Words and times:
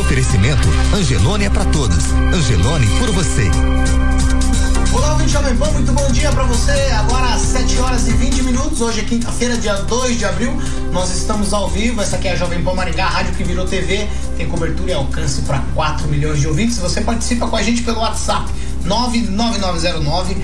Oferecimento 0.00 0.66
Angelone 0.94 1.44
é 1.44 1.50
para 1.50 1.66
todos. 1.66 2.10
Angelone 2.32 2.86
por 2.98 3.10
você. 3.10 3.50
Olá, 4.94 5.12
ouvinte 5.12 5.30
Jovem 5.30 5.54
Pan, 5.54 5.70
muito 5.72 5.92
bom 5.92 6.10
dia 6.10 6.32
para 6.32 6.42
você. 6.44 6.72
Agora 6.98 7.34
às 7.34 7.42
7 7.42 7.78
horas 7.78 8.08
e 8.08 8.12
20 8.12 8.42
minutos. 8.44 8.80
Hoje 8.80 9.00
é 9.00 9.04
quinta-feira, 9.04 9.58
dia 9.58 9.74
2 9.74 10.18
de 10.18 10.24
abril. 10.24 10.58
Nós 10.90 11.14
estamos 11.14 11.52
ao 11.52 11.68
vivo. 11.68 12.00
Essa 12.00 12.16
aqui 12.16 12.28
é 12.28 12.32
a 12.32 12.36
Jovem 12.36 12.62
Pan 12.62 12.72
Maringá, 12.72 13.08
rádio 13.08 13.34
que 13.34 13.44
virou 13.44 13.66
TV. 13.66 14.08
Tem 14.38 14.48
cobertura 14.48 14.90
e 14.90 14.94
alcance 14.94 15.42
para 15.42 15.58
4 15.74 16.08
milhões 16.08 16.40
de 16.40 16.48
ouvintes. 16.48 16.78
Você 16.78 17.02
participa 17.02 17.46
com 17.46 17.56
a 17.56 17.62
gente 17.62 17.82
pelo 17.82 18.00
WhatsApp 18.00 18.50
99909 18.84 20.34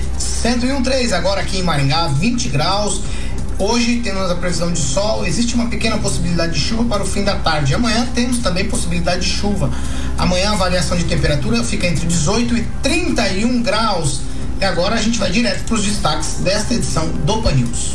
1013. 0.52 1.14
Agora 1.14 1.40
aqui 1.40 1.58
em 1.58 1.62
Maringá, 1.62 2.08
20 2.08 2.50
graus. 2.50 3.00
Hoje 3.58 4.00
temos 4.00 4.30
a 4.30 4.34
previsão 4.34 4.70
de 4.70 4.78
sol, 4.78 5.26
existe 5.26 5.54
uma 5.54 5.66
pequena 5.68 5.96
possibilidade 5.96 6.52
de 6.52 6.60
chuva 6.60 6.84
para 6.84 7.02
o 7.02 7.06
fim 7.06 7.24
da 7.24 7.36
tarde. 7.36 7.72
Amanhã 7.72 8.06
temos 8.14 8.38
também 8.38 8.68
possibilidade 8.68 9.22
de 9.22 9.30
chuva. 9.30 9.70
Amanhã 10.18 10.52
a 10.52 10.56
variação 10.56 10.94
de 10.94 11.04
temperatura 11.04 11.64
fica 11.64 11.86
entre 11.86 12.06
18 12.06 12.54
e 12.54 12.62
31 12.82 13.62
graus. 13.62 14.20
E 14.60 14.64
agora 14.64 14.96
a 14.96 15.00
gente 15.00 15.18
vai 15.18 15.30
direto 15.30 15.64
para 15.64 15.74
os 15.74 15.82
destaques 15.82 16.34
desta 16.40 16.74
edição 16.74 17.08
do 17.08 17.40
Pan 17.40 17.52
News. 17.52 17.94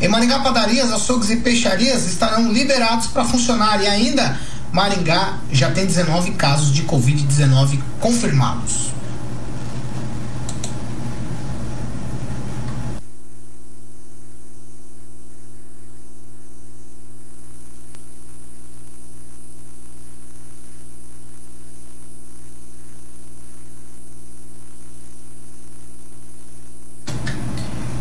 Em 0.00 0.08
Maringá, 0.08 0.38
padarias, 0.40 0.90
açougues 0.90 1.28
e 1.28 1.36
peixarias 1.36 2.06
estarão 2.06 2.50
liberados 2.50 3.08
para 3.08 3.24
funcionar 3.26 3.82
e 3.82 3.86
ainda 3.86 4.38
Maringá 4.74 5.38
já 5.52 5.70
tem 5.70 5.86
19 5.86 6.32
casos 6.32 6.74
de 6.74 6.82
Covid-19 6.82 7.78
confirmados. 8.00 8.92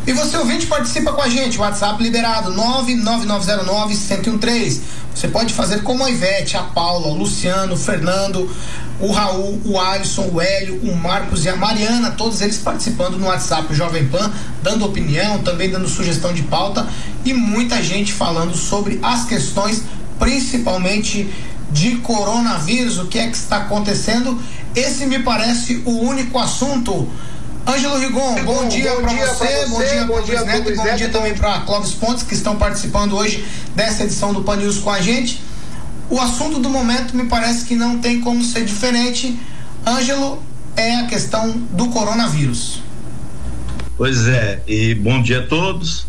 E 0.08 0.13
você 0.24 0.38
ouvinte 0.38 0.66
participa 0.68 1.12
com 1.12 1.22
a 1.22 1.28
gente, 1.28 1.60
WhatsApp 1.60 2.02
liberado 2.02 2.54
99909-1013. 2.54 4.80
Você 5.14 5.28
pode 5.28 5.54
fazer 5.54 5.84
como 5.84 6.02
a 6.02 6.10
Ivete, 6.10 6.56
a 6.56 6.64
Paula, 6.64 7.08
o 7.08 7.14
Luciano, 7.14 7.74
o 7.74 7.78
Fernando, 7.78 8.50
o 9.02 9.12
Raul, 9.12 9.62
o 9.66 9.78
Alisson, 9.78 10.30
o 10.32 10.40
Hélio, 10.40 10.80
o 10.82 10.96
Marcos 10.96 11.44
e 11.44 11.50
a 11.50 11.58
Mariana, 11.58 12.12
todos 12.12 12.40
eles 12.40 12.58
participando 12.58 13.18
no 13.18 13.28
WhatsApp 13.28 13.76
Jovem 13.76 14.08
Pan, 14.08 14.32
dando 14.62 14.86
opinião, 14.86 15.40
também 15.40 15.70
dando 15.70 15.90
sugestão 15.90 16.34
de 16.34 16.44
pauta 16.44 16.88
e 17.26 17.34
muita 17.34 17.84
gente 17.84 18.14
falando 18.14 18.56
sobre 18.56 19.02
as 19.04 19.26
questões, 19.26 19.84
principalmente 20.18 21.30
de 21.70 21.97
coronavírus, 21.97 22.97
o 22.97 23.08
que 23.08 23.20
é 23.20 23.28
que 23.28 23.36
está 23.36 23.58
acontecendo. 23.58 24.42
Esse 24.74 25.06
me 25.06 25.20
parece 25.20 25.84
o 25.86 26.00
único 26.00 26.40
assunto 26.40 27.09
Ângelo 27.66 27.97
Rigon, 27.97 28.35
bom, 28.44 28.44
bom 28.44 28.68
dia 28.68 28.91
para 28.91 29.13
você, 29.13 29.66
bom 29.69 29.81
dia 29.81 30.06
para 30.06 30.16
o 30.16 30.25
Luiz 30.25 30.46
Neto 30.46 30.69
e 30.69 30.75
bom 30.75 30.96
dia 30.96 31.09
também 31.09 31.34
para 31.34 31.62
Clóvis 31.62 31.94
Pontes, 31.94 32.22
que 32.22 32.34
estão 32.34 32.57
participando 32.57 33.16
hoje 33.16 33.46
dessa 33.74 34.03
edição 34.03 34.34
do 34.34 34.41
Pan 34.41 34.57
News 34.57 34.79
com 34.79 34.90
a 34.90 35.00
gente. 35.00 35.41
O 36.09 36.19
assunto 36.19 36.59
do 36.59 36.69
momento 36.69 37.16
me 37.16 37.25
parece 37.25 37.63
que 37.63 37.73
não 37.73 38.00
tem 38.00 38.19
como 38.19 38.44
ser 38.44 38.66
diferente. 38.66 39.40
Ângelo, 39.88 40.44
é 40.75 40.96
a 40.96 41.07
questão 41.07 41.52
do 41.72 41.88
coronavírus. 41.88 42.81
Pois 43.96 44.28
é, 44.28 44.62
e 44.68 44.94
bom 44.96 45.22
dia 45.22 45.40
a 45.40 45.47
todos. 45.47 46.06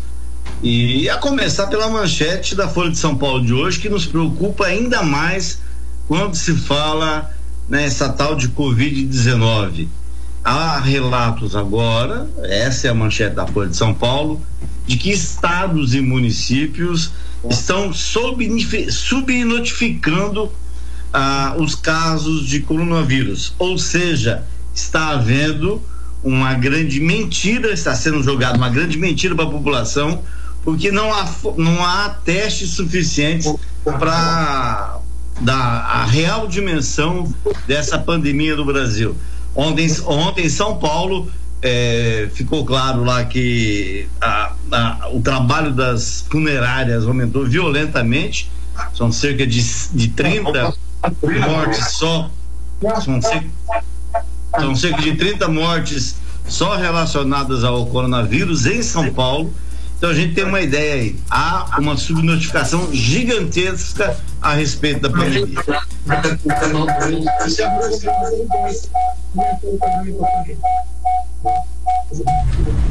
E 0.61 1.09
a 1.09 1.17
começar 1.17 1.67
pela 1.67 1.87
manchete 1.87 2.53
da 2.53 2.67
Folha 2.67 2.91
de 2.91 2.97
São 2.97 3.15
Paulo 3.15 3.45
de 3.45 3.53
hoje, 3.53 3.79
que 3.79 3.87
nos 3.87 4.05
preocupa 4.05 4.65
ainda 4.65 5.01
mais 5.03 5.59
quando 6.05 6.35
se 6.35 6.53
fala 6.53 7.33
nessa 7.69 8.09
tal 8.09 8.35
de 8.35 8.49
Covid-19 8.49 9.87
Há 10.47 10.79
relatos 10.79 11.55
agora, 11.55 12.29
essa 12.43 12.87
é 12.87 12.91
a 12.91 12.93
manchete 12.93 13.35
da 13.35 13.47
Folha 13.47 13.67
de 13.67 13.75
São 13.75 13.95
Paulo, 13.95 14.39
de 14.85 14.95
que 14.95 15.09
estados 15.09 15.95
e 15.95 16.01
municípios 16.01 17.09
estão 17.49 17.91
subnotificando 17.91 20.51
ah, 21.11 21.55
os 21.57 21.73
casos 21.73 22.45
de 22.45 22.59
coronavírus. 22.59 23.55
Ou 23.57 23.79
seja, 23.79 24.43
está 24.71 25.13
havendo 25.13 25.81
uma 26.23 26.53
grande 26.53 26.99
mentira, 26.99 27.73
está 27.73 27.95
sendo 27.95 28.21
jogada 28.21 28.55
uma 28.55 28.69
grande 28.69 28.99
mentira 28.99 29.33
para 29.33 29.45
a 29.45 29.49
população, 29.49 30.21
porque 30.63 30.91
não 30.91 31.11
há, 31.11 31.27
não 31.57 31.83
há 31.83 32.09
testes 32.23 32.69
suficientes 32.69 33.51
para 33.83 34.99
dar 35.41 35.57
a 35.57 36.05
real 36.05 36.47
dimensão 36.47 37.33
dessa 37.67 37.97
pandemia 37.97 38.55
no 38.55 38.63
Brasil. 38.63 39.17
Ontem, 39.55 39.87
ontem 40.05 40.45
em 40.45 40.49
São 40.49 40.77
Paulo 40.77 41.31
é, 41.61 42.29
ficou 42.33 42.65
claro 42.65 43.03
lá 43.03 43.23
que 43.23 44.07
a, 44.19 44.53
a, 44.71 45.09
o 45.13 45.21
trabalho 45.21 45.71
das 45.71 46.25
funerárias 46.29 47.05
aumentou 47.05 47.45
violentamente. 47.45 48.51
São 48.93 49.11
cerca 49.11 49.47
de, 49.47 49.63
de 49.93 50.09
30 50.09 50.73
mortes 51.47 51.91
só. 51.91 52.29
São 53.03 53.21
cerca, 53.21 53.49
são 54.59 54.75
cerca 54.75 55.01
de 55.01 55.15
30 55.15 55.47
mortes 55.47 56.17
só 56.47 56.75
relacionadas 56.75 57.63
ao 57.63 57.85
coronavírus 57.87 58.65
em 58.65 58.83
São 58.83 59.11
Paulo. 59.13 59.53
Então 59.97 60.09
a 60.09 60.13
gente 60.13 60.33
tem 60.33 60.43
uma 60.43 60.61
ideia 60.61 60.95
aí. 60.95 61.19
Há 61.29 61.77
uma 61.79 61.97
subnotificação 61.97 62.89
gigantesca 62.93 64.17
a 64.41 64.53
respeito 64.53 65.01
da 65.01 65.09
pandemia. 65.09 65.63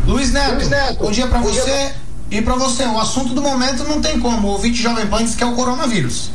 Luiz 0.06 0.32
Neto, 0.32 0.54
Luiz 0.54 0.68
Neto 0.68 0.98
bom 0.98 1.10
dia 1.10 1.26
para 1.26 1.40
você. 1.40 1.92
E 2.30 2.42
para 2.42 2.54
você, 2.54 2.84
o 2.84 2.98
assunto 2.98 3.34
do 3.34 3.42
momento 3.42 3.84
não 3.84 4.00
tem 4.00 4.18
como. 4.18 4.48
O 4.48 4.52
ouvinte 4.52 4.82
Jovem 4.82 5.06
Pan 5.06 5.22
diz 5.22 5.34
que 5.34 5.44
é 5.44 5.46
o 5.46 5.54
coronavírus. 5.54 6.30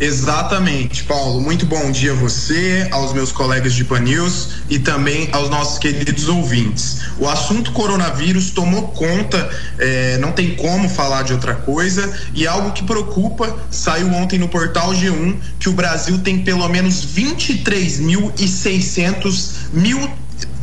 Exatamente, 0.00 1.04
Paulo. 1.04 1.40
Muito 1.42 1.66
bom 1.66 1.90
dia 1.90 2.12
a 2.12 2.14
você, 2.14 2.88
aos 2.90 3.12
meus 3.12 3.30
colegas 3.30 3.74
de 3.74 3.84
Pan 3.84 4.00
News 4.00 4.48
e 4.70 4.78
também 4.78 5.28
aos 5.30 5.50
nossos 5.50 5.76
queridos 5.76 6.26
ouvintes. 6.26 7.00
O 7.18 7.28
assunto 7.28 7.70
coronavírus 7.72 8.50
tomou 8.50 8.88
conta, 8.88 9.50
é, 9.78 10.16
não 10.16 10.32
tem 10.32 10.56
como 10.56 10.88
falar 10.88 11.24
de 11.24 11.34
outra 11.34 11.54
coisa, 11.54 12.10
e 12.32 12.46
algo 12.46 12.72
que 12.72 12.82
preocupa 12.82 13.54
saiu 13.70 14.10
ontem 14.14 14.38
no 14.38 14.48
portal 14.48 14.94
G1 14.94 15.36
que 15.58 15.68
o 15.68 15.72
Brasil 15.72 16.16
tem 16.20 16.38
pelo 16.38 16.66
menos 16.66 17.04
23.600 17.04 19.50
mil 19.74 20.10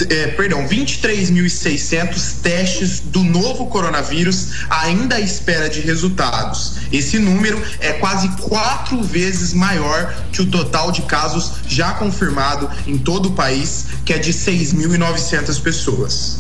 é, 0.10 0.28
perdão, 0.28 0.68
23.600 0.68 2.42
testes 2.42 3.00
do 3.00 3.24
novo 3.24 3.68
coronavírus 3.68 4.66
ainda 4.70 5.16
à 5.16 5.20
espera 5.20 5.70
de 5.70 5.82
resultados. 5.82 6.74
Esse 6.92 7.18
número 7.20 7.62
é 7.80 7.94
quase 7.94 8.30
quatro 8.42 9.02
vezes 9.04 9.54
maior 9.54 10.14
que 10.32 10.42
o 10.42 10.46
total 10.46 10.92
de 10.92 11.02
casos 11.04 11.54
já 11.68 11.94
confirmado 11.94 12.70
em 12.86 12.98
todo 12.98 13.30
o 13.30 13.32
país, 13.32 13.86
que 14.06 14.14
é 14.14 14.18
de 14.18 14.32
6.900 14.32 15.62
pessoas. 15.62 16.40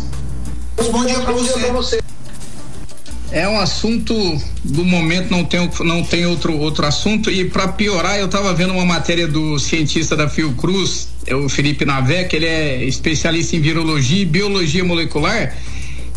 Bom 0.92 1.06
dia 1.06 1.20
para 1.22 1.34
você. 1.34 2.02
É 3.32 3.48
um 3.48 3.60
assunto 3.60 4.14
do 4.64 4.86
momento, 4.86 5.30
não 5.30 5.44
tem, 5.44 5.70
não 5.82 6.02
tem 6.02 6.26
outro, 6.26 6.58
outro 6.58 6.86
assunto. 6.86 7.30
E 7.30 7.46
para 7.46 7.68
piorar, 7.68 8.18
eu 8.18 8.26
estava 8.26 8.54
vendo 8.54 8.74
uma 8.74 8.86
matéria 8.86 9.28
do 9.28 9.60
cientista 9.60 10.16
da 10.16 10.30
Fiocruz, 10.30 11.10
é 11.26 11.36
o 11.36 11.50
Felipe 11.50 11.86
que 12.30 12.36
ele 12.38 12.46
é 12.46 12.86
especialista 12.86 13.56
em 13.56 13.60
virologia 13.60 14.22
e 14.22 14.26
biologia 14.26 14.84
molecular. 14.84 15.54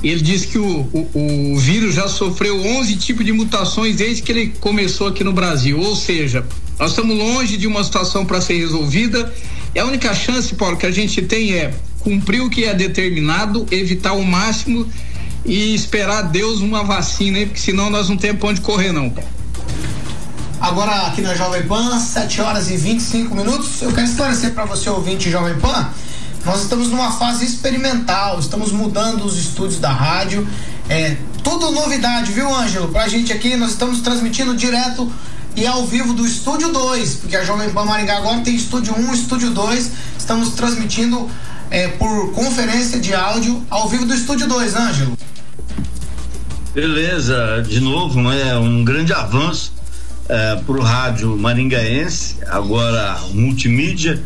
Ele 0.03 0.21
disse 0.21 0.47
que 0.47 0.59
o, 0.59 0.89
o, 0.93 1.55
o 1.55 1.59
vírus 1.59 1.95
já 1.95 2.09
sofreu 2.09 2.59
11 2.65 2.97
tipos 2.97 3.27
de 3.27 3.33
mutações 3.33 3.97
desde 3.97 4.23
que 4.23 4.33
ele 4.33 4.55
começou 4.61 5.09
aqui 5.09 5.25
no 5.25 5.33
Brasil. 5.33 5.79
Ou 5.81 5.97
seja, 5.97 6.47
nós 6.79 6.93
estamos 6.93 7.19
longe 7.19 7.57
de 7.57 7.67
uma 7.67 7.83
situação 7.83 8.25
para 8.25 8.41
ser 8.41 8.55
resolvida. 8.55 9.33
E 9.75 9.79
a 9.79 9.85
única 9.85 10.15
chance, 10.15 10.55
Paulo, 10.55 10.77
que 10.77 10.87
a 10.87 10.91
gente 10.91 11.21
tem 11.23 11.53
é 11.53 11.75
cumprir 11.99 12.41
o 12.41 12.49
que 12.49 12.65
é 12.65 12.73
determinado, 12.73 13.67
evitar 13.71 14.13
o 14.13 14.25
máximo 14.25 14.87
e 15.51 15.75
esperar 15.75 16.23
Deus 16.23 16.61
uma 16.61 16.85
vacina 16.85 17.39
aí, 17.39 17.47
porque 17.47 17.61
senão 17.61 17.91
nós 17.91 18.09
não 18.09 18.17
temos 18.17 18.41
onde 18.45 18.61
correr, 18.61 18.93
não. 18.93 19.13
Agora 20.61 21.09
aqui 21.09 21.21
na 21.23 21.35
Jovem 21.35 21.65
Pan, 21.65 21.99
7 21.99 22.41
horas 22.41 22.71
e 22.71 22.77
25 22.77 23.35
minutos. 23.35 23.83
Eu 23.83 23.93
quero 23.93 24.07
esclarecer 24.07 24.53
para 24.53 24.65
você, 24.65 24.89
ouvinte 24.89 25.29
Jovem 25.29 25.59
Pan, 25.59 25.91
nós 26.45 26.63
estamos 26.63 26.89
numa 26.89 27.11
fase 27.11 27.45
experimental, 27.45 28.39
estamos 28.39 28.71
mudando 28.71 29.25
os 29.25 29.37
estúdios 29.37 29.81
da 29.81 29.91
rádio. 29.91 30.47
É 30.89 31.17
tudo 31.43 31.73
novidade, 31.73 32.31
viu, 32.31 32.55
Ângelo? 32.55 32.87
Pra 32.93 33.09
gente 33.09 33.33
aqui, 33.33 33.57
nós 33.57 33.71
estamos 33.71 34.01
transmitindo 34.03 34.57
direto 34.57 35.13
e 35.57 35.67
ao 35.67 35.85
vivo 35.85 36.13
do 36.13 36.25
estúdio 36.25 36.73
2, 36.73 37.15
porque 37.17 37.37
a 37.37 37.43
Jovem 37.43 37.71
Pan 37.71 37.87
Maringá 37.87 38.19
agora 38.19 38.39
tem 38.43 38.55
estúdio 38.55 38.95
1, 38.97 39.01
um, 39.01 39.13
estúdio 39.13 39.51
2. 39.51 39.91
Estamos 40.17 40.51
transmitindo 40.51 41.29
é, 41.73 41.89
por 41.89 42.31
conferência 42.35 43.01
de 43.01 43.13
áudio 43.13 43.67
ao 43.69 43.89
vivo 43.89 44.07
do 44.07 44.15
estúdio 44.15 44.47
2, 44.47 44.77
Ângelo. 44.77 45.19
Beleza, 46.73 47.65
de 47.69 47.81
novo, 47.81 48.21
é 48.31 48.57
um 48.57 48.85
grande 48.85 49.13
avanço 49.13 49.73
é, 50.29 50.55
para 50.55 50.77
o 50.77 50.81
rádio 50.81 51.37
maringaense, 51.37 52.37
agora 52.47 53.21
multimídia. 53.33 54.23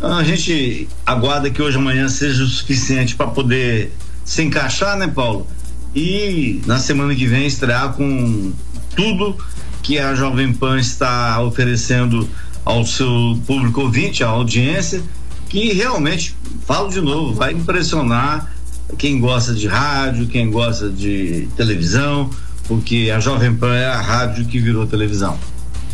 A 0.00 0.22
gente 0.22 0.88
aguarda 1.04 1.50
que 1.50 1.60
hoje 1.60 1.76
amanhã 1.76 2.08
seja 2.08 2.44
o 2.44 2.46
suficiente 2.46 3.16
para 3.16 3.26
poder 3.26 3.92
se 4.24 4.44
encaixar, 4.44 4.96
né, 4.96 5.08
Paulo? 5.08 5.44
E 5.92 6.62
na 6.66 6.78
semana 6.78 7.16
que 7.16 7.26
vem 7.26 7.46
estrear 7.48 7.92
com 7.94 8.52
tudo 8.94 9.36
que 9.82 9.98
a 9.98 10.14
Jovem 10.14 10.52
Pan 10.52 10.78
está 10.78 11.40
oferecendo 11.42 12.28
ao 12.64 12.86
seu 12.86 13.40
público 13.44 13.80
ouvinte, 13.80 14.22
à 14.22 14.28
audiência, 14.28 15.02
que 15.48 15.72
realmente, 15.72 16.36
falo 16.64 16.90
de 16.90 17.00
novo, 17.00 17.34
vai 17.34 17.54
impressionar 17.54 18.54
quem 18.96 19.20
gosta 19.20 19.52
de 19.52 19.66
rádio, 19.66 20.26
quem 20.28 20.50
gosta 20.50 20.88
de 20.88 21.48
televisão, 21.56 22.30
porque 22.66 23.12
a 23.14 23.20
Jovem 23.20 23.54
Pan 23.54 23.74
é 23.74 23.86
a 23.86 24.00
rádio 24.00 24.44
que 24.46 24.58
virou 24.58 24.86
televisão. 24.86 25.38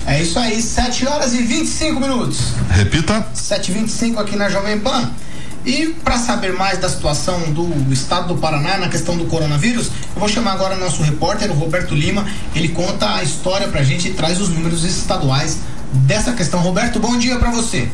É 0.07 0.23
isso 0.23 0.39
aí, 0.39 0.61
7 0.61 1.07
horas 1.07 1.35
e 1.35 1.43
25 1.43 1.99
minutos. 1.99 2.39
Repita. 2.69 3.27
7 3.33 3.71
e 3.71 3.75
25 3.75 4.21
aqui 4.21 4.37
na 4.37 4.51
Jovem 4.51 4.79
Pan. 4.79 5.11
E 5.65 5.95
para 6.05 6.19
saber 6.19 6.53
mais 6.53 6.79
da 6.79 6.91
situação 6.91 7.41
do 7.53 7.91
estado 7.91 8.35
do 8.35 8.41
Paraná 8.41 8.77
na 8.77 8.89
questão 8.91 9.17
do 9.17 9.25
coronavírus, 9.25 9.87
eu 10.15 10.21
vou 10.21 10.29
chamar 10.29 10.53
agora 10.53 10.77
nosso 10.77 11.03
repórter, 11.03 11.51
o 11.51 11.55
Roberto 11.55 11.95
Lima. 11.95 12.27
Ele 12.55 12.69
conta 12.69 13.15
a 13.15 13.23
história 13.23 13.67
pra 13.69 13.83
gente 13.83 14.09
e 14.09 14.13
traz 14.13 14.41
os 14.43 14.51
números 14.51 14.85
estaduais 14.85 15.59
dessa 15.91 16.33
questão. 16.33 16.61
Roberto, 16.61 17.01
bom 17.01 17.17
dia 17.17 17.39
para 17.39 17.51
você. 17.51 17.89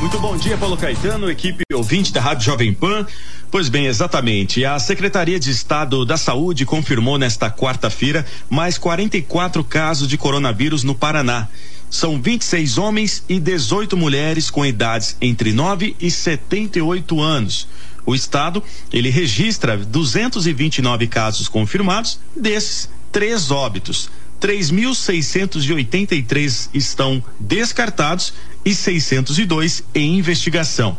Muito 0.00 0.18
bom 0.18 0.34
dia, 0.34 0.56
Paulo 0.56 0.78
Caetano, 0.78 1.30
equipe 1.30 1.62
ouvinte 1.74 2.10
da 2.10 2.22
Rádio 2.22 2.46
Jovem 2.46 2.72
Pan. 2.72 3.06
Pois 3.50 3.68
bem, 3.68 3.84
exatamente. 3.84 4.64
A 4.64 4.78
Secretaria 4.78 5.38
de 5.38 5.50
Estado 5.50 6.06
da 6.06 6.16
Saúde 6.16 6.64
confirmou 6.64 7.18
nesta 7.18 7.50
quarta-feira 7.50 8.24
mais 8.48 8.78
44 8.78 9.62
casos 9.62 10.08
de 10.08 10.16
coronavírus 10.16 10.82
no 10.84 10.94
Paraná. 10.94 11.48
São 11.90 12.18
26 12.18 12.78
homens 12.78 13.22
e 13.28 13.38
18 13.38 13.94
mulheres 13.94 14.48
com 14.48 14.64
idades 14.64 15.18
entre 15.20 15.52
9 15.52 15.94
e 16.00 16.10
78 16.10 17.20
anos. 17.20 17.68
O 18.06 18.14
estado, 18.14 18.64
ele 18.90 19.10
registra 19.10 19.76
229 19.76 21.08
casos 21.08 21.46
confirmados, 21.46 22.18
desses, 22.34 22.88
três 23.12 23.50
óbitos. 23.50 24.08
3.683 24.40 26.70
estão 26.72 27.22
descartados 27.38 28.32
e 28.64 28.74
602 28.74 29.84
em 29.94 30.18
investigação. 30.18 30.96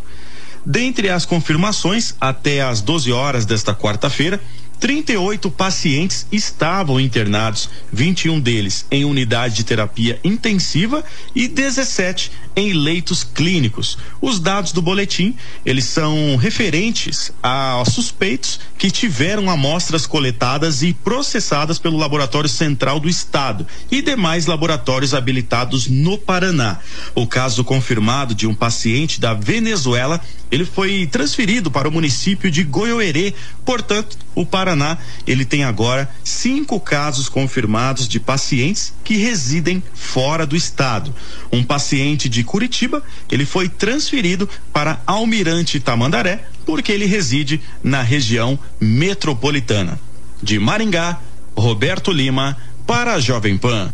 Dentre 0.65 1.09
as 1.09 1.25
confirmações, 1.25 2.15
até 2.21 2.61
às 2.61 2.81
12 2.81 3.11
horas 3.11 3.45
desta 3.45 3.73
quarta-feira, 3.73 4.39
38 4.81 5.51
pacientes 5.51 6.25
estavam 6.31 6.99
internados, 6.99 7.69
21 7.93 8.39
deles 8.39 8.83
em 8.89 9.05
unidade 9.05 9.53
de 9.53 9.63
terapia 9.63 10.19
intensiva 10.23 11.03
e 11.35 11.47
17 11.47 12.31
em 12.55 12.73
leitos 12.73 13.23
clínicos. 13.23 13.95
Os 14.19 14.39
dados 14.39 14.71
do 14.71 14.81
boletim, 14.81 15.35
eles 15.63 15.85
são 15.85 16.35
referentes 16.35 17.31
a 17.43 17.83
suspeitos 17.85 18.59
que 18.75 18.89
tiveram 18.89 19.51
amostras 19.51 20.07
coletadas 20.07 20.81
e 20.81 20.95
processadas 20.95 21.77
pelo 21.77 21.97
Laboratório 21.97 22.49
Central 22.49 22.99
do 22.99 23.07
Estado 23.07 23.67
e 23.91 24.01
demais 24.01 24.47
laboratórios 24.47 25.13
habilitados 25.13 25.85
no 25.87 26.17
Paraná. 26.17 26.79
O 27.13 27.27
caso 27.27 27.63
confirmado 27.63 28.33
de 28.33 28.47
um 28.47 28.55
paciente 28.55 29.21
da 29.21 29.35
Venezuela, 29.35 30.19
ele 30.51 30.65
foi 30.65 31.07
transferido 31.07 31.71
para 31.71 31.87
o 31.87 31.91
município 31.91 32.51
de 32.51 32.63
Goiôerê, 32.63 33.33
portanto, 33.65 34.17
o 34.35 34.45
Paraná, 34.45 34.97
ele 35.25 35.45
tem 35.45 35.63
agora 35.63 36.09
cinco 36.23 36.79
casos 36.79 37.29
confirmados 37.29 38.07
de 38.07 38.19
pacientes 38.19 38.93
que 39.03 39.15
residem 39.15 39.81
fora 39.93 40.45
do 40.45 40.55
estado. 40.55 41.15
Um 41.51 41.63
paciente 41.63 42.27
de 42.27 42.43
Curitiba, 42.43 43.01
ele 43.31 43.45
foi 43.45 43.69
transferido 43.69 44.47
para 44.73 45.01
Almirante 45.07 45.79
Tamandaré, 45.79 46.43
porque 46.65 46.91
ele 46.91 47.05
reside 47.05 47.61
na 47.83 48.01
região 48.01 48.59
metropolitana. 48.79 49.99
De 50.43 50.59
Maringá, 50.59 51.19
Roberto 51.55 52.11
Lima, 52.11 52.57
para 52.85 53.13
a 53.13 53.19
Jovem 53.19 53.57
Pan. 53.57 53.93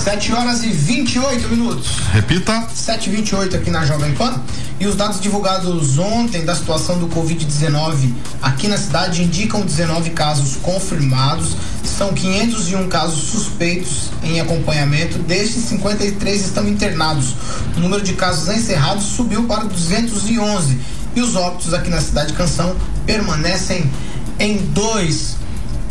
7 0.00 0.32
horas 0.32 0.64
e 0.64 0.68
28 0.68 1.48
minutos. 1.48 1.98
Repita. 2.10 2.66
7 2.74 3.10
e 3.10 3.12
28 3.16 3.54
aqui 3.54 3.70
na 3.70 3.84
Jovem 3.84 4.14
Pan. 4.14 4.40
E 4.80 4.86
os 4.86 4.96
dados 4.96 5.20
divulgados 5.20 5.98
ontem 5.98 6.42
da 6.42 6.54
situação 6.54 6.98
do 6.98 7.06
Covid-19 7.08 8.10
aqui 8.40 8.66
na 8.66 8.78
cidade 8.78 9.22
indicam 9.22 9.60
19 9.60 10.10
casos 10.10 10.56
confirmados. 10.56 11.54
São 11.84 12.14
501 12.14 12.88
casos 12.88 13.24
suspeitos 13.24 14.10
em 14.22 14.40
acompanhamento. 14.40 15.18
Destes, 15.18 15.64
53 15.64 16.46
estão 16.46 16.66
internados. 16.66 17.34
O 17.76 17.80
número 17.80 18.02
de 18.02 18.14
casos 18.14 18.48
encerrados 18.48 19.04
subiu 19.04 19.44
para 19.44 19.64
211. 19.64 20.80
E 21.14 21.20
os 21.20 21.36
óbitos 21.36 21.74
aqui 21.74 21.90
na 21.90 22.00
cidade 22.00 22.32
Canção 22.32 22.74
permanecem 23.04 23.84
em 24.38 24.56
dois. 24.56 25.36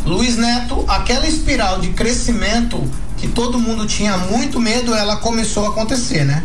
Luiz 0.04 0.36
Neto, 0.36 0.84
aquela 0.88 1.28
espiral 1.28 1.80
de 1.80 1.90
crescimento 1.90 2.90
que 3.20 3.28
todo 3.28 3.58
mundo 3.58 3.86
tinha 3.86 4.16
muito 4.16 4.58
medo, 4.58 4.94
ela 4.94 5.16
começou 5.16 5.66
a 5.66 5.68
acontecer, 5.68 6.24
né? 6.24 6.42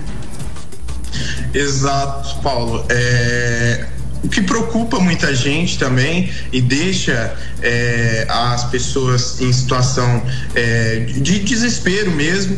Exato, 1.53 2.41
Paulo. 2.41 2.86
É, 2.89 3.86
o 4.22 4.27
que 4.27 4.41
preocupa 4.41 5.00
muita 5.00 5.34
gente 5.34 5.77
também 5.77 6.29
e 6.51 6.60
deixa 6.60 7.34
é, 7.62 8.25
as 8.27 8.65
pessoas 8.65 9.39
em 9.39 9.53
situação 9.53 10.22
é, 10.53 11.05
de 11.08 11.39
desespero 11.39 12.12
mesmo 12.12 12.58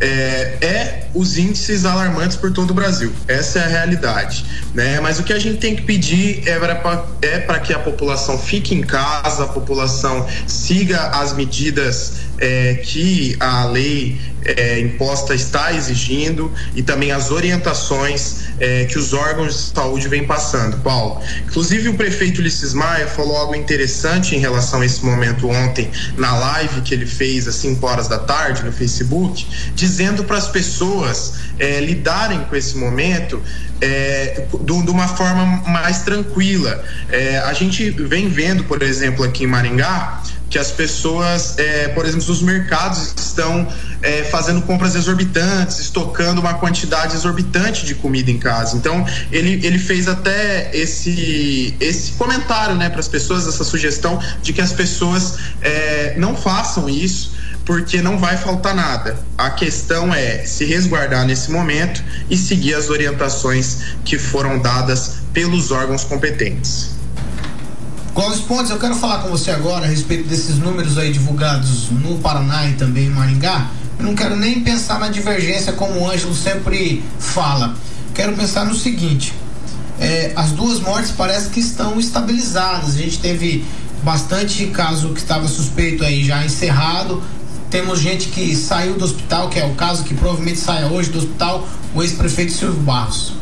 é, 0.00 0.58
é, 0.60 1.08
os 1.14 1.36
índices 1.36 1.84
alarmantes 1.84 2.36
por 2.36 2.52
todo 2.52 2.70
o 2.70 2.74
Brasil. 2.74 3.12
Essa 3.26 3.58
é 3.58 3.64
a 3.64 3.66
realidade. 3.66 4.44
Né? 4.74 5.00
Mas 5.00 5.18
o 5.18 5.24
que 5.24 5.32
a 5.32 5.38
gente 5.38 5.58
tem 5.58 5.74
que 5.74 5.82
pedir 5.82 6.46
é 6.46 6.58
para 6.58 7.04
é 7.22 7.58
que 7.58 7.72
a 7.72 7.78
população 7.78 8.38
fique 8.38 8.74
em 8.74 8.82
casa, 8.82 9.44
a 9.44 9.48
população 9.48 10.26
siga 10.46 11.08
as 11.08 11.32
medidas 11.32 12.27
é, 12.38 12.74
que 12.74 13.36
a 13.40 13.64
lei 13.64 14.18
é, 14.44 14.80
imposta 14.80 15.34
está 15.34 15.72
exigindo 15.72 16.52
e 16.74 16.82
também 16.82 17.12
as 17.12 17.30
orientações 17.30 18.44
é, 18.60 18.84
que 18.86 18.98
os 18.98 19.12
órgãos 19.12 19.54
de 19.54 19.74
saúde 19.74 20.08
vêm 20.08 20.24
passando. 20.24 20.78
Paulo, 20.78 21.20
inclusive 21.46 21.88
o 21.88 21.94
prefeito 21.94 22.40
Ulisses 22.40 22.72
Maia 22.72 23.06
falou 23.06 23.36
algo 23.36 23.54
interessante 23.54 24.34
em 24.34 24.38
relação 24.38 24.80
a 24.80 24.86
esse 24.86 25.04
momento 25.04 25.48
ontem 25.48 25.90
na 26.16 26.36
live 26.36 26.80
que 26.82 26.94
ele 26.94 27.06
fez 27.06 27.46
às 27.46 27.56
5 27.56 27.84
horas 27.86 28.08
da 28.08 28.18
tarde 28.18 28.64
no 28.64 28.72
Facebook, 28.72 29.46
dizendo 29.74 30.24
para 30.24 30.38
as 30.38 30.48
pessoas 30.48 31.34
é, 31.58 31.80
lidarem 31.80 32.40
com 32.44 32.56
esse 32.56 32.76
momento 32.76 33.42
é, 33.80 34.46
de 34.60 34.72
uma 34.90 35.08
forma 35.08 35.62
mais 35.66 36.02
tranquila. 36.02 36.84
É, 37.10 37.38
a 37.38 37.52
gente 37.52 37.90
vem 37.90 38.28
vendo, 38.28 38.64
por 38.64 38.82
exemplo, 38.82 39.24
aqui 39.24 39.44
em 39.44 39.46
Maringá, 39.46 40.22
que 40.50 40.58
as 40.58 40.70
pessoas, 40.70 41.58
é, 41.58 41.88
por 41.88 42.06
exemplo, 42.06 42.30
os 42.30 42.40
mercados 42.40 43.14
estão 43.16 43.66
é, 44.02 44.24
fazendo 44.24 44.62
compras 44.62 44.94
exorbitantes, 44.94 45.78
estocando 45.78 46.40
uma 46.40 46.54
quantidade 46.54 47.14
exorbitante 47.14 47.84
de 47.84 47.94
comida 47.94 48.30
em 48.30 48.38
casa. 48.38 48.76
Então, 48.76 49.04
ele, 49.30 49.64
ele 49.66 49.78
fez 49.78 50.08
até 50.08 50.70
esse, 50.72 51.76
esse 51.80 52.12
comentário 52.12 52.74
né, 52.76 52.88
para 52.88 53.00
as 53.00 53.08
pessoas, 53.08 53.46
essa 53.46 53.64
sugestão 53.64 54.18
de 54.42 54.52
que 54.52 54.60
as 54.60 54.72
pessoas 54.72 55.38
é, 55.60 56.14
não 56.16 56.36
façam 56.36 56.88
isso 56.88 57.36
porque 57.64 58.00
não 58.00 58.16
vai 58.16 58.38
faltar 58.38 58.74
nada. 58.74 59.18
A 59.36 59.50
questão 59.50 60.14
é 60.14 60.38
se 60.46 60.64
resguardar 60.64 61.26
nesse 61.26 61.50
momento 61.50 62.02
e 62.30 62.36
seguir 62.36 62.72
as 62.72 62.88
orientações 62.88 63.80
que 64.06 64.18
foram 64.18 64.58
dadas 64.58 65.18
pelos 65.34 65.70
órgãos 65.70 66.02
competentes. 66.02 66.97
Clóvis 68.14 68.40
Pontes, 68.40 68.70
eu 68.70 68.78
quero 68.78 68.94
falar 68.94 69.18
com 69.18 69.28
você 69.28 69.50
agora 69.50 69.86
a 69.86 69.88
respeito 69.88 70.28
desses 70.28 70.58
números 70.58 70.98
aí 70.98 71.12
divulgados 71.12 71.90
no 71.90 72.18
Paraná 72.18 72.68
e 72.68 72.74
também 72.74 73.06
em 73.06 73.10
Maringá. 73.10 73.70
Eu 73.98 74.04
não 74.04 74.14
quero 74.14 74.36
nem 74.36 74.60
pensar 74.60 74.98
na 74.98 75.08
divergência 75.08 75.72
como 75.72 76.00
o 76.00 76.10
Ângelo 76.10 76.34
sempre 76.34 77.02
fala. 77.18 77.74
Quero 78.14 78.32
pensar 78.34 78.64
no 78.64 78.74
seguinte: 78.74 79.32
é, 80.00 80.32
as 80.34 80.50
duas 80.50 80.80
mortes 80.80 81.12
parece 81.12 81.50
que 81.50 81.60
estão 81.60 81.98
estabilizadas. 81.98 82.94
A 82.94 82.98
gente 82.98 83.18
teve 83.18 83.64
bastante 84.02 84.66
caso 84.66 85.10
que 85.10 85.20
estava 85.20 85.46
suspeito 85.46 86.04
aí 86.04 86.24
já 86.24 86.44
encerrado. 86.44 87.22
Temos 87.70 88.00
gente 88.00 88.28
que 88.28 88.56
saiu 88.56 88.94
do 88.94 89.04
hospital, 89.04 89.48
que 89.48 89.58
é 89.58 89.64
o 89.66 89.74
caso 89.74 90.02
que 90.04 90.14
provavelmente 90.14 90.58
saia 90.58 90.86
hoje 90.86 91.10
do 91.10 91.18
hospital, 91.18 91.68
o 91.94 92.02
ex-prefeito 92.02 92.52
Silvio 92.52 92.80
Barros. 92.80 93.34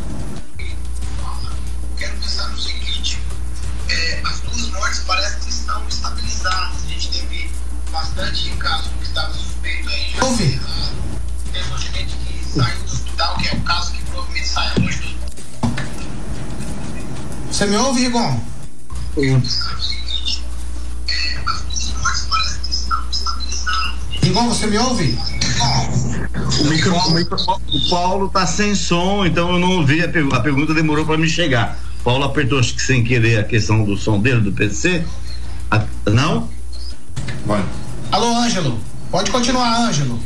Bastante 8.16 8.50
caso 8.56 8.90
que 8.98 9.04
estava 9.04 9.32
suspeito 9.32 9.88
aí 9.90 10.12
encerrado. 10.12 10.96
Temos 11.52 11.80
gente 11.82 12.16
que 12.16 12.44
saiu 12.44 12.78
do 12.78 12.84
hospital, 12.84 13.36
que 13.36 13.48
é 13.48 13.52
o 13.52 13.60
caso 13.60 13.92
que 13.92 14.02
provavelmente 14.04 14.48
saia 14.48 14.72
hoje 14.80 14.98
do 14.98 15.16
você 17.52 17.66
me 17.66 17.76
ouve, 17.76 18.00
Rigon? 18.02 18.40
Sim. 19.14 19.42
Rigon, 24.22 24.48
você 24.48 24.66
me 24.66 24.78
ouve? 24.78 25.18
O, 26.60 26.64
micro, 26.64 26.94
o, 26.94 27.10
micro, 27.12 27.36
o 27.38 27.90
Paulo 27.90 28.28
tá 28.28 28.46
sem 28.46 28.74
som, 28.74 29.24
então 29.24 29.52
eu 29.52 29.58
não 29.58 29.78
ouvi 29.78 30.02
a, 30.02 30.08
pergunta. 30.08 30.36
a 30.36 30.40
pergunta, 30.40 30.74
demorou 30.74 31.06
para 31.06 31.16
me 31.16 31.28
chegar. 31.28 31.78
Paulo 32.04 32.24
apertou 32.24 32.58
acho 32.58 32.74
que 32.74 32.82
sem 32.82 33.02
querer 33.02 33.38
a 33.38 33.44
questão 33.44 33.84
do 33.84 33.96
som 33.96 34.20
dele, 34.20 34.42
do 34.42 34.52
PC. 34.52 35.02
A, 35.70 35.82
não? 36.10 36.50
Vai. 37.46 37.64
Alô, 38.12 38.36
Ângelo. 38.36 38.78
Pode 39.10 39.30
continuar, 39.30 39.88
Ângelo. 39.88 40.20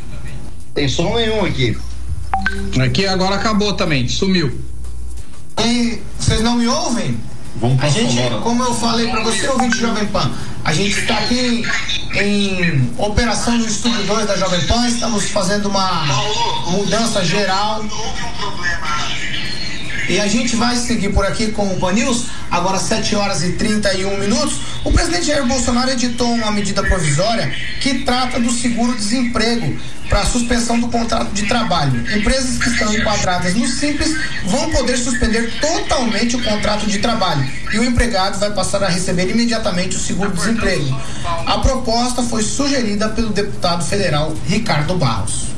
Tem 0.73 0.87
som 0.87 1.15
nenhum 1.15 1.45
aqui. 1.45 1.77
Aqui 2.83 3.07
agora 3.07 3.35
acabou 3.35 3.73
também, 3.73 4.07
sumiu. 4.07 4.59
E 5.63 6.01
vocês 6.19 6.41
não 6.41 6.55
me 6.55 6.67
ouvem? 6.67 7.17
Vamos 7.55 7.83
a 7.83 7.89
gente, 7.89 8.17
como 8.41 8.63
eu 8.63 8.73
falei 8.73 9.07
para 9.09 9.21
você, 9.23 9.47
ouvinte 9.49 9.77
Jovem 9.77 10.05
Pan, 10.07 10.31
a 10.63 10.73
gente 10.73 10.99
está 10.99 11.17
aqui 11.17 11.63
em 12.15 12.89
operação 12.97 13.57
no 13.57 13.65
estúdio 13.65 14.03
2 14.05 14.25
da 14.25 14.37
Jovem 14.37 14.65
Pan, 14.67 14.87
estamos 14.87 15.25
fazendo 15.29 15.67
uma 15.67 16.05
mudança 16.67 17.23
geral. 17.25 17.83
E 20.11 20.19
a 20.19 20.27
gente 20.27 20.57
vai 20.57 20.75
seguir 20.75 21.13
por 21.13 21.25
aqui 21.25 21.53
com 21.53 21.65
o 21.65 21.79
Pan 21.79 21.93
News, 21.93 22.25
agora 22.51 22.77
7 22.77 23.15
horas 23.15 23.43
e 23.43 23.53
31 23.53 24.19
minutos. 24.19 24.59
O 24.83 24.91
presidente 24.91 25.27
Jair 25.27 25.45
Bolsonaro 25.45 25.89
editou 25.89 26.33
uma 26.33 26.51
medida 26.51 26.83
provisória 26.83 27.49
que 27.79 27.99
trata 27.99 28.37
do 28.37 28.51
seguro-desemprego 28.51 29.73
para 30.09 30.25
suspensão 30.25 30.77
do 30.81 30.89
contrato 30.89 31.31
de 31.31 31.45
trabalho. 31.45 31.97
Empresas 32.13 32.57
que 32.57 32.69
estão 32.71 32.93
enquadradas 32.93 33.55
no 33.55 33.65
Simples 33.65 34.13
vão 34.43 34.69
poder 34.71 34.97
suspender 34.97 35.49
totalmente 35.61 36.35
o 36.35 36.43
contrato 36.43 36.85
de 36.87 36.99
trabalho 36.99 37.49
e 37.71 37.79
o 37.79 37.83
empregado 37.85 38.37
vai 38.37 38.51
passar 38.51 38.83
a 38.83 38.89
receber 38.89 39.29
imediatamente 39.29 39.95
o 39.95 39.99
seguro-desemprego. 39.99 40.93
A 41.45 41.59
proposta 41.59 42.21
foi 42.21 42.43
sugerida 42.43 43.07
pelo 43.07 43.29
deputado 43.29 43.81
federal 43.85 44.35
Ricardo 44.45 44.93
Barros. 44.95 45.51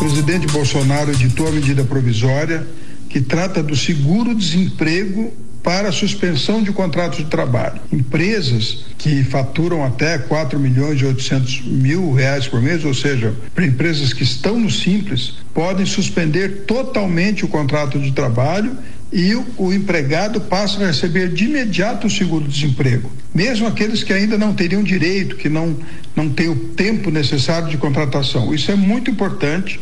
O 0.00 0.04
presidente 0.04 0.46
Bolsonaro 0.46 1.10
editou 1.10 1.46
a 1.46 1.52
medida 1.52 1.84
provisória 1.84 2.66
que 3.10 3.20
trata 3.20 3.62
do 3.62 3.76
seguro-desemprego 3.76 5.30
para 5.62 5.92
suspensão 5.92 6.62
de 6.62 6.72
contratos 6.72 7.18
de 7.18 7.26
trabalho. 7.26 7.78
Empresas 7.92 8.86
que 8.96 9.22
faturam 9.22 9.84
até 9.84 10.16
4 10.16 10.58
milhões 10.58 11.02
e 11.02 11.04
800 11.04 11.66
mil 11.66 12.14
reais 12.14 12.48
por 12.48 12.62
mês, 12.62 12.82
ou 12.82 12.94
seja, 12.94 13.34
para 13.54 13.66
empresas 13.66 14.14
que 14.14 14.22
estão 14.22 14.58
no 14.58 14.70
Simples, 14.70 15.34
podem 15.52 15.84
suspender 15.84 16.64
totalmente 16.66 17.44
o 17.44 17.48
contrato 17.48 17.98
de 17.98 18.12
trabalho 18.12 18.78
e 19.12 19.34
o, 19.34 19.44
o, 19.58 19.70
empregado 19.70 20.40
passa 20.40 20.82
a 20.82 20.86
receber 20.86 21.28
de 21.28 21.44
imediato 21.44 22.06
o 22.06 22.10
seguro-desemprego. 22.10 23.10
Mesmo 23.34 23.66
aqueles 23.66 24.02
que 24.02 24.14
ainda 24.14 24.38
não 24.38 24.54
teriam 24.54 24.82
direito, 24.82 25.36
que 25.36 25.50
não, 25.50 25.76
não 26.16 26.30
têm 26.30 26.48
o 26.48 26.56
tempo 26.56 27.10
necessário 27.10 27.68
de 27.68 27.76
contratação. 27.76 28.54
Isso 28.54 28.70
é 28.70 28.76
muito 28.76 29.10
importante. 29.10 29.78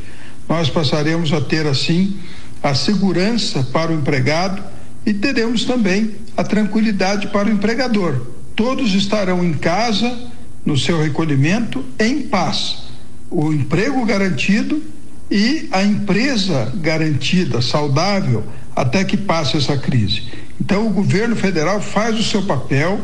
Nós 0.48 0.70
passaremos 0.70 1.32
a 1.32 1.40
ter, 1.40 1.66
assim, 1.66 2.16
a 2.62 2.74
segurança 2.74 3.62
para 3.72 3.92
o 3.92 3.94
empregado 3.94 4.62
e 5.04 5.12
teremos 5.12 5.64
também 5.64 6.14
a 6.36 6.42
tranquilidade 6.42 7.28
para 7.28 7.48
o 7.48 7.52
empregador. 7.52 8.26
Todos 8.56 8.94
estarão 8.94 9.44
em 9.44 9.52
casa, 9.52 10.30
no 10.64 10.76
seu 10.76 11.00
recolhimento, 11.00 11.84
em 11.98 12.22
paz. 12.22 12.84
O 13.30 13.52
emprego 13.52 14.04
garantido 14.04 14.82
e 15.30 15.68
a 15.70 15.82
empresa 15.82 16.72
garantida, 16.76 17.60
saudável, 17.60 18.44
até 18.74 19.04
que 19.04 19.16
passe 19.16 19.56
essa 19.56 19.76
crise. 19.76 20.22
Então, 20.60 20.86
o 20.86 20.90
governo 20.90 21.36
federal 21.36 21.80
faz 21.80 22.18
o 22.18 22.22
seu 22.22 22.42
papel, 22.42 23.00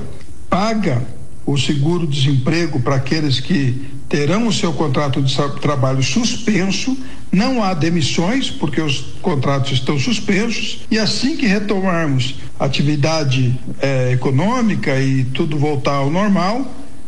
paga 0.49 1.03
o 1.47 1.59
seguro-desemprego 1.59 2.81
para 2.81 2.97
aqueles 2.97 3.39
que 3.39 3.87
terão 4.09 4.47
o 4.47 4.53
seu 4.53 4.73
contrato 4.73 5.21
de 5.21 5.37
trabalho 5.61 6.03
suspenso, 6.03 6.97
não 7.35 7.63
há 7.63 7.75
demissões, 7.75 8.51
porque 8.51 8.81
os 8.81 9.01
contratos 9.21 9.73
estão 9.73 9.99
suspensos, 9.99 10.81
e 10.91 10.99
assim 10.99 11.37
que 11.37 11.47
retomarmos 11.47 12.37
atividade 12.59 13.59
eh, 13.81 14.13
econômica 14.13 14.99
e 15.01 15.25
tudo 15.25 15.59
voltar 15.59 15.97
ao 15.97 16.11
normal, 16.11 16.67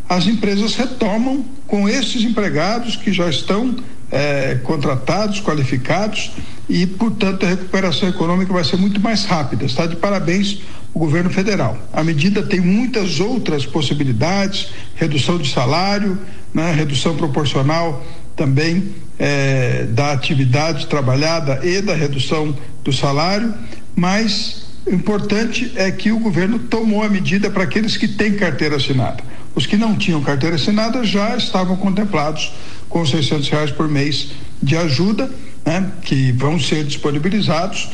as 0.08 0.26
empresas 0.26 0.74
retomam 0.74 1.44
com 1.66 1.88
esses 1.88 2.22
empregados 2.22 2.96
que 2.96 3.12
já 3.12 3.28
estão 3.28 3.76
eh, 4.10 4.58
contratados, 4.62 5.40
qualificados, 5.40 6.32
e, 6.68 6.86
portanto, 6.86 7.46
a 7.46 7.48
recuperação 7.48 8.08
econômica 8.08 8.52
vai 8.52 8.64
ser 8.64 8.76
muito 8.76 9.00
mais 9.00 9.24
rápida. 9.24 9.64
Está 9.64 9.86
de 9.86 9.96
parabéns 9.96 10.58
o 10.92 10.98
governo 10.98 11.30
federal. 11.30 11.78
A 11.92 12.02
medida 12.02 12.42
tem 12.42 12.60
muitas 12.60 13.20
outras 13.20 13.64
possibilidades, 13.64 14.68
redução 14.94 15.38
de 15.38 15.48
salário, 15.50 16.18
né, 16.52 16.72
redução 16.72 17.14
proporcional 17.16 18.02
também 18.36 18.94
eh, 19.18 19.86
da 19.90 20.12
atividade 20.12 20.86
trabalhada 20.86 21.60
e 21.64 21.80
da 21.80 21.94
redução 21.94 22.54
do 22.84 22.92
salário, 22.92 23.52
mas 23.96 24.66
o 24.86 24.94
importante 24.94 25.72
é 25.74 25.90
que 25.90 26.12
o 26.12 26.18
governo 26.18 26.58
tomou 26.58 27.02
a 27.02 27.08
medida 27.08 27.50
para 27.50 27.64
aqueles 27.64 27.96
que 27.96 28.06
têm 28.06 28.34
carteira 28.34 28.76
assinada. 28.76 29.24
Os 29.54 29.66
que 29.66 29.76
não 29.76 29.96
tinham 29.96 30.22
carteira 30.22 30.56
assinada 30.56 31.02
já 31.02 31.34
estavam 31.36 31.76
contemplados 31.76 32.52
com 32.88 33.04
600 33.04 33.48
reais 33.48 33.70
por 33.70 33.88
mês 33.88 34.28
de 34.62 34.76
ajuda, 34.76 35.30
né, 35.64 35.90
que 36.02 36.30
vão 36.32 36.60
ser 36.60 36.84
disponibilizados 36.84 37.88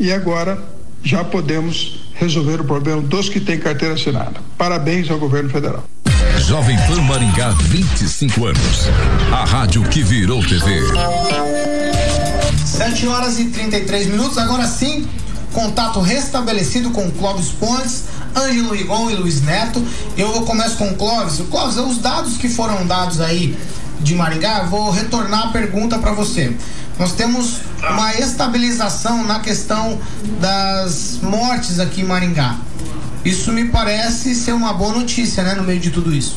e 0.00 0.10
agora 0.10 0.58
já 1.04 1.22
podemos 1.22 2.06
resolver 2.14 2.60
o 2.60 2.64
problema 2.64 3.02
dos 3.02 3.28
que 3.28 3.40
têm 3.40 3.58
carteira 3.58 3.94
assinada. 3.94 4.40
Parabéns 4.56 5.10
ao 5.10 5.18
governo 5.18 5.50
federal. 5.50 5.91
Jovem 6.46 6.76
Pan 6.86 7.00
Maringá, 7.02 7.50
25 7.50 8.46
anos. 8.46 8.88
A 9.32 9.44
rádio 9.44 9.82
que 9.84 10.02
virou 10.02 10.44
TV. 10.44 10.82
7 12.64 13.06
horas 13.06 13.38
e 13.38 13.46
33 13.46 14.08
minutos. 14.08 14.36
Agora 14.38 14.66
sim, 14.66 15.08
contato 15.52 16.00
restabelecido 16.00 16.90
com 16.90 17.10
Clóvis 17.12 17.50
Pontes, 17.50 18.04
Ângelo 18.36 18.74
Rigon 18.74 19.10
e 19.10 19.14
Luiz 19.14 19.40
Neto. 19.42 19.82
Eu 20.16 20.42
começo 20.42 20.76
com 20.76 20.88
o 20.88 20.94
Clóvis. 20.94 21.38
O 21.38 21.44
Clóvis, 21.44 21.76
os 21.76 21.98
dados 21.98 22.36
que 22.36 22.48
foram 22.48 22.86
dados 22.86 23.20
aí 23.20 23.56
de 24.00 24.14
Maringá, 24.14 24.64
vou 24.64 24.90
retornar 24.90 25.46
a 25.46 25.48
pergunta 25.52 25.98
para 25.98 26.12
você. 26.12 26.54
Nós 26.98 27.12
temos 27.12 27.60
uma 27.78 28.14
estabilização 28.14 29.24
na 29.24 29.40
questão 29.40 29.98
das 30.40 31.18
mortes 31.22 31.78
aqui 31.78 32.00
em 32.02 32.04
Maringá. 32.04 32.56
Isso 33.24 33.52
me 33.52 33.66
parece 33.66 34.34
ser 34.34 34.52
uma 34.52 34.72
boa 34.72 34.94
notícia, 34.94 35.42
né, 35.42 35.54
no 35.54 35.62
meio 35.62 35.78
de 35.78 35.90
tudo 35.90 36.14
isso. 36.14 36.36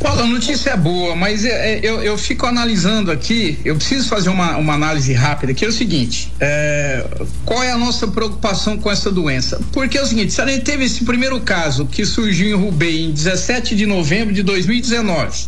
Paulo, 0.00 0.22
a 0.22 0.26
notícia 0.26 0.70
é 0.70 0.76
boa, 0.76 1.16
mas 1.16 1.44
eu, 1.44 1.50
é, 1.50 1.72
é, 1.72 1.80
eu, 1.82 2.02
eu, 2.02 2.18
fico 2.18 2.46
analisando 2.46 3.10
aqui, 3.10 3.58
eu 3.64 3.76
preciso 3.76 4.08
fazer 4.08 4.28
uma, 4.28 4.56
uma 4.56 4.74
análise 4.74 5.12
rápida, 5.12 5.54
que 5.54 5.64
é 5.64 5.68
o 5.68 5.72
seguinte, 5.72 6.32
é, 6.38 7.04
qual 7.44 7.62
é 7.62 7.72
a 7.72 7.78
nossa 7.78 8.06
preocupação 8.06 8.76
com 8.76 8.90
essa 8.90 9.10
doença? 9.10 9.60
Porque 9.72 9.96
é 9.96 10.02
o 10.02 10.06
seguinte, 10.06 10.32
se 10.32 10.40
a 10.40 10.46
gente 10.46 10.64
teve 10.64 10.84
esse 10.84 11.04
primeiro 11.04 11.40
caso 11.40 11.86
que 11.86 12.04
surgiu 12.04 12.56
em 12.56 12.60
Rubem 12.60 13.06
em 13.06 13.10
17 13.10 13.74
de 13.74 13.86
novembro 13.86 14.34
de 14.34 14.42
2019, 14.42 15.46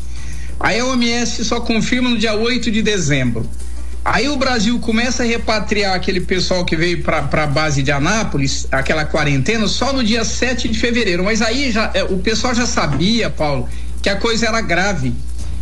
a 0.58 0.70
OMS 0.84 1.44
só 1.44 1.60
confirma 1.60 2.10
no 2.10 2.18
dia 2.18 2.34
8 2.34 2.70
de 2.70 2.82
dezembro. 2.82 3.48
Aí 4.04 4.28
o 4.28 4.36
Brasil 4.36 4.78
começa 4.78 5.22
a 5.22 5.26
repatriar 5.26 5.94
aquele 5.94 6.20
pessoal 6.20 6.64
que 6.64 6.76
veio 6.76 7.02
para 7.02 7.18
a 7.18 7.46
base 7.46 7.82
de 7.82 7.92
Anápolis, 7.92 8.66
aquela 8.72 9.04
quarentena, 9.04 9.66
só 9.66 9.92
no 9.92 10.02
dia 10.02 10.24
7 10.24 10.68
de 10.68 10.78
fevereiro. 10.78 11.24
Mas 11.24 11.42
aí 11.42 11.70
já, 11.70 11.90
é, 11.92 12.04
o 12.04 12.18
pessoal 12.18 12.54
já 12.54 12.66
sabia, 12.66 13.28
Paulo, 13.28 13.68
que 14.00 14.08
a 14.08 14.16
coisa 14.16 14.46
era 14.46 14.60
grave. 14.60 15.12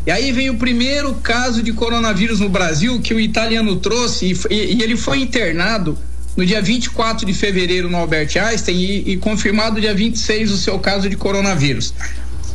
E 0.06 0.10
aí 0.10 0.30
vem 0.30 0.48
o 0.50 0.56
primeiro 0.56 1.14
caso 1.14 1.62
de 1.62 1.72
coronavírus 1.72 2.38
no 2.38 2.48
Brasil 2.48 3.00
que 3.00 3.12
o 3.12 3.18
italiano 3.18 3.76
trouxe 3.76 4.26
e, 4.26 4.54
e, 4.54 4.74
e 4.76 4.82
ele 4.82 4.96
foi 4.96 5.20
internado 5.20 5.98
no 6.36 6.46
dia 6.46 6.62
24 6.62 7.26
de 7.26 7.32
fevereiro 7.32 7.88
no 7.88 7.96
Albert 7.96 8.30
Einstein 8.36 8.76
e, 8.76 9.12
e 9.12 9.16
confirmado 9.16 9.80
dia 9.80 9.94
26 9.94 10.52
o 10.52 10.56
seu 10.56 10.78
caso 10.78 11.08
de 11.08 11.16
coronavírus. 11.16 11.92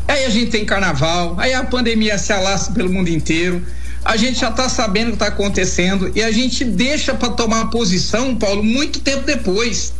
Aí 0.07 0.23
a 0.23 0.29
gente 0.29 0.51
tem 0.51 0.63
carnaval, 0.63 1.35
aí 1.39 1.53
a 1.53 1.63
pandemia 1.63 2.17
se 2.17 2.31
alastra 2.31 2.73
pelo 2.73 2.91
mundo 2.91 3.09
inteiro. 3.09 3.61
A 4.03 4.17
gente 4.17 4.39
já 4.39 4.49
está 4.49 4.67
sabendo 4.67 5.07
o 5.07 5.11
que 5.11 5.15
está 5.15 5.27
acontecendo 5.27 6.11
e 6.15 6.23
a 6.23 6.31
gente 6.31 6.65
deixa 6.65 7.13
para 7.13 7.29
tomar 7.29 7.69
posição, 7.69 8.35
Paulo, 8.35 8.63
muito 8.63 8.99
tempo 8.99 9.23
depois. 9.23 9.93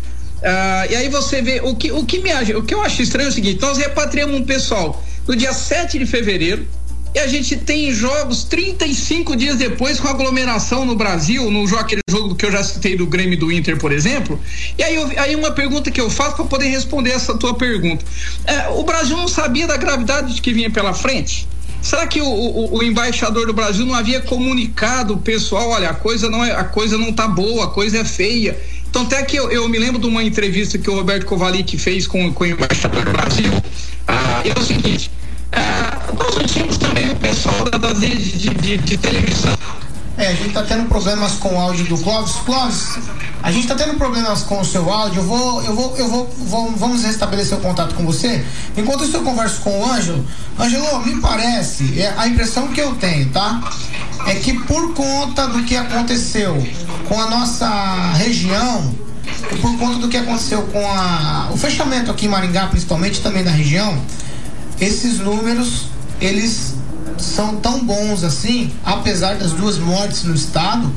Ah, 0.44 0.88
e 0.90 0.96
aí 0.96 1.10
você 1.10 1.42
vê 1.42 1.62
o 1.64 1.76
que 1.76 1.92
o 1.92 2.04
que 2.04 2.20
me 2.20 2.32
o 2.56 2.64
que 2.64 2.74
eu 2.74 2.82
acho 2.82 3.02
estranho 3.02 3.28
é 3.28 3.30
o 3.30 3.34
seguinte: 3.34 3.62
nós 3.62 3.78
repatriamos 3.78 4.36
um 4.36 4.44
pessoal 4.44 5.04
no 5.28 5.36
dia 5.36 5.54
7 5.54 6.00
de 6.00 6.06
fevereiro, 6.08 6.68
e 7.14 7.20
a 7.20 7.28
gente 7.28 7.58
tem 7.58 7.92
jogos 7.92 8.46
35 8.46 9.36
dias 9.36 9.58
depois 9.58 10.00
com 10.00 10.08
aglomeração 10.08 10.86
no 10.86 10.96
Brasil, 10.96 11.52
no 11.52 11.68
jogo, 11.68 11.82
aquele 11.82 12.02
jogo 12.10 12.36
que 12.36 12.46
eu 12.46 12.52
já 12.52 12.64
citei 12.64 12.96
do 12.96 13.06
Grêmio 13.06 13.38
do 13.38 13.52
Inter, 13.52 13.78
por 13.78 13.92
exemplo. 13.92 14.40
E 14.78 14.84
aí, 14.84 14.96
eu, 14.96 15.12
aí 15.18 15.36
uma 15.36 15.52
pergunta 15.52 15.92
que 15.92 16.00
eu 16.00 16.10
faço 16.10 16.38
para 16.38 16.46
poder 16.46 16.70
responder 16.70 17.12
essa 17.12 17.38
tua 17.38 17.54
pergunta. 17.54 18.06
É, 18.46 18.70
o 18.70 18.84
Brasil 18.84 19.18
não 19.18 19.28
sabia 19.28 19.68
da 19.68 19.76
gravidade 19.76 20.34
de 20.34 20.42
que 20.42 20.54
vinha 20.54 20.72
pela 20.72 20.94
frente? 20.94 21.50
Será 21.82 22.06
que 22.06 22.22
o, 22.22 22.28
o, 22.28 22.78
o, 22.78 22.84
embaixador 22.84 23.48
do 23.48 23.54
Brasil 23.54 23.86
não 23.86 23.96
havia 23.96 24.22
comunicado 24.22 25.16
o 25.16 25.18
pessoal, 25.18 25.70
olha, 25.70 25.90
a 25.90 25.94
coisa 25.94 26.30
não 26.30 26.46
é, 26.46 26.52
a 26.52 26.64
coisa 26.64 26.98
não 26.98 27.12
tá 27.12 27.28
boa, 27.28 27.66
a 27.66 27.68
coisa 27.70 27.98
é 28.00 28.06
feia. 28.06 28.58
Então 28.90 29.02
até 29.02 29.24
que 29.24 29.36
eu, 29.36 29.50
eu 29.50 29.68
me 29.68 29.80
lembro 29.80 30.00
de 30.00 30.06
uma 30.06 30.24
entrevista 30.24 30.78
que 30.78 30.90
o 30.90 30.96
Roberto 30.96 31.26
Kovalik 31.26 31.78
fez 31.78 32.06
com, 32.06 32.32
com 32.34 32.44
o 32.44 32.48
embaixador 32.48 33.04
do 33.04 33.12
Brasil. 33.12 33.52
Ah, 34.08 34.44
é 34.46 34.60
o 34.60 34.64
seguinte, 34.64 35.10
ah, 35.52 35.98
nós 36.18 36.52
tínhamos 36.52 36.78
também 36.78 37.10
o 37.10 37.16
pessoal 37.16 37.66
das 37.66 38.00
redes 38.00 38.40
de, 38.40 38.50
de, 38.50 38.78
de, 38.78 38.98
televisão. 38.98 39.58
É, 40.18 40.28
a 40.28 40.34
gente 40.34 40.54
tá 40.54 40.64
tendo 40.64 40.88
problemas 40.88 41.34
com 41.34 41.56
o 41.56 41.60
áudio 41.60 41.86
do 41.86 41.98
Clóvis. 41.98 42.36
Clóvis, 42.46 43.00
a 43.44 43.52
gente 43.52 43.68
tá 43.68 43.76
tendo 43.76 43.96
problemas 43.96 44.44
com 44.44 44.60
o 44.60 44.66
seu 44.66 44.90
áudio. 44.90 45.22
Eu 45.22 45.26
vou, 45.26 45.64
eu 45.64 45.76
vou, 45.76 45.98
eu 45.98 46.08
vou, 46.08 46.36
vou 46.38 46.72
vamos 46.76 47.04
restabelecer 47.04 47.58
o 47.58 47.62
contato 47.62 47.96
com 47.96 48.06
você. 48.06 48.46
Enquanto 48.78 49.04
isso 49.04 49.18
eu 49.18 49.24
converso 49.24 49.62
com 49.62 49.80
o 49.80 49.92
Ângelo. 49.92 50.26
Ângelo, 50.60 51.06
me 51.06 51.20
parece, 51.20 52.00
é 52.00 52.14
a 52.18 52.28
impressão 52.28 52.68
que 52.68 52.80
eu 52.80 52.96
tenho, 52.96 53.30
tá? 53.30 53.62
É 54.28 54.36
que 54.36 54.54
por 54.60 54.94
conta 54.94 55.48
do 55.48 55.64
que 55.64 55.76
aconteceu 55.76 56.56
com 57.08 57.20
a 57.20 57.30
nossa 57.30 57.68
região, 58.14 58.94
por 59.60 59.78
conta 59.78 60.00
do 60.00 60.08
que 60.08 60.18
aconteceu 60.18 60.62
com 60.64 60.86
a, 60.92 61.50
o 61.52 61.58
fechamento 61.58 62.12
aqui 62.12 62.28
em 62.28 62.30
Maringá, 62.30 62.68
principalmente 62.68 63.22
também 63.22 63.44
da 63.44 63.52
região, 63.52 64.00
esses 64.80 65.20
números 65.20 65.88
eles 66.20 66.76
são 67.18 67.56
tão 67.58 67.84
bons 67.84 68.24
assim, 68.24 68.72
apesar 68.86 69.36
das 69.36 69.52
duas 69.52 69.78
mortes 69.78 70.24
no 70.24 70.36
estado, 70.36 70.92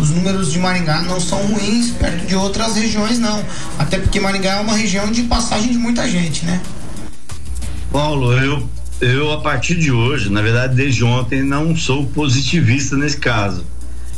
os 0.00 0.10
números 0.10 0.52
de 0.52 0.58
Maringá 0.58 1.02
não 1.02 1.20
são 1.20 1.38
ruins 1.46 1.90
perto 1.90 2.26
de 2.26 2.34
outras 2.34 2.74
regiões 2.76 3.18
não, 3.18 3.44
até 3.78 3.98
porque 3.98 4.18
Maringá 4.18 4.56
é 4.56 4.60
uma 4.60 4.76
região 4.76 5.10
de 5.10 5.24
passagem 5.24 5.72
de 5.72 5.78
muita 5.78 6.08
gente, 6.08 6.44
né? 6.44 6.60
Paulo, 7.92 8.32
eu 8.32 8.68
eu 9.00 9.32
a 9.32 9.40
partir 9.40 9.76
de 9.76 9.90
hoje, 9.90 10.30
na 10.30 10.42
verdade 10.42 10.76
desde 10.76 11.04
ontem, 11.04 11.42
não 11.42 11.74
sou 11.74 12.06
positivista 12.06 12.96
nesse 12.96 13.16
caso. 13.16 13.64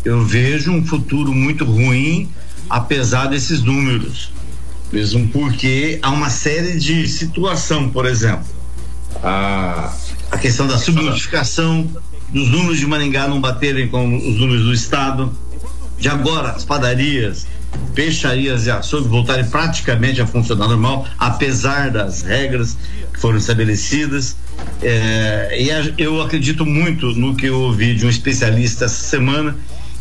Eu 0.04 0.24
vejo 0.24 0.72
um 0.72 0.84
futuro 0.84 1.32
muito 1.32 1.64
ruim, 1.64 2.28
apesar 2.68 3.26
desses 3.26 3.62
números, 3.62 4.32
mesmo 4.92 5.28
porque 5.28 6.00
há 6.02 6.10
uma 6.10 6.30
série 6.30 6.78
de 6.78 7.06
situação, 7.06 7.88
por 7.88 8.06
exemplo 8.06 8.62
a, 9.22 9.92
a 10.30 10.38
questão 10.38 10.66
da 10.66 10.78
subnotificação, 10.78 11.88
dos 12.28 12.48
números 12.48 12.78
de 12.78 12.86
Maringá 12.86 13.28
não 13.28 13.40
baterem 13.40 13.88
com 13.88 14.16
os 14.16 14.38
números 14.38 14.64
do 14.64 14.72
Estado, 14.72 15.32
de 16.02 16.08
agora 16.08 16.50
as 16.50 16.64
padarias, 16.64 17.46
peixarias 17.94 18.66
e 18.66 18.70
açougues 18.72 19.06
voltarem 19.06 19.44
praticamente 19.44 20.20
a 20.20 20.26
funcionar 20.26 20.66
normal, 20.66 21.06
apesar 21.16 21.92
das 21.92 22.22
regras 22.22 22.76
que 23.12 23.20
foram 23.20 23.38
estabelecidas. 23.38 24.34
É, 24.82 25.56
e 25.60 25.70
a, 25.70 25.94
eu 25.96 26.20
acredito 26.20 26.66
muito 26.66 27.14
no 27.14 27.36
que 27.36 27.46
eu 27.46 27.56
ouvi 27.56 27.94
de 27.94 28.04
um 28.04 28.08
especialista 28.08 28.86
essa 28.86 29.08
semana, 29.08 29.56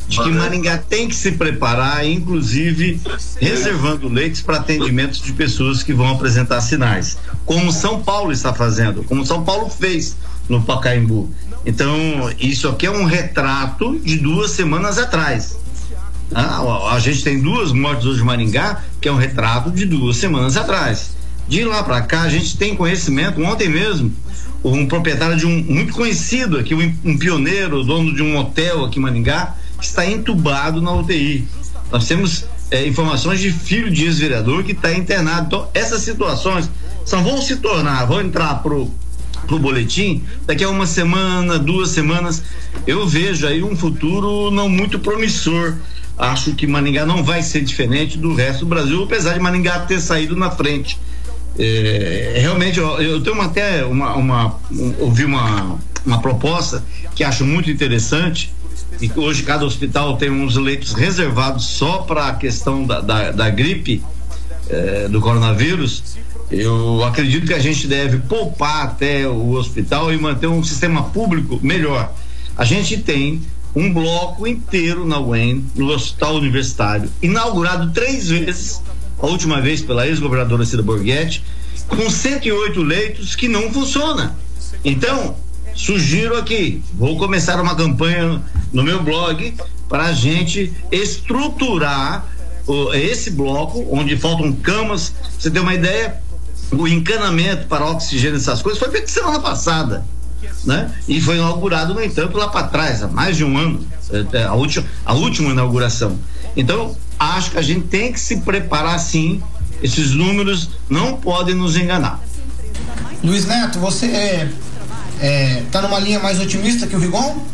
de 0.08 0.20
que 0.20 0.30
Maringá 0.32 0.80
tem 0.80 1.08
que 1.08 1.14
se 1.14 1.34
preparar, 1.34 2.04
inclusive 2.04 3.00
reservando 3.40 4.10
leitos 4.10 4.42
para 4.42 4.58
atendimento 4.58 5.22
de 5.22 5.32
pessoas 5.34 5.84
que 5.84 5.94
vão 5.94 6.10
apresentar 6.10 6.62
sinais, 6.62 7.16
como 7.46 7.72
São 7.72 8.02
Paulo 8.02 8.32
está 8.32 8.52
fazendo, 8.52 9.04
como 9.04 9.24
São 9.24 9.44
Paulo 9.44 9.70
fez 9.70 10.18
no 10.50 10.64
Pacaembu. 10.64 11.30
Então, 11.64 11.96
isso 12.40 12.68
aqui 12.68 12.88
é 12.88 12.92
um 12.92 13.06
retrato 13.06 14.00
de 14.00 14.18
duas 14.18 14.50
semanas 14.50 14.98
atrás. 14.98 15.61
Ah, 16.34 16.94
a 16.94 17.00
gente 17.00 17.24
tem 17.24 17.42
duas 17.42 17.72
mortes 17.72 18.06
hoje 18.06 18.22
em 18.22 18.26
Maringá, 18.26 18.84
que 19.02 19.08
é 19.08 19.12
um 19.12 19.18
retrato 19.18 19.70
de 19.70 19.86
duas 19.86 20.18
semanas 20.18 20.56
atrás. 20.56 21.12
De 21.48 21.64
lá 21.66 21.84
para 21.84 22.02
cá, 22.02 22.22
a 22.22 22.30
gente 22.30 22.58
tem 22.58 22.76
conhecimento, 22.76 23.42
ontem 23.44 23.68
mesmo, 23.68 24.14
um 24.64 24.86
proprietário 24.86 25.36
de 25.36 25.46
um 25.46 25.64
muito 25.64 25.94
conhecido 25.94 26.58
aqui, 26.58 26.74
um, 26.74 26.96
um 27.04 27.18
pioneiro, 27.18 27.84
dono 27.84 28.16
de 28.16 28.22
um 28.22 28.38
hotel 28.38 28.86
aqui 28.86 29.00
em 29.00 29.02
Maringá, 29.02 29.56
está 29.82 30.06
entubado 30.06 30.82
na 30.82 30.94
UTI. 30.94 31.46
Nós 31.92 32.08
temos 32.08 32.46
é, 32.70 32.88
informações 32.88 33.42
de 33.42 33.52
filho 33.52 33.92
de 33.92 34.06
ex-vereador 34.06 34.64
que 34.64 34.72
está 34.72 34.94
internado. 34.94 35.48
Então, 35.48 35.68
essas 35.74 36.02
situações 36.02 36.70
só 37.04 37.22
vão 37.22 37.42
se 37.42 37.58
tornar, 37.58 38.06
vão 38.06 38.22
entrar 38.22 38.56
pro 38.64 38.90
pro 39.48 39.58
boletim 39.60 40.24
daqui 40.46 40.64
a 40.64 40.70
uma 40.70 40.86
semana, 40.86 41.60
duas 41.60 41.90
semanas. 41.90 42.44
Eu 42.88 43.08
vejo 43.08 43.46
aí 43.46 43.62
um 43.62 43.76
futuro 43.76 44.50
não 44.52 44.70
muito 44.70 45.00
promissor. 45.00 45.76
Acho 46.18 46.54
que 46.54 46.68
Maningá 46.68 47.06
não 47.06 47.24
vai 47.24 47.42
ser 47.42 47.62
diferente 47.62 48.18
do 48.18 48.34
resto 48.34 48.62
do 48.62 48.68
Brasil, 48.68 49.04
apesar 49.04 49.34
de 49.34 49.40
Maningá 49.40 49.80
ter 49.80 50.00
saído 50.00 50.36
na 50.36 50.52
frente. 50.52 51.00
É, 51.58 52.38
realmente, 52.38 52.80
eu, 52.80 53.02
eu 53.02 53.22
tenho 53.22 53.42
até 53.42 53.84
uma, 53.86 54.16
uma 54.16 54.60
um, 54.72 54.94
ouvi 55.00 55.26
uma, 55.26 55.80
uma 56.06 56.22
proposta 56.22 56.84
que 57.16 57.24
acho 57.24 57.46
muito 57.46 57.70
interessante 57.70 58.54
e 59.02 59.12
hoje 59.16 59.44
cada 59.44 59.66
hospital 59.66 60.18
tem 60.18 60.30
uns 60.30 60.56
leitos 60.56 60.94
reservados 60.94 61.66
só 61.66 62.00
para 62.00 62.28
a 62.28 62.36
questão 62.36 62.86
da, 62.86 63.02
da, 63.02 63.32
da 63.32 63.50
gripe 63.50 64.04
eh, 64.70 65.08
do 65.10 65.20
coronavírus, 65.20 66.18
eu 66.50 67.04
acredito 67.04 67.48
que 67.48 67.54
a 67.54 67.60
gente 67.60 67.88
deve 67.88 68.20
poupar 68.20 68.86
até 68.86 69.28
o 69.28 69.52
hospital 69.52 70.14
e 70.14 70.18
manter 70.18 70.48
um 70.48 70.64
sistema 70.64 71.04
público 71.04 71.60
melhor. 71.62 72.14
A 72.58 72.64
gente 72.64 72.98
tem 72.98 73.42
um 73.76 73.94
bloco 73.94 74.46
inteiro 74.46 75.06
na 75.06 75.20
UEM, 75.20 75.66
no 75.76 75.88
Hospital 75.88 76.36
Universitário, 76.36 77.10
inaugurado 77.22 77.92
três 77.92 78.30
vezes, 78.30 78.82
a 79.20 79.26
última 79.26 79.62
vez 79.62 79.82
pela 79.82 80.08
ex-governadora 80.08 80.66
Cida 80.66 80.84
Borghetti, 80.84 81.44
com 81.88 82.10
108 82.10 82.82
leitos 82.82 83.36
que 83.36 83.48
não 83.48 83.72
funciona. 83.72 84.36
Então, 84.84 85.36
sugiro 85.76 86.38
aqui, 86.38 86.84
vou 86.94 87.18
começar 87.18 87.60
uma 87.62 87.76
campanha 87.76 88.42
no 88.74 88.84
meu 88.84 89.02
blog 89.04 89.54
para 89.88 90.06
a 90.06 90.14
gente 90.14 90.74
estruturar 90.92 92.26
esse 92.94 93.32
bloco, 93.32 93.86
onde 93.92 94.16
faltam 94.18 94.52
camas. 94.54 95.14
Você 95.38 95.52
tem 95.52 95.62
uma 95.62 95.74
ideia? 95.74 96.22
O 96.72 96.88
encanamento 96.88 97.68
para 97.68 97.86
oxigênio, 97.86 98.38
essas 98.38 98.62
coisas, 98.62 98.80
foi 98.80 98.90
feito 98.90 99.12
semana 99.12 99.40
passada. 99.42 100.06
Né? 100.64 100.92
E 101.08 101.20
foi 101.22 101.36
inaugurado, 101.36 101.94
no 101.94 102.04
entanto, 102.04 102.38
lá 102.38 102.48
para 102.48 102.68
trás, 102.68 103.04
há 103.04 103.08
mais 103.08 103.38
de 103.38 103.44
um 103.44 103.58
ano, 103.58 103.86
é, 104.12 104.38
é, 104.38 104.44
a 104.44 104.54
última, 104.54 104.86
a 105.06 105.14
última 105.14 105.52
inauguração. 105.52 106.18
Então, 106.56 106.96
acho 107.20 107.52
que 107.52 107.58
a 107.58 107.62
gente 107.62 107.88
tem 107.88 108.12
que 108.12 108.20
se 108.20 108.38
preparar 108.38 109.00
sim. 109.00 109.42
Esses 109.82 110.12
números 110.12 110.70
não 110.90 111.18
podem 111.18 111.56
nos 111.56 111.76
enganar. 111.76 112.20
Luiz 113.24 113.46
Neto, 113.46 113.80
você 113.80 114.06
é 114.06 114.52
é, 115.22 115.62
tá 115.72 115.84
numa 115.84 116.00
linha 116.00 116.20
mais 116.20 116.40
otimista 116.40 116.88
que 116.88 116.96
o 116.96 117.00
Rigon? 117.00 117.46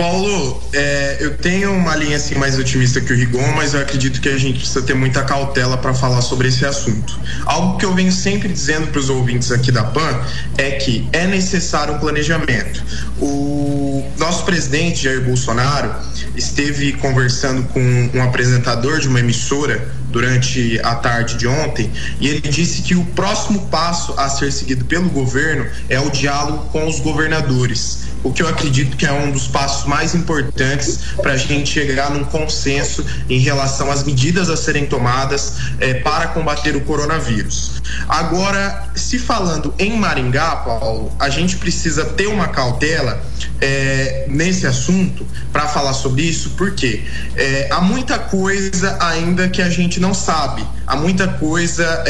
Paulo, 0.00 0.62
é, 0.72 1.18
eu 1.20 1.36
tenho 1.36 1.74
uma 1.74 1.94
linha 1.94 2.16
assim 2.16 2.34
mais 2.34 2.58
otimista 2.58 3.02
que 3.02 3.12
o 3.12 3.16
Rigon, 3.16 3.52
mas 3.54 3.74
eu 3.74 3.82
acredito 3.82 4.18
que 4.18 4.30
a 4.30 4.38
gente 4.38 4.60
precisa 4.60 4.80
ter 4.80 4.94
muita 4.94 5.22
cautela 5.22 5.76
para 5.76 5.92
falar 5.92 6.22
sobre 6.22 6.48
esse 6.48 6.64
assunto. 6.64 7.20
Algo 7.44 7.76
que 7.76 7.84
eu 7.84 7.94
venho 7.94 8.10
sempre 8.10 8.48
dizendo 8.48 8.86
para 8.86 8.98
os 8.98 9.10
ouvintes 9.10 9.52
aqui 9.52 9.70
da 9.70 9.84
PAN 9.84 10.18
é 10.56 10.70
que 10.70 11.06
é 11.12 11.26
necessário 11.26 11.92
um 11.92 11.98
planejamento. 11.98 12.82
O 13.20 14.10
nosso 14.16 14.46
presidente 14.46 15.04
Jair 15.04 15.22
Bolsonaro 15.22 15.94
esteve 16.34 16.94
conversando 16.94 17.64
com 17.64 18.10
um 18.14 18.22
apresentador 18.22 19.00
de 19.00 19.08
uma 19.08 19.20
emissora 19.20 19.86
durante 20.08 20.80
a 20.82 20.94
tarde 20.94 21.36
de 21.36 21.46
ontem 21.46 21.92
e 22.18 22.26
ele 22.26 22.40
disse 22.40 22.80
que 22.80 22.94
o 22.94 23.04
próximo 23.04 23.66
passo 23.66 24.14
a 24.16 24.30
ser 24.30 24.50
seguido 24.50 24.86
pelo 24.86 25.10
governo 25.10 25.66
é 25.90 26.00
o 26.00 26.08
diálogo 26.08 26.70
com 26.70 26.88
os 26.88 27.00
governadores 27.00 28.08
o 28.22 28.32
que 28.32 28.42
eu 28.42 28.48
acredito 28.48 28.96
que 28.96 29.06
é 29.06 29.12
um 29.12 29.30
dos 29.30 29.46
passos 29.46 29.86
mais 29.86 30.14
importantes 30.14 30.98
para 31.16 31.32
a 31.32 31.36
gente 31.36 31.70
chegar 31.70 32.10
num 32.10 32.24
consenso 32.24 33.04
em 33.28 33.38
relação 33.38 33.90
às 33.90 34.04
medidas 34.04 34.50
a 34.50 34.56
serem 34.56 34.86
tomadas 34.86 35.54
eh, 35.80 35.94
para 35.94 36.28
combater 36.28 36.76
o 36.76 36.80
coronavírus. 36.82 37.80
Agora, 38.08 38.90
se 38.94 39.18
falando 39.18 39.74
em 39.78 39.96
Maringá, 39.98 40.56
Paulo, 40.56 41.12
a 41.18 41.28
gente 41.28 41.56
precisa 41.56 42.04
ter 42.04 42.26
uma 42.26 42.48
cautela 42.48 43.22
eh, 43.60 44.26
nesse 44.28 44.66
assunto 44.66 45.26
para 45.52 45.66
falar 45.66 45.92
sobre 45.92 46.22
isso, 46.22 46.50
porque 46.50 47.04
eh, 47.36 47.68
há 47.70 47.80
muita 47.80 48.18
coisa 48.18 48.96
ainda 49.00 49.48
que 49.48 49.62
a 49.62 49.70
gente 49.70 49.98
não 49.98 50.14
sabe, 50.14 50.64
há 50.86 50.96
muita 50.96 51.26
coisa 51.26 52.04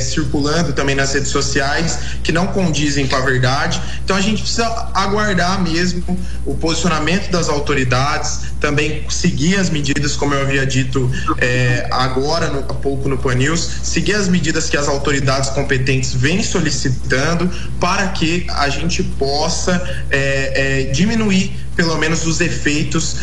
circulando 0.00 0.72
também 0.72 0.94
nas 0.94 1.14
redes 1.14 1.30
sociais 1.30 1.98
que 2.22 2.32
não 2.32 2.48
condizem 2.48 3.06
com 3.06 3.16
a 3.16 3.20
verdade. 3.20 3.80
Então 4.04 4.16
a 4.16 4.20
gente 4.20 4.42
precisa 4.42 4.66
aguardar 4.94 5.23
mesmo 5.62 6.18
o 6.44 6.54
posicionamento 6.54 7.30
das 7.30 7.48
autoridades, 7.48 8.40
também 8.60 9.04
seguir 9.08 9.56
as 9.56 9.70
medidas, 9.70 10.16
como 10.16 10.34
eu 10.34 10.42
havia 10.42 10.66
dito 10.66 11.10
é, 11.38 11.86
agora 11.90 12.48
no, 12.48 12.60
há 12.60 12.74
pouco 12.74 13.08
no 13.08 13.16
Pan 13.16 13.34
News, 13.34 13.68
seguir 13.82 14.14
as 14.14 14.28
medidas 14.28 14.68
que 14.68 14.76
as 14.76 14.88
autoridades 14.88 15.50
competentes 15.50 16.12
vêm 16.12 16.42
solicitando 16.42 17.50
para 17.80 18.08
que 18.08 18.46
a 18.50 18.68
gente 18.68 19.02
possa 19.02 20.04
é, 20.10 20.82
é, 20.88 20.92
diminuir 20.92 21.56
pelo 21.76 21.96
menos 21.98 22.26
os 22.26 22.40
efeitos 22.40 23.16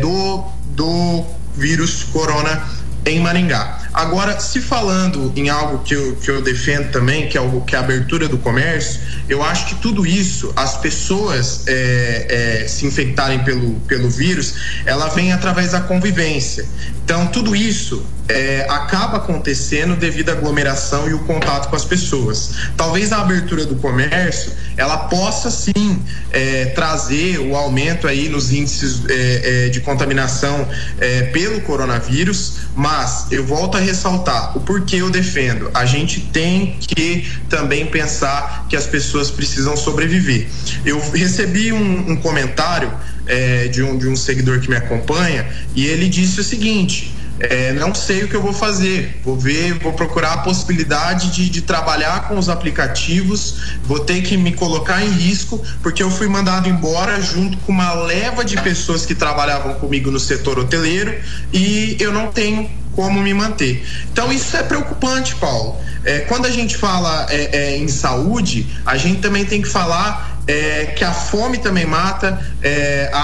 do, 0.00 0.44
do 0.74 1.24
vírus 1.56 2.04
corona 2.04 2.62
em 3.04 3.20
Maringá. 3.20 3.78
Agora, 3.92 4.38
se 4.38 4.60
falando 4.60 5.32
em 5.34 5.48
algo 5.48 5.78
que 5.78 5.94
eu, 5.94 6.16
que 6.16 6.30
eu 6.30 6.42
defendo 6.42 6.90
também, 6.90 7.28
que 7.28 7.38
é, 7.38 7.40
o, 7.40 7.60
que 7.62 7.74
é 7.74 7.78
a 7.78 7.82
abertura 7.82 8.28
do 8.28 8.38
comércio, 8.38 9.00
eu 9.28 9.42
acho 9.42 9.66
que 9.66 9.74
tudo 9.76 10.06
isso, 10.06 10.52
as 10.54 10.76
pessoas 10.76 11.64
é, 11.66 12.62
é, 12.64 12.68
se 12.68 12.86
infectarem 12.86 13.40
pelo, 13.44 13.74
pelo 13.80 14.08
vírus, 14.10 14.54
ela 14.84 15.08
vem 15.08 15.32
através 15.32 15.72
da 15.72 15.80
convivência. 15.80 16.66
Então, 17.04 17.26
tudo 17.26 17.56
isso 17.56 18.04
é, 18.28 18.66
acaba 18.68 19.16
acontecendo 19.16 19.96
devido 19.96 20.28
à 20.28 20.32
aglomeração 20.32 21.08
e 21.08 21.14
o 21.14 21.20
contato 21.20 21.68
com 21.68 21.76
as 21.76 21.84
pessoas. 21.84 22.50
Talvez 22.76 23.10
a 23.12 23.22
abertura 23.22 23.64
do 23.64 23.76
comércio 23.76 24.52
ela 24.76 24.96
possa 25.08 25.50
sim 25.50 26.00
é, 26.30 26.66
trazer 26.66 27.38
o 27.38 27.56
aumento 27.56 28.06
aí 28.06 28.28
nos 28.28 28.52
índices 28.52 29.02
é, 29.08 29.66
é 29.66 29.68
de 29.70 29.80
contaminação 29.80 30.68
é, 31.00 31.22
pelo 31.22 31.60
coronavírus, 31.62 32.58
mas 32.76 33.26
eu 33.32 33.44
volto 33.44 33.76
a 33.76 33.80
ressaltar 33.80 34.56
o 34.56 34.60
porquê 34.60 34.96
eu 34.96 35.10
defendo. 35.10 35.70
A 35.74 35.84
gente 35.84 36.20
tem 36.20 36.76
que 36.78 37.28
também 37.48 37.86
pensar 37.86 38.66
que 38.68 38.76
as 38.76 38.86
pessoas 38.86 39.30
precisam 39.30 39.76
sobreviver. 39.76 40.46
Eu 40.84 41.00
recebi 41.10 41.72
um, 41.72 42.12
um 42.12 42.16
comentário 42.16 42.92
é, 43.26 43.68
de, 43.68 43.82
um, 43.82 43.98
de 43.98 44.06
um 44.06 44.14
seguidor 44.14 44.60
que 44.60 44.70
me 44.70 44.76
acompanha 44.76 45.46
e 45.74 45.86
ele 45.86 46.08
disse 46.08 46.40
o 46.40 46.44
seguinte 46.44 47.17
é, 47.40 47.72
não 47.72 47.94
sei 47.94 48.24
o 48.24 48.28
que 48.28 48.34
eu 48.34 48.42
vou 48.42 48.52
fazer. 48.52 49.20
Vou 49.24 49.36
ver, 49.36 49.74
vou 49.74 49.92
procurar 49.92 50.32
a 50.32 50.38
possibilidade 50.38 51.30
de, 51.30 51.48
de, 51.48 51.62
trabalhar 51.62 52.28
com 52.28 52.38
os 52.38 52.48
aplicativos. 52.48 53.76
Vou 53.84 54.00
ter 54.00 54.22
que 54.22 54.36
me 54.36 54.52
colocar 54.52 55.02
em 55.04 55.10
risco, 55.10 55.62
porque 55.82 56.02
eu 56.02 56.10
fui 56.10 56.28
mandado 56.28 56.68
embora 56.68 57.20
junto 57.20 57.56
com 57.58 57.72
uma 57.72 57.92
leva 57.94 58.44
de 58.44 58.60
pessoas 58.60 59.06
que 59.06 59.14
trabalhavam 59.14 59.74
comigo 59.74 60.10
no 60.10 60.18
setor 60.18 60.58
hoteleiro 60.58 61.14
e 61.52 61.96
eu 62.00 62.12
não 62.12 62.32
tenho 62.32 62.68
como 62.94 63.22
me 63.22 63.32
manter. 63.32 63.86
Então 64.10 64.32
isso 64.32 64.56
é 64.56 64.62
preocupante, 64.62 65.36
Paulo. 65.36 65.76
É, 66.04 66.20
quando 66.20 66.46
a 66.46 66.50
gente 66.50 66.76
fala 66.76 67.26
é, 67.30 67.56
é, 67.56 67.76
em 67.76 67.88
saúde, 67.88 68.66
a 68.84 68.96
gente 68.96 69.20
também 69.20 69.44
tem 69.44 69.62
que 69.62 69.68
falar 69.68 70.40
é, 70.48 70.86
que 70.86 71.04
a 71.04 71.12
fome 71.12 71.58
também 71.58 71.84
mata, 71.84 72.40
é, 72.62 73.10
a, 73.12 73.18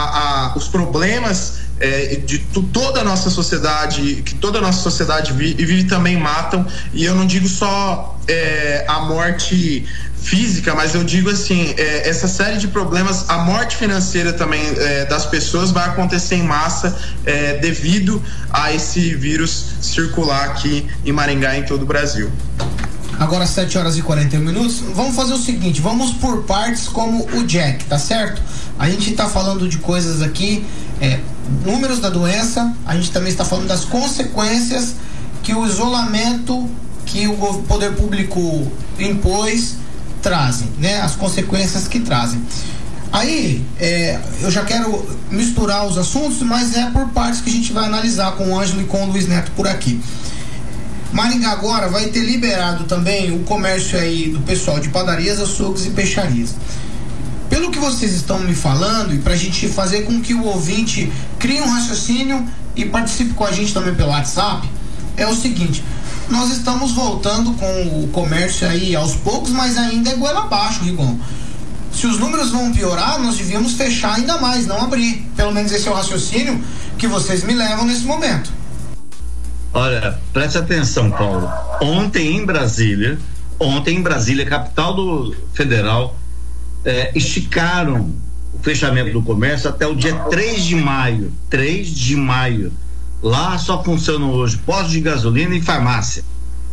a, 0.53 0.57
os 0.57 0.68
problemas 0.68 1.63
é, 1.80 2.16
de 2.16 2.38
toda 2.72 3.00
a 3.00 3.04
nossa 3.04 3.30
sociedade, 3.30 4.22
que 4.24 4.34
toda 4.34 4.58
a 4.58 4.62
nossa 4.62 4.80
sociedade 4.80 5.32
vive, 5.32 5.64
vive 5.64 5.84
também 5.84 6.16
matam, 6.16 6.66
e 6.92 7.04
eu 7.04 7.14
não 7.14 7.26
digo 7.26 7.48
só 7.48 8.18
é, 8.28 8.84
a 8.88 9.00
morte 9.00 9.87
física, 10.24 10.74
mas 10.74 10.94
eu 10.94 11.04
digo 11.04 11.28
assim, 11.28 11.74
é, 11.76 12.08
essa 12.08 12.26
série 12.26 12.56
de 12.56 12.68
problemas, 12.68 13.28
a 13.28 13.38
morte 13.38 13.76
financeira 13.76 14.32
também 14.32 14.62
é, 14.78 15.04
das 15.04 15.26
pessoas 15.26 15.70
vai 15.70 15.84
acontecer 15.84 16.37
em 16.37 16.42
massa 16.42 16.96
é, 17.26 17.58
devido 17.58 18.22
a 18.50 18.72
esse 18.72 19.14
vírus 19.14 19.66
circular 19.82 20.46
aqui 20.46 20.88
em 21.04 21.12
Maringá 21.12 21.54
e 21.56 21.60
em 21.60 21.64
todo 21.64 21.82
o 21.82 21.87
Brasil. 21.87 22.32
Agora 23.18 23.46
7 23.46 23.79
horas 23.79 23.96
e 23.96 24.03
41 24.03 24.40
minutos. 24.40 24.81
Vamos 24.94 25.14
fazer 25.14 25.35
o 25.35 25.38
seguinte, 25.38 25.81
vamos 25.81 26.12
por 26.12 26.42
partes 26.44 26.88
como 26.88 27.24
o 27.37 27.44
Jack, 27.44 27.85
tá 27.85 27.98
certo? 27.98 28.42
A 28.79 28.88
gente 28.88 29.11
está 29.11 29.29
falando 29.29 29.68
de 29.68 29.79
coisas 29.79 30.20
aqui, 30.22 30.64
é, 31.00 31.20
números 31.64 32.00
da 32.00 32.11
doença, 32.11 32.74
a 32.85 32.94
gente 32.94 33.11
também 33.11 33.31
está 33.31 33.44
falando 33.44 33.68
das 33.68 33.85
consequências 33.85 34.94
que 35.42 35.55
o 35.55 35.66
isolamento 35.66 36.68
que 37.07 37.27
o 37.29 37.37
poder 37.68 37.92
público 37.92 38.66
impôs 38.98 39.77
trazem, 40.22 40.68
né? 40.79 41.00
As 41.00 41.14
consequências 41.14 41.87
que 41.87 42.00
trazem. 42.00 42.40
Aí, 43.12 43.64
é, 43.79 44.18
eu 44.40 44.50
já 44.50 44.64
quero 44.64 45.07
misturar 45.31 45.87
os 45.87 45.96
assuntos, 45.96 46.40
mas 46.40 46.77
é 46.77 46.90
por 46.90 47.09
partes 47.11 47.40
que 47.40 47.50
a 47.50 47.53
gente 47.53 47.72
vai 47.72 47.85
analisar 47.85 48.33
com 48.33 48.50
o 48.50 48.59
Ângelo 48.59 48.81
e 48.81 48.85
com 48.87 49.05
o 49.05 49.07
Luiz 49.07 49.29
Neto 49.29 49.53
por 49.53 49.68
aqui. 49.68 50.00
Maringá 51.14 51.53
agora 51.53 51.88
vai 51.88 52.07
ter 52.07 52.24
liberado 52.24 52.85
também 52.85 53.33
o 53.33 53.44
comércio 53.44 53.96
aí 53.96 54.31
do 54.31 54.40
pessoal 54.40 54.81
de 54.81 54.88
padarias, 54.88 55.40
açougues 55.40 55.87
e 55.87 55.90
peixarias. 55.90 56.57
Pelo 57.48 57.70
que 57.70 57.79
vocês 57.79 58.12
estão 58.12 58.40
me 58.40 58.53
falando, 58.53 59.14
e 59.14 59.18
para 59.18 59.35
a 59.35 59.37
gente 59.37 59.68
fazer 59.68 60.03
com 60.03 60.20
que 60.20 60.35
o 60.35 60.44
ouvinte 60.44 61.12
crie 61.38 61.61
um 61.61 61.70
raciocínio 61.70 62.44
e 62.74 62.85
participe 62.85 63.33
com 63.33 63.44
a 63.44 63.53
gente 63.53 63.72
também 63.72 63.94
pelo 63.94 64.09
WhatsApp, 64.09 64.68
é 65.16 65.24
o 65.24 65.37
seguinte: 65.37 65.85
nós 66.29 66.50
estamos 66.50 66.90
voltando 66.90 67.53
com 67.53 68.03
o 68.03 68.09
comércio 68.09 68.68
aí 68.68 68.96
aos 68.96 69.14
poucos, 69.14 69.53
mas 69.53 69.79
ainda 69.79 70.11
é 70.11 70.16
goela 70.16 70.40
abaixo, 70.40 70.83
Rigon. 70.83 71.16
Se 71.92 72.09
os 72.09 72.18
números 72.18 72.50
vão 72.50 72.72
piorar, 72.72 73.20
nós 73.20 73.37
devíamos 73.37 73.74
fechar 73.74 74.16
ainda 74.16 74.37
mais, 74.38 74.66
não 74.66 74.83
abrir. 74.83 75.24
Pelo 75.37 75.53
menos 75.53 75.70
esse 75.70 75.87
é 75.87 75.90
o 75.92 75.94
raciocínio 75.94 76.61
que 76.98 77.07
vocês 77.07 77.44
me 77.44 77.55
levam 77.55 77.85
nesse 77.85 78.03
momento. 78.03 78.63
Olha, 79.74 80.16
preste 80.32 80.56
atenção, 80.56 81.10
Paulo. 81.10 81.50
Ontem 81.82 82.37
em 82.37 82.46
Brasília, 82.46 83.18
ontem 83.58 83.96
em 83.96 84.02
Brasília, 84.02 84.46
capital 84.46 84.94
do 84.94 85.37
federal, 85.52 86.16
é, 86.84 87.10
esticaram 87.12 88.14
o 88.52 88.58
fechamento 88.62 89.12
do 89.12 89.20
comércio 89.20 89.68
até 89.68 89.84
o 89.84 89.96
dia 89.96 90.14
3 90.14 90.62
de 90.62 90.76
maio. 90.76 91.32
3 91.50 91.88
de 91.88 92.14
maio. 92.14 92.72
Lá 93.20 93.58
só 93.58 93.82
funcionam 93.82 94.30
hoje 94.30 94.58
postos 94.58 94.92
de 94.92 95.00
gasolina 95.00 95.56
e 95.56 95.60
farmácia. 95.60 96.22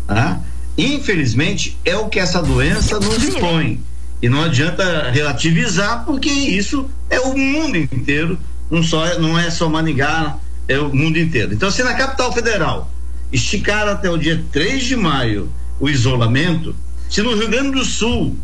Tá? 0.05 0.39
Infelizmente, 0.77 1.79
é 1.83 1.97
o 1.97 2.07
que 2.07 2.19
essa 2.19 2.39
doença 2.39 2.99
nos 2.99 3.23
impõe. 3.23 3.83
E 4.21 4.29
não 4.29 4.43
adianta 4.43 5.09
relativizar, 5.09 6.05
porque 6.05 6.29
isso 6.29 6.87
é 7.09 7.19
o 7.19 7.35
mundo 7.35 7.77
inteiro, 7.77 8.37
não, 8.69 8.83
só, 8.83 9.17
não 9.17 9.39
é 9.39 9.49
só 9.49 9.67
Maningá, 9.67 10.37
é 10.67 10.77
o 10.77 10.93
mundo 10.93 11.17
inteiro. 11.17 11.53
Então, 11.53 11.71
se 11.71 11.83
na 11.83 11.95
capital 11.95 12.31
federal 12.31 12.90
esticaram 13.31 13.91
até 13.91 14.09
o 14.09 14.17
dia 14.17 14.43
3 14.51 14.83
de 14.83 14.95
maio 14.95 15.51
o 15.79 15.89
isolamento, 15.89 16.75
se 17.09 17.21
no 17.21 17.35
Rio 17.35 17.49
Grande 17.49 17.71
do 17.71 17.85
Sul 17.85 18.37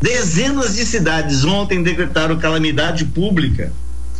dezenas 0.00 0.76
de 0.76 0.86
cidades 0.86 1.44
ontem 1.44 1.82
decretaram 1.82 2.38
calamidade 2.38 3.04
pública, 3.04 3.72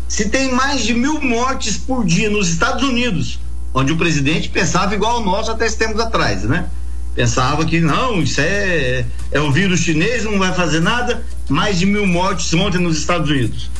se 0.09 0.29
tem 0.29 0.53
mais 0.53 0.83
de 0.83 0.94
mil 0.94 1.21
mortes 1.21 1.77
por 1.77 2.05
dia 2.05 2.29
nos 2.29 2.49
Estados 2.49 2.83
Unidos, 2.83 3.38
onde 3.73 3.92
o 3.92 3.97
presidente 3.97 4.49
pensava 4.49 4.94
igual 4.94 5.16
ao 5.16 5.25
nosso 5.25 5.51
até 5.51 5.66
esse 5.66 5.77
tempos 5.77 6.01
atrás, 6.01 6.42
né? 6.42 6.66
Pensava 7.14 7.64
que 7.64 7.81
não, 7.81 8.23
isso 8.23 8.40
é, 8.40 9.05
é 9.31 9.40
o 9.40 9.51
vírus 9.51 9.81
chinês, 9.81 10.25
não 10.25 10.38
vai 10.38 10.55
fazer 10.55 10.81
nada. 10.81 11.25
Mais 11.49 11.79
de 11.79 11.87
mil 11.87 12.07
mortes 12.07 12.53
ontem 12.55 12.79
nos 12.79 12.97
Estados 12.97 13.29
Unidos. 13.29 13.71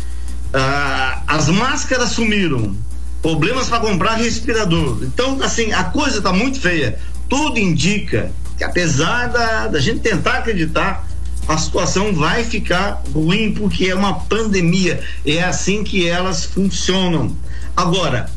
Ah, 0.53 1.23
as 1.27 1.49
máscaras 1.49 2.11
sumiram, 2.11 2.75
problemas 3.23 3.69
para 3.69 3.81
comprar 3.81 4.15
respirador. 4.15 4.99
Então, 5.03 5.41
assim, 5.43 5.73
a 5.73 5.85
coisa 5.85 6.19
está 6.19 6.33
muito 6.33 6.61
feia. 6.61 6.99
Tudo 7.29 7.59
indica 7.59 8.31
que, 8.57 8.65
apesar 8.65 9.27
da, 9.29 9.69
da 9.69 9.81
gente 9.81 10.01
tentar 10.01 10.39
acreditar, 10.39 11.07
a 11.47 11.57
situação 11.57 12.13
vai 12.13 12.45
ficar 12.45 13.03
ruim 13.13 13.53
porque 13.53 13.87
é 13.87 13.95
uma 13.95 14.21
pandemia. 14.21 15.01
É 15.25 15.43
assim 15.43 15.83
que 15.83 16.09
elas 16.09 16.45
funcionam. 16.45 17.37
Agora, 17.77 18.31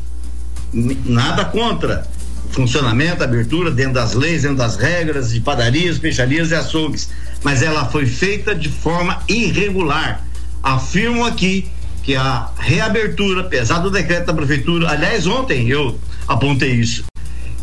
nada 0.72 1.44
contra 1.44 2.06
funcionamento, 2.50 3.22
abertura 3.22 3.70
dentro 3.70 3.94
das 3.94 4.12
leis, 4.12 4.42
dentro 4.42 4.58
das 4.58 4.76
regras 4.76 5.32
de 5.32 5.40
padarias, 5.40 5.98
peixarias 5.98 6.50
e 6.50 6.54
açougues, 6.54 7.08
mas 7.42 7.62
ela 7.62 7.86
foi 7.86 8.06
feita 8.06 8.54
de 8.54 8.68
forma 8.68 9.22
irregular. 9.28 10.24
Afirmo 10.62 11.24
aqui 11.24 11.70
que 12.02 12.16
a 12.16 12.48
reabertura, 12.58 13.42
apesar 13.42 13.78
do 13.78 13.90
decreto 13.90 14.26
da 14.26 14.34
prefeitura, 14.34 14.90
aliás, 14.90 15.26
ontem 15.26 15.68
eu 15.68 15.98
apontei 16.26 16.72
isso. 16.72 17.04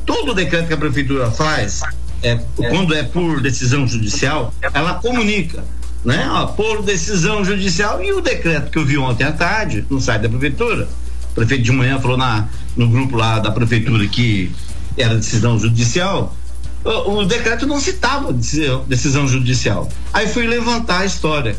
Todo 0.06 0.34
decreto 0.34 0.68
que 0.68 0.74
a 0.74 0.78
prefeitura 0.78 1.30
faz, 1.30 1.82
é, 2.24 2.40
quando 2.56 2.94
é 2.94 3.04
por 3.04 3.42
decisão 3.42 3.88
judicial, 3.88 4.54
ela 4.74 4.96
comunica. 4.96 5.64
né? 6.04 6.28
Ó, 6.32 6.46
por 6.48 6.82
decisão 6.82 7.44
judicial 7.44 8.02
e 8.04 8.14
o 8.14 8.22
decreto 8.22 8.72
que 8.72 8.78
eu 8.78 8.86
vi 8.86 8.98
ontem 8.98 9.26
à 9.26 9.32
tarde 9.32 9.86
no 9.90 10.00
site 10.00 10.22
da 10.24 10.30
prefeitura. 10.30 10.88
O 11.32 11.36
prefeito 11.36 11.64
de 11.64 11.72
manhã 11.72 12.00
falou 12.00 12.18
na, 12.18 12.48
no 12.76 12.88
grupo 12.90 13.16
lá 13.18 13.40
da 13.40 13.52
prefeitura 13.52 14.08
que 14.08 14.52
era 14.98 15.16
decisão 15.16 15.60
judicial. 15.60 16.36
O, 16.84 17.20
o 17.20 17.26
decreto 17.26 17.68
não 17.68 17.80
citava 17.80 18.32
decisão, 18.34 19.28
judicial. 19.28 19.90
Aí 20.14 20.28
fui 20.28 20.48
levantar 20.48 21.02
a 21.02 21.06
história. 21.06 21.56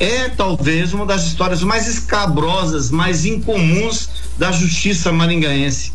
É 0.00 0.30
talvez 0.30 0.94
uma 0.94 1.04
das 1.04 1.26
histórias 1.26 1.62
mais 1.62 1.86
escabrosas, 1.86 2.90
mais 2.90 3.26
incomuns 3.26 4.08
da 4.38 4.50
justiça 4.50 5.12
maringaense. 5.12 5.92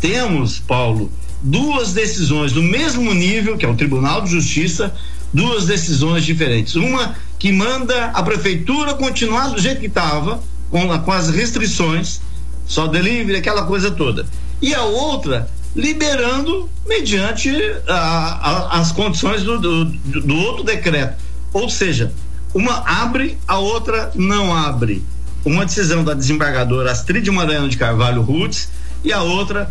Temos, 0.00 0.58
Paulo, 0.58 1.12
duas 1.40 1.92
decisões 1.92 2.50
do 2.52 2.60
mesmo 2.60 3.14
nível, 3.14 3.56
que 3.56 3.64
é 3.64 3.68
o 3.68 3.76
Tribunal 3.76 4.22
de 4.22 4.30
Justiça, 4.30 4.92
duas 5.32 5.64
decisões 5.64 6.24
diferentes. 6.24 6.74
Uma 6.74 7.14
que 7.38 7.52
manda 7.52 8.06
a 8.06 8.22
prefeitura 8.22 8.94
continuar 8.94 9.48
do 9.50 9.60
jeito 9.60 9.80
que 9.80 9.86
estava, 9.86 10.42
com, 10.68 10.98
com 10.98 11.12
as 11.12 11.30
restrições, 11.30 12.20
só 12.66 12.88
delivery, 12.88 13.36
aquela 13.36 13.64
coisa 13.64 13.92
toda. 13.92 14.26
E 14.60 14.74
a 14.74 14.82
outra 14.82 15.48
liberando 15.76 16.68
mediante 16.86 17.50
a, 17.88 17.94
a, 17.94 18.80
as 18.80 18.90
condições 18.90 19.42
do, 19.42 19.58
do, 19.60 19.84
do 19.84 20.36
outro 20.36 20.64
decreto. 20.64 21.22
Ou 21.52 21.68
seja, 21.68 22.12
uma 22.54 22.84
abre, 22.86 23.36
a 23.46 23.58
outra 23.58 24.12
não 24.14 24.54
abre. 24.54 25.04
Uma 25.44 25.66
decisão 25.66 26.02
da 26.02 26.14
desembargadora 26.14 26.90
Astrid 26.90 27.28
Maranhão 27.28 27.68
de 27.68 27.76
Carvalho 27.76 28.22
Roots 28.22 28.70
e 29.02 29.12
a 29.12 29.22
outra 29.22 29.70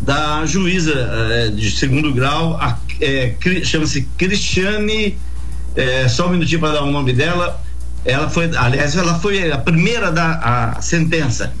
da 0.00 0.44
juíza 0.44 0.92
eh, 0.92 1.48
de 1.48 1.70
segundo 1.70 2.12
grau, 2.12 2.58
é, 3.00 3.34
chama-se 3.64 4.02
Cristiane, 4.18 5.16
é, 5.74 6.08
só 6.08 6.26
um 6.26 6.30
minutinho 6.30 6.60
para 6.60 6.72
dar 6.72 6.82
o 6.82 6.90
nome 6.90 7.12
dela. 7.12 7.62
Ela 8.04 8.28
foi, 8.28 8.50
aliás, 8.56 8.96
ela 8.96 9.18
foi 9.18 9.50
a 9.50 9.58
primeira 9.58 10.10
da 10.10 10.74
a 10.76 10.82
sentença. 10.82 11.52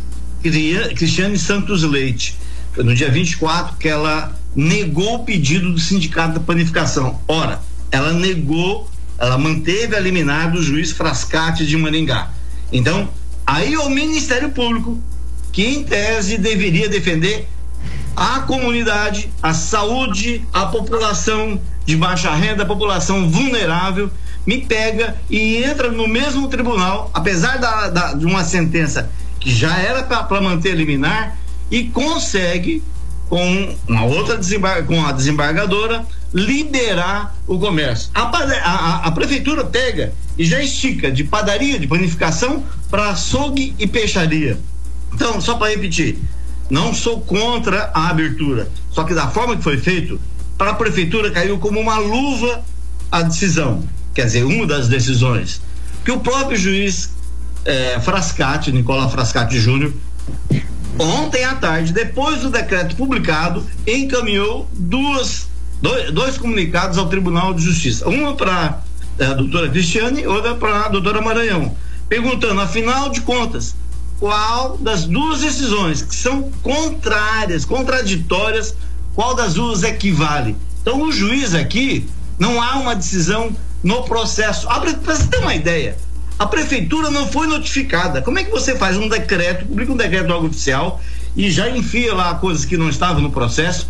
Cristiane 0.42 1.38
Santos 1.38 1.82
Leite. 1.82 2.36
No 2.76 2.94
dia 2.94 3.10
24 3.10 3.76
que 3.76 3.88
ela 3.88 4.32
negou 4.54 5.16
o 5.16 5.18
pedido 5.24 5.72
do 5.72 5.78
Sindicato 5.78 6.34
da 6.34 6.40
Panificação. 6.40 7.20
Ora, 7.26 7.60
ela 7.90 8.12
negou, 8.12 8.88
ela 9.18 9.38
manteve 9.38 9.96
a 9.96 10.00
liminar 10.00 10.50
do 10.50 10.62
juiz 10.62 10.92
Frascati 10.92 11.66
de 11.66 11.76
Maringá. 11.76 12.30
Então, 12.72 13.08
aí 13.46 13.76
o 13.76 13.88
Ministério 13.88 14.50
Público, 14.50 15.00
que 15.52 15.64
em 15.64 15.84
tese 15.84 16.38
deveria 16.38 16.88
defender 16.88 17.48
a 18.14 18.40
comunidade, 18.40 19.30
a 19.42 19.52
saúde, 19.52 20.44
a 20.52 20.66
população 20.66 21.60
de 21.84 21.96
baixa 21.96 22.34
renda, 22.34 22.62
a 22.62 22.66
população 22.66 23.30
vulnerável, 23.30 24.10
me 24.46 24.58
pega 24.58 25.16
e 25.28 25.62
entra 25.62 25.90
no 25.90 26.08
mesmo 26.08 26.48
tribunal, 26.48 27.10
apesar 27.12 27.58
da, 27.58 27.88
da 27.88 28.14
de 28.14 28.24
uma 28.24 28.44
sentença 28.44 29.10
que 29.38 29.52
já 29.54 29.76
era 29.78 30.02
para 30.02 30.40
manter 30.40 30.74
liminar, 30.74 31.36
e 31.70 31.84
consegue, 31.84 32.82
com 33.28 33.74
uma 33.88 34.04
outra 34.04 34.36
desembar 34.36 34.84
com 34.84 35.04
a 35.04 35.12
desembargadora, 35.12 36.06
liberar 36.32 37.36
o 37.46 37.58
comércio. 37.58 38.10
A, 38.14 38.22
a, 38.22 39.06
a, 39.06 39.12
prefeitura 39.12 39.64
pega 39.64 40.12
e 40.36 40.44
já 40.44 40.62
estica 40.62 41.10
de 41.10 41.24
padaria, 41.24 41.78
de 41.78 41.86
panificação, 41.86 42.64
para 42.90 43.10
açougue 43.10 43.74
e 43.78 43.86
peixaria. 43.86 44.58
Então, 45.12 45.40
só 45.40 45.54
para 45.54 45.70
repetir, 45.70 46.18
não 46.68 46.92
sou 46.92 47.20
contra 47.20 47.90
a 47.94 48.08
abertura. 48.08 48.68
Só 48.90 49.04
que 49.04 49.14
da 49.14 49.28
forma 49.28 49.56
que 49.56 49.62
foi 49.62 49.78
feito, 49.78 50.20
para 50.58 50.70
a 50.70 50.74
prefeitura 50.74 51.30
caiu 51.30 51.58
como 51.58 51.80
uma 51.80 51.98
luva 51.98 52.64
a 53.10 53.22
decisão. 53.22 53.84
Quer 54.14 54.26
dizer, 54.26 54.44
uma 54.44 54.66
das 54.66 54.88
decisões. 54.88 55.60
Que 56.04 56.10
o 56.10 56.20
próprio 56.20 56.56
juiz 56.56 57.10
é, 57.64 58.00
Frascati, 58.00 58.72
Nicola 58.72 59.08
Frascati 59.08 59.58
Júnior, 59.58 59.92
ontem 60.98 61.44
à 61.44 61.54
tarde, 61.54 61.92
depois 61.92 62.40
do 62.40 62.50
decreto 62.50 62.96
publicado, 62.96 63.66
encaminhou 63.86 64.68
duas, 64.72 65.48
dois, 65.80 66.10
dois 66.12 66.38
comunicados 66.38 66.98
ao 66.98 67.08
Tribunal 67.08 67.54
de 67.54 67.62
Justiça. 67.62 68.08
Uma 68.08 68.34
para 68.34 68.82
é, 69.18 69.26
a 69.26 69.34
doutora 69.34 69.68
Cristiane 69.68 70.26
outra 70.26 70.54
para 70.54 70.86
a 70.86 70.88
doutora 70.88 71.20
Maranhão. 71.20 71.76
Perguntando, 72.08 72.60
afinal 72.60 73.10
de 73.10 73.20
contas, 73.22 73.74
qual 74.18 74.76
das 74.78 75.04
duas 75.04 75.40
decisões 75.40 76.02
que 76.02 76.14
são 76.14 76.50
contrárias, 76.62 77.64
contraditórias, 77.64 78.74
qual 79.14 79.34
das 79.34 79.54
duas 79.54 79.82
equivale. 79.82 80.56
Então, 80.82 81.02
o 81.02 81.12
juiz 81.12 81.54
aqui, 81.54 82.08
não 82.38 82.62
há 82.62 82.76
uma 82.76 82.94
decisão 82.94 83.50
no 83.82 84.02
processo. 84.04 84.66
Para 84.66 84.92
você 85.16 85.26
ter 85.26 85.38
uma 85.38 85.54
ideia, 85.54 85.96
a 86.38 86.46
prefeitura 86.46 87.10
não 87.10 87.26
foi 87.26 87.46
notificada. 87.46 88.22
Como 88.22 88.38
é 88.38 88.44
que 88.44 88.50
você 88.50 88.76
faz 88.76 88.96
um 88.96 89.08
decreto, 89.08 89.66
publica 89.66 89.92
um 89.92 89.96
decreto 89.96 90.32
algo 90.32 90.46
oficial 90.46 91.00
e 91.36 91.50
já 91.50 91.68
enfia 91.70 92.14
lá 92.14 92.34
coisas 92.34 92.64
que 92.64 92.76
não 92.76 92.88
estavam 92.88 93.20
no 93.20 93.30
processo? 93.30 93.88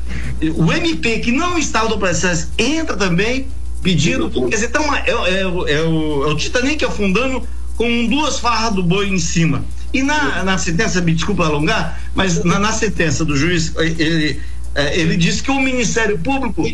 O 0.56 0.72
MP 0.72 1.20
que 1.20 1.30
não 1.30 1.56
estava 1.56 1.88
no 1.88 1.98
processo 1.98 2.50
entra 2.58 2.96
também 2.96 3.46
pedindo. 3.82 4.28
Quer 4.30 4.56
dizer, 4.56 4.66
então 4.66 4.94
é, 4.94 5.04
é, 5.06 5.40
é, 5.40 5.46
o, 5.46 5.68
é 5.68 5.82
o 5.82 6.34
Titanic 6.34 6.84
afundando 6.84 7.46
com 7.76 8.06
duas 8.06 8.38
farras 8.40 8.74
do 8.74 8.82
boi 8.82 9.08
em 9.08 9.18
cima. 9.18 9.64
E 9.92 10.02
na, 10.02 10.42
na 10.42 10.58
sentença, 10.58 11.00
me 11.00 11.14
desculpa 11.14 11.46
alongar, 11.46 12.00
mas 12.14 12.42
na, 12.42 12.58
na 12.58 12.72
sentença 12.72 13.24
do 13.24 13.36
juiz, 13.36 13.72
ele, 13.76 14.40
é, 14.74 14.98
ele 14.98 15.16
disse 15.16 15.42
que 15.42 15.50
o 15.50 15.60
Ministério 15.60 16.18
Público 16.18 16.68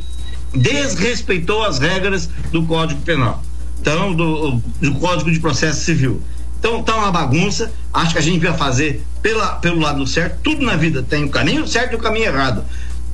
desrespeitou 0.54 1.62
as 1.62 1.78
regras 1.78 2.28
do 2.50 2.62
Código 2.64 3.00
Penal, 3.02 3.42
então, 3.80 4.14
do, 4.14 4.62
do 4.80 4.94
Código 4.94 5.30
de 5.30 5.38
Processo 5.38 5.84
Civil. 5.84 6.20
Então 6.62 6.80
tá 6.80 6.94
uma 6.94 7.10
bagunça, 7.10 7.72
acho 7.92 8.12
que 8.12 8.18
a 8.20 8.22
gente 8.22 8.38
vai 8.38 8.56
fazer 8.56 9.04
pela, 9.20 9.56
pelo 9.56 9.80
lado 9.80 10.06
certo, 10.06 10.38
tudo 10.44 10.64
na 10.64 10.76
vida 10.76 11.02
tem 11.02 11.24
o 11.24 11.28
caminho 11.28 11.66
certo 11.66 11.94
e 11.94 11.96
o 11.96 11.98
caminho 11.98 12.26
errado. 12.26 12.64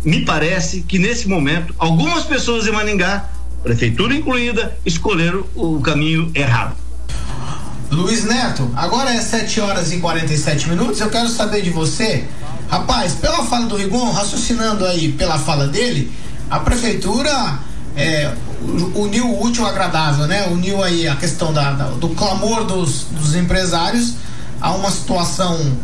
Me 0.04 0.22
parece 0.22 0.82
que 0.82 0.98
nesse 0.98 1.26
momento, 1.26 1.74
algumas 1.78 2.24
pessoas 2.24 2.66
em 2.66 2.72
Maningá, 2.72 3.26
prefeitura 3.62 4.14
incluída, 4.14 4.76
escolheram 4.84 5.46
o 5.54 5.80
caminho 5.80 6.30
errado. 6.34 6.76
Luiz 7.90 8.22
Neto, 8.24 8.70
agora 8.76 9.14
é 9.14 9.20
7 9.22 9.62
horas 9.62 9.92
e 9.92 9.96
47 9.96 10.68
minutos. 10.68 11.00
Eu 11.00 11.08
quero 11.08 11.30
saber 11.30 11.62
de 11.62 11.70
você, 11.70 12.26
rapaz, 12.68 13.14
pela 13.14 13.44
fala 13.44 13.64
do 13.64 13.76
Rigon, 13.76 14.10
raciocinando 14.10 14.84
aí 14.84 15.10
pela 15.12 15.38
fala 15.38 15.66
dele, 15.66 16.12
a 16.50 16.60
prefeitura 16.60 17.60
é, 17.96 18.32
uniu 18.94 19.26
o 19.26 19.44
útil 19.44 19.64
ao 19.64 19.70
agradável, 19.70 20.26
né? 20.26 20.46
Uniu 20.48 20.82
aí 20.82 21.08
a 21.08 21.16
questão 21.16 21.52
da, 21.52 21.72
da 21.72 21.84
do 21.90 22.10
clamor 22.10 22.64
dos, 22.64 23.04
dos 23.10 23.34
empresários 23.34 24.14
a 24.60 24.72
uma 24.72 24.90
situação 24.90 25.76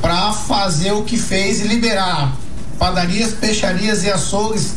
para 0.00 0.32
fazer 0.32 0.92
o 0.92 1.02
que 1.02 1.16
fez 1.16 1.60
e 1.60 1.68
liberar 1.68 2.36
padarias, 2.78 3.32
peixarias 3.32 4.04
e 4.04 4.10
açougues. 4.10 4.74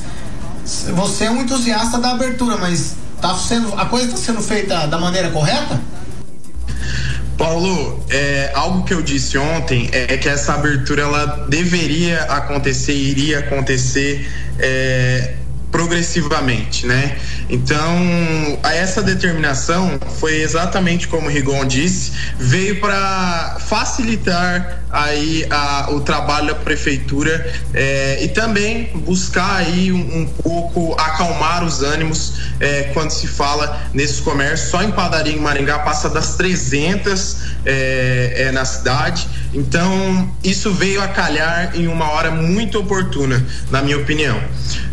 Você 0.94 1.26
é 1.26 1.32
um 1.32 1.42
entusiasta 1.42 1.98
da 1.98 2.12
abertura, 2.12 2.58
mas 2.58 2.96
tá 3.22 3.36
sendo, 3.36 3.74
a 3.76 3.86
coisa 3.86 4.08
está 4.08 4.18
sendo 4.18 4.42
feita 4.42 4.88
da 4.88 4.98
maneira 4.98 5.30
correta? 5.30 5.80
Paulo, 7.38 8.04
é, 8.10 8.52
algo 8.54 8.84
que 8.84 8.94
eu 8.94 9.02
disse 9.02 9.38
ontem 9.38 9.90
é 9.94 10.18
que 10.18 10.28
essa 10.28 10.54
abertura 10.56 11.04
ela 11.04 11.46
deveria 11.48 12.24
acontecer, 12.24 12.94
iria 12.94 13.40
acontecer 13.40 14.30
é, 14.60 15.36
progressivamente, 15.72 16.86
né? 16.86 17.18
Então, 17.50 18.60
essa 18.64 19.02
determinação 19.02 20.00
foi 20.20 20.42
exatamente 20.42 21.08
como 21.08 21.28
o 21.28 21.30
Rigon 21.30 21.66
disse, 21.66 22.12
veio 22.38 22.80
para 22.80 23.58
facilitar 23.60 24.84
aí 24.92 25.46
a, 25.50 25.88
o 25.92 26.02
trabalho 26.02 26.48
da 26.48 26.56
prefeitura 26.56 27.54
é, 27.74 28.24
e 28.24 28.28
também 28.30 28.90
buscar 29.06 29.58
aí 29.58 29.92
um, 29.92 30.22
um, 30.22 30.26
pouco 30.26 30.94
acalmar 31.00 31.64
os 31.64 31.84
ânimos 31.84 32.34
é, 32.60 32.84
quando 32.94 33.12
se 33.12 33.28
fala 33.28 33.80
nesses 33.94 34.20
comércios. 34.20 34.70
Só 34.72 34.82
em 34.82 34.92
padaria 34.92 35.34
em 35.34 35.40
Maringá 35.40 35.80
passa 35.80 36.10
das 36.10 36.36
300 36.36 37.38
é, 37.66 38.34
é, 38.36 38.52
na 38.52 38.66
cidade. 38.66 39.28
Então, 39.54 40.32
isso 40.44 40.72
veio 40.72 41.02
a 41.02 41.08
calhar 41.08 41.76
em 41.76 41.88
uma 41.88 42.12
hora 42.12 42.32
muito 42.32 42.80
oportuna, 42.80 43.46
na 43.72 43.82
minha 43.82 43.98
opinião. 43.98 44.40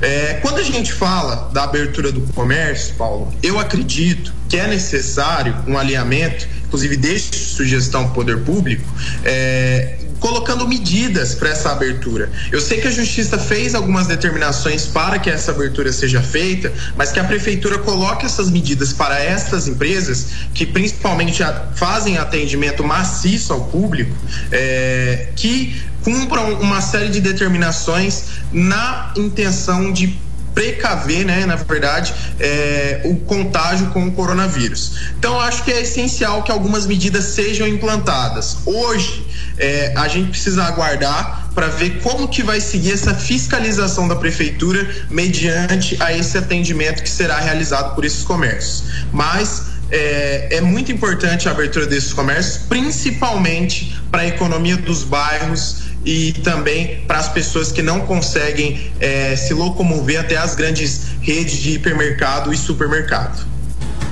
É, 0.00 0.38
quando 0.42 0.58
a 0.58 0.62
gente 0.62 0.92
fala 0.92 1.50
da 1.52 1.64
abertura 1.64 2.10
do 2.10 2.20
comércio, 2.32 2.94
Paulo, 2.94 3.32
eu 3.42 3.58
acredito 3.58 4.32
que 4.48 4.56
é 4.56 4.66
necessário 4.66 5.54
um 5.66 5.76
alinhamento, 5.76 6.48
inclusive 6.64 6.96
desde 6.96 7.36
sugestão 7.36 8.04
do 8.04 8.12
poder 8.12 8.40
público, 8.40 8.84
é, 9.24 9.98
colocando 10.20 10.66
medidas 10.66 11.35
para 11.35 11.50
essa 11.50 11.70
abertura. 11.70 12.31
Eu 12.50 12.61
sei 12.61 12.81
que 12.81 12.88
a 12.88 12.90
justiça 12.90 13.38
fez 13.38 13.74
algumas 13.74 14.07
determinações 14.07 14.87
para 14.87 15.18
que 15.18 15.31
essa 15.31 15.50
abertura 15.50 15.92
seja 15.92 16.20
feita, 16.20 16.72
mas 16.96 17.12
que 17.12 17.20
a 17.20 17.24
prefeitura 17.24 17.79
coloque 17.79 18.26
essas 18.26 18.50
medidas 18.50 18.92
para 18.92 19.18
estas 19.18 19.66
empresas 19.68 20.26
que 20.55 20.66
principalmente 20.66 21.42
fazem 21.74 22.18
atendimento 22.18 22.83
maciço 22.85 23.52
ao 23.52 23.64
público, 23.64 24.16
é, 24.50 25.29
que 25.37 25.83
cumpram 26.02 26.61
uma 26.61 26.81
série 26.81 27.09
de 27.09 27.20
determinações 27.20 28.24
na 28.52 29.12
intenção 29.16 29.92
de 29.92 30.16
precaver, 30.56 31.26
né, 31.26 31.44
na 31.44 31.54
verdade, 31.54 32.14
é, 32.40 33.02
o 33.04 33.16
contágio 33.16 33.88
com 33.88 34.06
o 34.06 34.12
coronavírus. 34.12 35.10
Então, 35.18 35.38
acho 35.38 35.62
que 35.62 35.70
é 35.70 35.82
essencial 35.82 36.42
que 36.42 36.50
algumas 36.50 36.86
medidas 36.86 37.24
sejam 37.24 37.68
implantadas. 37.68 38.56
Hoje, 38.64 39.26
é, 39.58 39.92
a 39.94 40.08
gente 40.08 40.30
precisa 40.30 40.64
aguardar 40.64 41.50
para 41.54 41.66
ver 41.66 42.00
como 42.02 42.26
que 42.26 42.42
vai 42.42 42.58
seguir 42.58 42.92
essa 42.92 43.14
fiscalização 43.14 44.08
da 44.08 44.16
prefeitura 44.16 44.88
mediante 45.10 45.94
a 46.02 46.16
esse 46.16 46.38
atendimento 46.38 47.02
que 47.02 47.10
será 47.10 47.38
realizado 47.38 47.94
por 47.94 48.06
esses 48.06 48.24
comércios. 48.24 48.84
Mas 49.12 49.75
é, 49.90 50.57
é, 50.57 50.61
muito 50.61 50.90
importante 50.90 51.49
a 51.49 51.53
abertura 51.53 51.87
desses 51.87 52.12
comércios, 52.12 52.59
principalmente 52.68 54.01
para 54.11 54.22
a 54.22 54.27
economia 54.27 54.77
dos 54.77 55.03
bairros 55.03 55.83
e 56.05 56.33
também 56.44 57.03
para 57.07 57.18
as 57.18 57.29
pessoas 57.29 57.72
que 57.72 57.83
não 57.83 58.01
conseguem 58.01 58.90
é, 59.01 59.37
se 59.37 59.55
locomover 59.55 60.20
até 60.20 60.37
as 60.37 60.55
grandes 60.55 61.03
redes 61.20 61.59
de 61.59 61.72
hipermercado 61.72 62.53
e 62.53 62.57
supermercado. 62.57 63.46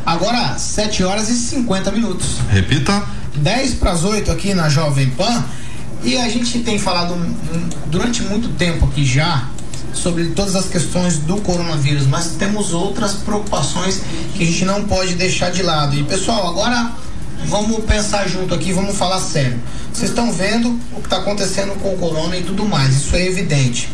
Agora, 0.04 0.58
7 0.58 1.02
horas 1.02 1.28
e 1.28 1.34
50 1.34 1.90
minutos. 1.92 2.38
Repita. 2.50 3.02
10 3.36 3.74
para 3.74 3.92
as 3.92 4.04
8 4.04 4.30
aqui 4.30 4.54
na 4.54 4.68
Jovem 4.68 5.10
Pan. 5.10 5.44
E 6.02 6.16
a 6.18 6.28
gente 6.28 6.58
tem 6.60 6.78
falado 6.78 7.16
durante 7.86 8.22
muito 8.22 8.50
tempo 8.50 8.84
aqui 8.84 9.04
já 9.04 9.48
sobre 9.94 10.26
todas 10.26 10.54
as 10.56 10.66
questões 10.66 11.18
do 11.18 11.36
coronavírus, 11.38 12.06
mas 12.06 12.32
temos 12.38 12.72
outras 12.72 13.12
preocupações 13.14 14.00
que 14.34 14.42
a 14.42 14.46
gente 14.46 14.64
não 14.64 14.84
pode 14.84 15.14
deixar 15.14 15.50
de 15.50 15.62
lado. 15.62 15.96
E 15.96 16.04
pessoal, 16.04 16.48
agora 16.48 16.92
vamos 17.46 17.84
pensar 17.84 18.28
junto 18.28 18.54
aqui, 18.54 18.72
vamos 18.72 18.96
falar 18.96 19.20
sério. 19.20 19.58
Vocês 19.92 20.10
estão 20.10 20.32
vendo 20.32 20.78
o 20.92 21.00
que 21.00 21.06
está 21.06 21.18
acontecendo 21.18 21.78
com 21.80 21.94
o 21.94 21.98
corona 21.98 22.36
e 22.36 22.42
tudo 22.42 22.64
mais, 22.64 22.96
isso 22.96 23.14
é 23.14 23.26
evidente. 23.26 23.88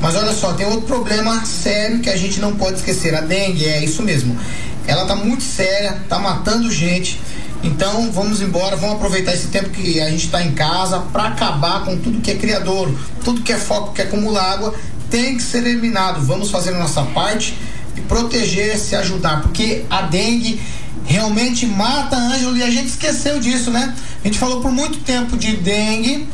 Mas 0.00 0.16
olha 0.16 0.32
só, 0.32 0.52
tem 0.52 0.66
outro 0.66 0.82
problema 0.82 1.44
sério 1.44 2.00
que 2.00 2.10
a 2.10 2.16
gente 2.16 2.40
não 2.40 2.56
pode 2.56 2.78
esquecer. 2.78 3.14
A 3.14 3.20
dengue, 3.20 3.64
é 3.64 3.84
isso 3.84 4.02
mesmo. 4.02 4.36
Ela 4.84 5.02
está 5.02 5.14
muito 5.14 5.44
séria, 5.44 5.98
está 6.02 6.18
matando 6.18 6.68
gente. 6.72 7.20
Então 7.62 8.10
vamos 8.10 8.42
embora, 8.42 8.74
vamos 8.74 8.96
aproveitar 8.96 9.32
esse 9.32 9.46
tempo 9.46 9.70
que 9.70 10.00
a 10.00 10.10
gente 10.10 10.26
está 10.26 10.42
em 10.42 10.50
casa 10.52 10.98
para 11.12 11.28
acabar 11.28 11.84
com 11.84 11.96
tudo 11.96 12.20
que 12.20 12.32
é 12.32 12.34
criador, 12.34 12.92
tudo 13.24 13.42
que 13.42 13.52
é 13.52 13.56
foco, 13.56 13.92
que 13.92 14.02
acumula 14.02 14.42
água, 14.42 14.74
tem 15.12 15.36
que 15.36 15.42
ser 15.42 15.66
eliminado. 15.66 16.24
Vamos 16.24 16.50
fazer 16.50 16.74
a 16.74 16.78
nossa 16.78 17.02
parte 17.02 17.54
e 17.94 18.00
proteger, 18.00 18.78
se 18.78 18.96
ajudar, 18.96 19.42
porque 19.42 19.84
a 19.90 20.02
dengue 20.02 20.58
realmente 21.04 21.66
mata 21.66 22.16
Ângelo 22.16 22.56
e 22.56 22.62
a 22.62 22.70
gente 22.70 22.86
esqueceu 22.86 23.38
disso, 23.38 23.70
né? 23.70 23.94
A 24.24 24.26
gente 24.26 24.38
falou 24.38 24.62
por 24.62 24.72
muito 24.72 25.00
tempo 25.00 25.36
de 25.36 25.54
dengue, 25.58 26.26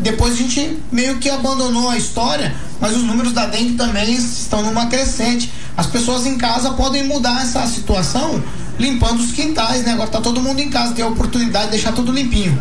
depois 0.00 0.34
a 0.34 0.36
gente 0.36 0.78
meio 0.90 1.18
que 1.18 1.30
abandonou 1.30 1.88
a 1.88 1.96
história, 1.96 2.52
mas 2.80 2.96
os 2.96 3.04
números 3.04 3.32
da 3.32 3.46
dengue 3.46 3.74
também 3.74 4.12
estão 4.12 4.62
numa 4.64 4.86
crescente. 4.86 5.52
As 5.76 5.86
pessoas 5.86 6.26
em 6.26 6.36
casa 6.36 6.72
podem 6.72 7.04
mudar 7.04 7.40
essa 7.42 7.64
situação 7.68 8.42
limpando 8.76 9.20
os 9.20 9.30
quintais, 9.30 9.84
né? 9.84 9.92
Agora 9.92 10.10
tá 10.10 10.20
todo 10.20 10.40
mundo 10.40 10.58
em 10.58 10.68
casa, 10.68 10.94
tem 10.94 11.04
a 11.04 11.08
oportunidade 11.08 11.66
de 11.66 11.70
deixar 11.72 11.92
tudo 11.92 12.10
limpinho. 12.10 12.60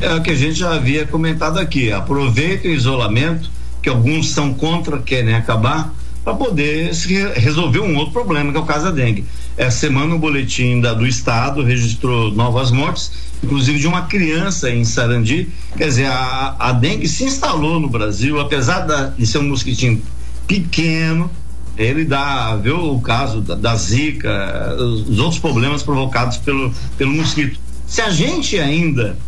É 0.00 0.14
o 0.14 0.22
que 0.22 0.30
a 0.30 0.34
gente 0.34 0.54
já 0.54 0.74
havia 0.74 1.06
comentado 1.06 1.60
aqui. 1.60 1.92
Aproveita 1.92 2.66
o 2.66 2.70
isolamento, 2.72 3.50
que 3.84 3.88
alguns 3.90 4.30
são 4.30 4.54
contra, 4.54 4.98
querem 4.98 5.34
acabar, 5.34 5.94
para 6.24 6.32
poder 6.32 6.90
resolver 7.36 7.80
um 7.80 7.98
outro 7.98 8.14
problema, 8.14 8.50
que 8.50 8.56
é 8.56 8.60
o 8.60 8.64
caso 8.64 8.86
da 8.86 8.90
dengue. 8.90 9.26
Essa 9.58 9.76
semana 9.76 10.14
o 10.14 10.18
boletim 10.18 10.80
da, 10.80 10.94
do 10.94 11.06
estado 11.06 11.62
registrou 11.62 12.32
novas 12.32 12.70
mortes, 12.70 13.12
inclusive 13.42 13.78
de 13.78 13.86
uma 13.86 14.06
criança 14.06 14.70
em 14.70 14.86
Sarandi. 14.86 15.50
Quer 15.76 15.88
dizer, 15.88 16.06
a, 16.06 16.56
a 16.58 16.72
dengue 16.72 17.06
se 17.06 17.24
instalou 17.24 17.78
no 17.78 17.90
Brasil, 17.90 18.40
apesar 18.40 18.80
da, 18.80 19.08
de 19.08 19.26
ser 19.26 19.36
um 19.36 19.48
mosquitinho 19.50 20.00
pequeno, 20.48 21.30
ele 21.76 22.06
dá, 22.06 22.56
viu 22.56 22.94
o 22.94 23.02
caso 23.02 23.42
da, 23.42 23.54
da 23.54 23.76
zika, 23.76 24.76
os, 24.78 25.10
os, 25.10 25.18
outros 25.18 25.38
problemas 25.38 25.82
provocados 25.82 26.38
pelo, 26.38 26.72
pelo 26.96 27.12
mosquito. 27.12 27.60
Se 27.86 28.00
a 28.00 28.08
gente 28.08 28.58
ainda, 28.58 29.18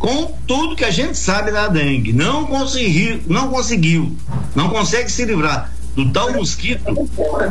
com 0.00 0.32
tudo 0.46 0.74
que 0.74 0.84
a 0.84 0.90
gente 0.90 1.16
sabe 1.18 1.52
da 1.52 1.68
dengue, 1.68 2.10
não 2.10 2.46
conseguiu, 2.46 3.20
não 3.26 3.50
conseguiu, 3.50 4.16
não 4.54 4.70
consegue 4.70 5.12
se 5.12 5.26
livrar 5.26 5.70
do 5.94 6.10
tal 6.10 6.32
mosquito, 6.32 6.82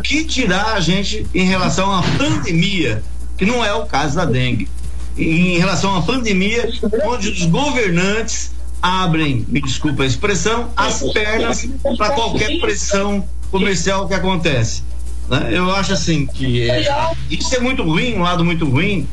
que 0.03 0.23
dirá 0.23 0.73
a 0.73 0.79
gente 0.79 1.27
em 1.33 1.45
relação 1.45 1.95
à 1.95 2.01
pandemia, 2.17 3.03
que 3.37 3.45
não 3.45 3.63
é 3.63 3.71
o 3.75 3.85
caso 3.85 4.15
da 4.15 4.25
dengue. 4.25 4.67
Em 5.15 5.59
relação 5.59 5.95
à 5.95 6.01
pandemia, 6.01 6.67
onde 7.05 7.29
os 7.29 7.45
governantes 7.45 8.51
abrem, 8.81 9.45
me 9.47 9.61
desculpa 9.61 10.01
a 10.01 10.07
expressão, 10.07 10.71
as 10.75 11.03
pernas 11.13 11.69
para 11.97 12.15
qualquer 12.15 12.59
pressão 12.59 13.23
comercial 13.51 14.07
que 14.07 14.15
acontece. 14.15 14.83
Né? 15.29 15.49
Eu 15.51 15.69
acho 15.75 15.93
assim 15.93 16.25
que 16.25 16.67
é, 16.67 17.13
isso 17.29 17.53
é 17.55 17.59
muito 17.59 17.83
ruim, 17.83 18.15
um 18.15 18.23
lado 18.23 18.43
muito 18.43 18.67
ruim, 18.67 19.07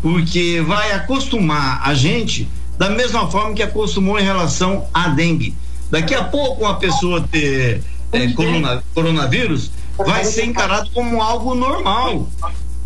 porque 0.00 0.62
vai 0.66 0.92
acostumar 0.92 1.82
a 1.84 1.92
gente 1.92 2.48
da 2.80 2.88
mesma 2.88 3.30
forma 3.30 3.54
que 3.54 3.62
acostumou 3.62 4.18
em 4.18 4.22
relação 4.22 4.86
à 4.94 5.08
dengue. 5.08 5.54
Daqui 5.90 6.14
a 6.14 6.24
pouco 6.24 6.64
uma 6.64 6.76
pessoa 6.76 7.22
ter 7.30 7.84
é, 8.10 8.28
corona, 8.28 8.82
coronavírus 8.94 9.70
vai 9.98 10.24
ser 10.24 10.46
encarado 10.46 10.88
como 10.92 11.20
algo 11.20 11.54
normal. 11.54 12.26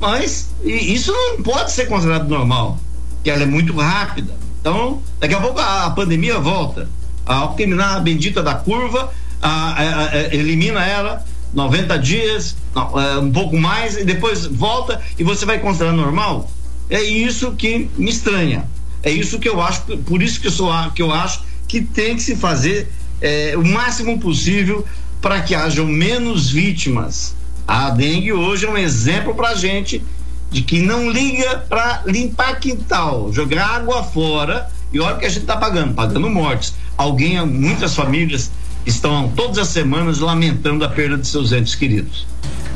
Mas 0.00 0.50
isso 0.64 1.12
não 1.12 1.44
pode 1.44 1.70
ser 1.70 1.86
considerado 1.86 2.28
normal, 2.28 2.76
que 3.22 3.30
ela 3.30 3.44
é 3.44 3.46
muito 3.46 3.72
rápida. 3.76 4.34
Então, 4.60 5.00
daqui 5.20 5.34
a 5.34 5.40
pouco 5.40 5.60
a, 5.60 5.84
a 5.84 5.90
pandemia 5.90 6.40
volta. 6.40 6.88
Ao 7.24 7.54
terminar 7.54 7.96
a 7.96 8.00
bendita 8.00 8.42
da 8.42 8.56
curva, 8.56 9.12
a, 9.40 9.80
a, 9.80 10.34
elimina 10.34 10.84
ela, 10.84 11.24
90 11.52 11.96
dias, 12.00 12.56
é, 12.74 13.18
um 13.18 13.30
pouco 13.30 13.56
mais, 13.56 13.96
e 13.96 14.04
depois 14.04 14.44
volta 14.44 15.00
e 15.16 15.22
você 15.22 15.46
vai 15.46 15.60
considerar 15.60 15.92
normal? 15.92 16.50
É 16.90 17.00
isso 17.00 17.52
que 17.52 17.88
me 17.96 18.10
estranha. 18.10 18.73
É 19.04 19.10
isso 19.10 19.38
que 19.38 19.48
eu 19.48 19.60
acho, 19.60 19.82
por 19.98 20.22
isso 20.22 20.40
que 20.40 20.46
eu, 20.46 20.50
sou, 20.50 20.72
que 20.92 21.02
eu 21.02 21.12
acho 21.12 21.42
que 21.68 21.82
tem 21.82 22.16
que 22.16 22.22
se 22.22 22.34
fazer 22.34 22.90
é, 23.20 23.54
o 23.56 23.64
máximo 23.64 24.18
possível 24.18 24.84
para 25.20 25.40
que 25.40 25.54
hajam 25.54 25.86
menos 25.86 26.50
vítimas. 26.50 27.36
A 27.66 27.90
dengue 27.90 28.32
hoje 28.32 28.66
é 28.66 28.70
um 28.70 28.76
exemplo 28.76 29.34
para 29.34 29.50
a 29.50 29.54
gente 29.54 30.02
de 30.50 30.62
que 30.62 30.80
não 30.80 31.10
liga 31.10 31.64
para 31.68 32.02
limpar 32.06 32.58
quintal, 32.60 33.32
jogar 33.32 33.66
água 33.66 34.02
fora 34.02 34.70
e 34.92 35.00
olha 35.00 35.16
o 35.16 35.18
que 35.18 35.26
a 35.26 35.28
gente 35.28 35.40
está 35.40 35.56
pagando, 35.56 35.94
pagando 35.94 36.30
mortes. 36.30 36.74
Alguém, 36.96 37.44
muitas 37.44 37.94
famílias 37.94 38.50
estão 38.86 39.28
todas 39.34 39.58
as 39.58 39.68
semanas 39.68 40.20
lamentando 40.20 40.84
a 40.84 40.88
perda 40.88 41.18
de 41.18 41.26
seus 41.26 41.52
entes 41.52 41.74
queridos. 41.74 42.26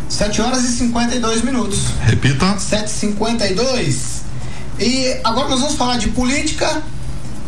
7 0.08 0.40
horas 0.40 0.64
e 0.64 0.72
52 0.72 1.42
minutos. 1.42 1.86
Repita. 2.04 2.56
7h52. 2.56 4.27
E 4.78 5.18
agora 5.24 5.48
nós 5.48 5.60
vamos 5.60 5.76
falar 5.76 5.96
de 5.96 6.08
política. 6.08 6.82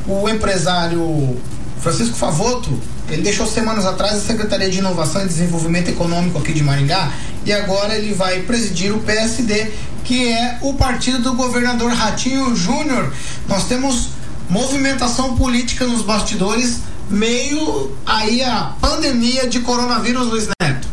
O 0.07 0.29
empresário 0.29 1.37
Francisco 1.81 2.17
Favoto 2.17 2.79
ele 3.09 3.23
deixou 3.23 3.47
semanas 3.47 3.85
atrás 3.85 4.15
a 4.15 4.21
Secretaria 4.21 4.71
de 4.71 4.79
Inovação 4.79 5.23
e 5.23 5.27
Desenvolvimento 5.27 5.89
Econômico 5.89 6.39
aqui 6.39 6.53
de 6.53 6.63
Maringá 6.63 7.13
e 7.45 7.53
agora 7.53 7.97
ele 7.97 8.15
vai 8.15 8.41
presidir 8.43 8.93
o 8.95 9.01
PSD, 9.01 9.71
que 10.05 10.29
é 10.29 10.59
o 10.61 10.75
partido 10.75 11.19
do 11.19 11.35
governador 11.35 11.93
Ratinho 11.93 12.55
Júnior. 12.55 13.13
Nós 13.49 13.67
temos 13.67 14.11
movimentação 14.49 15.37
política 15.37 15.87
nos 15.87 16.03
bastidores, 16.03 16.81
meio 17.09 17.97
aí 18.07 18.43
a 18.43 18.75
pandemia 18.81 19.49
de 19.49 19.61
coronavírus, 19.61 20.29
Luiz 20.29 20.49
Neto. 20.63 20.89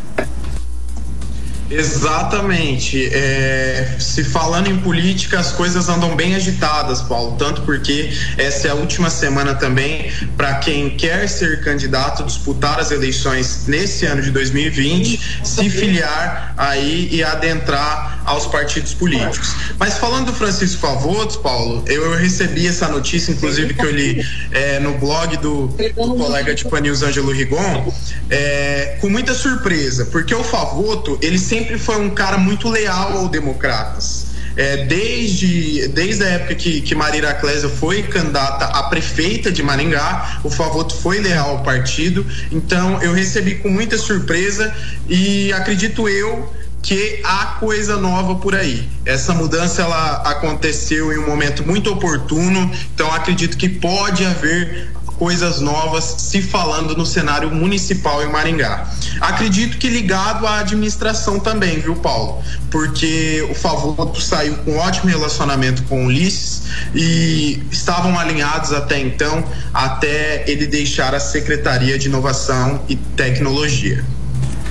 Exatamente. 1.70 3.08
É, 3.12 3.96
se 3.98 4.24
falando 4.24 4.68
em 4.68 4.78
política, 4.78 5.38
as 5.38 5.52
coisas 5.52 5.88
andam 5.88 6.16
bem 6.16 6.34
agitadas, 6.34 7.02
Paulo. 7.02 7.36
Tanto 7.36 7.62
porque 7.62 8.10
essa 8.36 8.68
é 8.68 8.70
a 8.70 8.74
última 8.74 9.10
semana 9.10 9.54
também 9.54 10.10
para 10.36 10.54
quem 10.56 10.90
quer 10.90 11.28
ser 11.28 11.62
candidato, 11.62 12.24
disputar 12.24 12.78
as 12.78 12.90
eleições 12.90 13.64
nesse 13.66 14.06
ano 14.06 14.22
de 14.22 14.30
2020, 14.30 15.40
se 15.44 15.70
filiar 15.70 16.54
aí 16.56 17.08
e 17.12 17.22
adentrar 17.22 18.22
aos 18.24 18.46
partidos 18.46 18.94
políticos. 18.94 19.54
Mas 19.78 19.96
falando 19.96 20.26
do 20.26 20.32
Francisco 20.32 20.80
Favotos, 20.80 21.36
Paulo, 21.36 21.82
eu, 21.86 22.14
recebi 22.16 22.66
essa 22.66 22.88
notícia, 22.88 23.32
inclusive 23.32 23.74
que 23.74 23.84
eu 23.84 23.90
li 23.90 24.24
é, 24.50 24.78
no 24.80 24.98
blog 24.98 25.36
do, 25.38 25.68
do 25.68 26.14
colega 26.16 26.54
de 26.54 26.64
Panils 26.64 27.02
Ângelo 27.02 27.32
Rigon, 27.32 27.92
é, 28.28 28.98
com 29.00 29.08
muita 29.08 29.34
surpresa, 29.34 30.06
porque 30.06 30.34
o 30.34 30.44
Favoto 30.44 31.18
ele 31.22 31.38
sempre 31.38 31.57
sempre 31.58 31.78
foi 31.78 31.96
um 32.00 32.10
cara 32.10 32.38
muito 32.38 32.68
leal 32.68 33.18
ao 33.18 33.28
Democratas. 33.28 34.28
É, 34.56 34.84
desde, 34.86 35.86
desde 35.88 36.24
a 36.24 36.28
época 36.28 36.54
que, 36.54 36.80
que 36.80 36.94
Maria 36.94 37.32
Clésia 37.34 37.68
foi 37.68 38.02
candidata 38.02 38.64
a 38.64 38.84
prefeita 38.84 39.52
de 39.52 39.62
Maringá, 39.62 40.40
o 40.42 40.50
Favoto 40.50 40.96
foi 40.96 41.20
leal 41.20 41.50
ao 41.50 41.62
partido. 41.62 42.26
Então 42.50 43.00
eu 43.02 43.12
recebi 43.12 43.56
com 43.56 43.68
muita 43.68 43.96
surpresa 43.96 44.72
e 45.08 45.52
acredito 45.52 46.08
eu 46.08 46.52
que 46.82 47.20
há 47.24 47.56
coisa 47.60 47.96
nova 47.96 48.36
por 48.36 48.54
aí. 48.54 48.88
Essa 49.04 49.34
mudança 49.34 49.82
ela 49.82 50.22
aconteceu 50.22 51.12
em 51.12 51.18
um 51.18 51.26
momento 51.26 51.64
muito 51.66 51.92
oportuno, 51.92 52.72
então 52.94 53.12
acredito 53.12 53.56
que 53.56 53.68
pode 53.68 54.24
haver 54.24 54.88
coisas 55.18 55.60
novas 55.60 56.14
se 56.18 56.40
falando 56.40 56.96
no 56.96 57.04
cenário 57.04 57.50
municipal 57.50 58.22
em 58.22 58.30
Maringá. 58.30 58.88
Acredito 59.20 59.78
que 59.78 59.88
ligado 59.88 60.46
à 60.46 60.60
administração 60.60 61.40
também, 61.40 61.80
viu, 61.80 61.96
Paulo? 61.96 62.42
Porque 62.70 63.46
o 63.50 63.54
Favoto 63.54 64.20
saiu 64.20 64.56
com 64.58 64.76
ótimo 64.76 65.10
relacionamento 65.10 65.82
com 65.84 66.04
o 66.04 66.06
Ulisses 66.06 66.62
e 66.94 67.62
estavam 67.70 68.18
alinhados 68.18 68.72
até 68.72 69.00
então, 69.00 69.44
até 69.74 70.44
ele 70.46 70.66
deixar 70.66 71.14
a 71.14 71.20
Secretaria 71.20 71.98
de 71.98 72.08
Inovação 72.08 72.82
e 72.88 72.94
Tecnologia. 72.94 74.04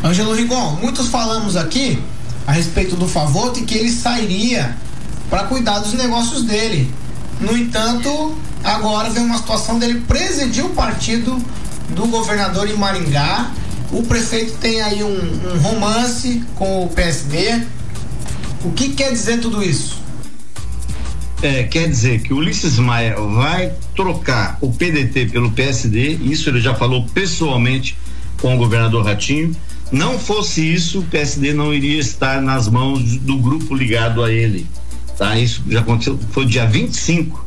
Ângelo 0.03 0.33
Rigon, 0.33 0.77
muitos 0.81 1.07
falamos 1.07 1.55
aqui 1.55 2.01
a 2.45 2.51
respeito 2.51 2.95
do 2.95 3.07
Favoto 3.07 3.59
e 3.59 3.63
que 3.63 3.77
ele 3.77 3.91
sairia 3.91 4.77
para 5.29 5.43
cuidar 5.43 5.79
dos 5.79 5.93
negócios 5.93 6.43
dele. 6.43 6.89
No 7.39 7.55
entanto, 7.55 8.35
agora 8.63 9.09
vem 9.09 9.23
uma 9.23 9.37
situação 9.37 9.77
dele 9.77 10.01
presidir 10.07 10.65
o 10.65 10.69
partido 10.69 11.37
do 11.89 12.07
governador 12.07 12.67
em 12.69 12.75
Maringá. 12.75 13.51
O 13.91 14.03
prefeito 14.03 14.53
tem 14.57 14.81
aí 14.81 15.03
um, 15.03 15.53
um 15.53 15.59
romance 15.59 16.43
com 16.55 16.85
o 16.85 16.89
PSD. 16.89 17.61
O 18.63 18.71
que 18.71 18.89
quer 18.89 19.11
dizer 19.11 19.39
tudo 19.39 19.63
isso? 19.63 20.01
É, 21.41 21.63
quer 21.63 21.87
dizer 21.87 22.21
que 22.23 22.33
Ulisses 22.33 22.79
Maia 22.79 23.15
vai 23.15 23.71
trocar 23.95 24.57
o 24.59 24.71
PDT 24.71 25.27
pelo 25.27 25.51
PSD, 25.51 26.13
isso 26.13 26.49
ele 26.49 26.59
já 26.59 26.73
falou 26.73 27.05
pessoalmente 27.13 27.95
com 28.41 28.55
o 28.55 28.57
governador 28.57 29.05
Ratinho. 29.05 29.55
Não 29.91 30.17
fosse 30.17 30.61
isso, 30.73 30.99
o 30.99 31.03
PSD 31.03 31.53
não 31.53 31.73
iria 31.73 31.99
estar 31.99 32.41
nas 32.41 32.67
mãos 32.67 33.17
do 33.17 33.37
grupo 33.37 33.75
ligado 33.75 34.23
a 34.23 34.31
ele. 34.31 34.67
Tá? 35.17 35.37
Isso 35.37 35.63
já 35.67 35.79
aconteceu, 35.79 36.19
foi 36.31 36.45
dia 36.45 36.65
25, 36.65 37.45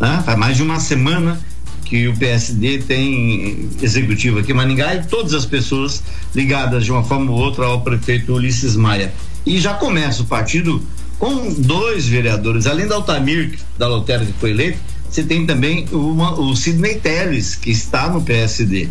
né? 0.00 0.22
faz 0.24 0.38
mais 0.38 0.56
de 0.56 0.62
uma 0.62 0.80
semana 0.80 1.40
que 1.84 2.06
o 2.06 2.16
PSD 2.16 2.78
tem 2.78 3.68
executivo 3.82 4.38
aqui 4.38 4.52
em 4.52 4.54
Maningá 4.54 4.94
e 4.94 5.04
todas 5.04 5.34
as 5.34 5.44
pessoas 5.44 6.02
ligadas 6.34 6.84
de 6.84 6.92
uma 6.92 7.02
forma 7.02 7.30
ou 7.32 7.38
outra 7.38 7.66
ao 7.66 7.80
prefeito 7.80 8.32
Ulisses 8.32 8.76
Maia. 8.76 9.12
E 9.44 9.58
já 9.58 9.74
começa 9.74 10.22
o 10.22 10.26
partido 10.26 10.80
com 11.18 11.52
dois 11.52 12.06
vereadores, 12.06 12.66
além 12.66 12.86
da 12.86 12.94
Altamir, 12.94 13.58
da 13.76 13.88
Lotera 13.88 14.24
que 14.24 14.32
foi 14.32 14.50
eleito, 14.50 14.78
você 15.10 15.24
tem 15.24 15.44
também 15.44 15.86
uma, 15.90 16.38
o 16.38 16.54
Sidney 16.54 16.94
Teles, 16.94 17.56
que 17.56 17.70
está 17.70 18.08
no 18.08 18.22
PSD. 18.22 18.88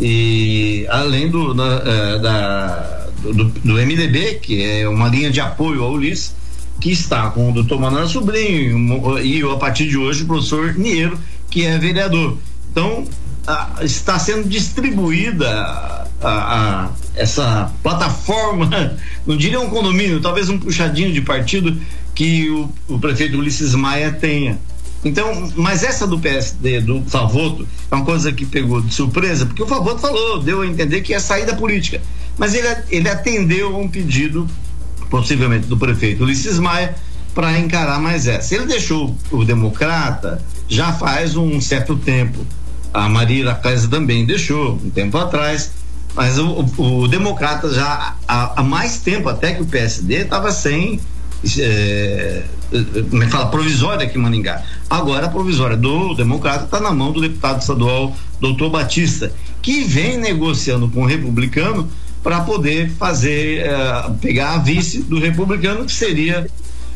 E 0.00 0.86
além 0.88 1.30
do, 1.30 1.52
da, 1.52 1.82
eh, 1.84 2.18
da 2.18 3.06
do, 3.22 3.44
do, 3.44 3.74
MDB, 3.74 4.36
que 4.36 4.62
é 4.62 4.88
uma 4.88 5.08
linha 5.08 5.30
de 5.30 5.40
apoio 5.40 5.82
ao 5.82 5.92
Ulisses, 5.92 6.34
que 6.80 6.90
está 6.90 7.30
com 7.30 7.50
o 7.50 7.52
doutor 7.52 7.80
Manuel 7.80 8.08
Sobrinho 8.08 9.18
e 9.18 9.42
a 9.42 9.56
partir 9.56 9.88
de 9.88 9.96
hoje 9.96 10.22
o 10.22 10.26
professor 10.26 10.74
Niero, 10.74 11.18
que 11.50 11.64
é 11.64 11.78
vereador. 11.78 12.38
Então, 12.70 13.04
a, 13.46 13.78
está 13.82 14.18
sendo 14.18 14.48
distribuída 14.48 15.48
a, 15.50 16.06
a, 16.22 16.90
essa 17.14 17.72
plataforma, 17.82 18.96
não 19.26 19.36
diria 19.36 19.60
um 19.60 19.70
condomínio, 19.70 20.20
talvez 20.20 20.48
um 20.48 20.58
puxadinho 20.58 21.12
de 21.12 21.20
partido 21.20 21.80
que 22.14 22.48
o, 22.50 22.70
o 22.88 22.98
prefeito 22.98 23.38
Ulisses 23.38 23.74
Maia 23.74 24.12
tenha. 24.12 24.58
Então, 25.04 25.52
mas 25.54 25.84
essa 25.84 26.06
do 26.06 26.18
PSD, 26.18 26.80
do 26.80 27.02
Favoto, 27.02 27.66
é 27.90 27.94
uma 27.94 28.04
coisa 28.04 28.32
que 28.32 28.44
pegou 28.44 28.80
de 28.80 28.92
surpresa, 28.92 29.46
porque 29.46 29.62
o 29.62 29.66
Favoto 29.66 30.00
falou, 30.00 30.42
deu 30.42 30.62
a 30.62 30.66
entender 30.66 31.02
que 31.02 31.14
é 31.14 31.20
saída 31.20 31.54
política. 31.54 32.00
Mas 32.36 32.54
ele, 32.54 32.68
ele 32.90 33.08
atendeu 33.08 33.74
a 33.74 33.78
um 33.78 33.88
pedido 33.88 34.48
possivelmente 35.10 35.66
do 35.66 35.76
prefeito 35.76 36.24
Ulisses 36.24 36.58
Maia, 36.58 36.94
para 37.34 37.58
encarar 37.58 38.00
mais 38.00 38.26
essa. 38.26 38.54
Ele 38.54 38.66
deixou 38.66 39.16
o 39.30 39.44
democrata 39.44 40.42
já 40.68 40.92
faz 40.92 41.36
um 41.36 41.60
certo 41.60 41.96
tempo. 41.96 42.44
A 42.92 43.08
Maria 43.08 43.44
Laclesa 43.44 43.88
também 43.88 44.26
deixou 44.26 44.74
um 44.74 44.90
tempo 44.90 45.16
atrás, 45.16 45.72
mas 46.14 46.38
o, 46.38 46.66
o, 46.76 47.00
o 47.00 47.08
democrata 47.08 47.72
já 47.72 48.16
há, 48.26 48.60
há, 48.60 48.62
mais 48.62 48.98
tempo 48.98 49.28
até 49.28 49.54
que 49.54 49.62
o 49.62 49.66
PSD 49.66 50.22
estava 50.22 50.50
sem 50.50 51.00
é, 51.58 52.42
como 53.08 53.22
é 53.22 53.26
que 53.26 53.32
fala, 53.32 53.46
provisória 53.46 54.06
aqui 54.06 54.18
em 54.18 54.20
Maningá. 54.20 54.62
Agora 54.90 55.26
a 55.26 55.30
provisória 55.30 55.76
do 55.76 56.14
democrata 56.14 56.64
está 56.64 56.80
na 56.80 56.92
mão 56.92 57.12
do 57.12 57.20
deputado 57.20 57.60
estadual 57.60 58.16
doutor 58.40 58.70
Batista, 58.70 59.32
que 59.62 59.84
vem 59.84 60.18
negociando 60.18 60.88
com 60.88 61.02
o 61.02 61.06
republicano 61.06 61.88
para 62.22 62.40
poder 62.40 62.90
fazer, 62.90 63.64
uh, 63.64 64.14
pegar 64.14 64.54
a 64.54 64.58
vice 64.58 65.02
do 65.02 65.18
republicano, 65.18 65.84
que 65.84 65.92
seria 65.92 66.46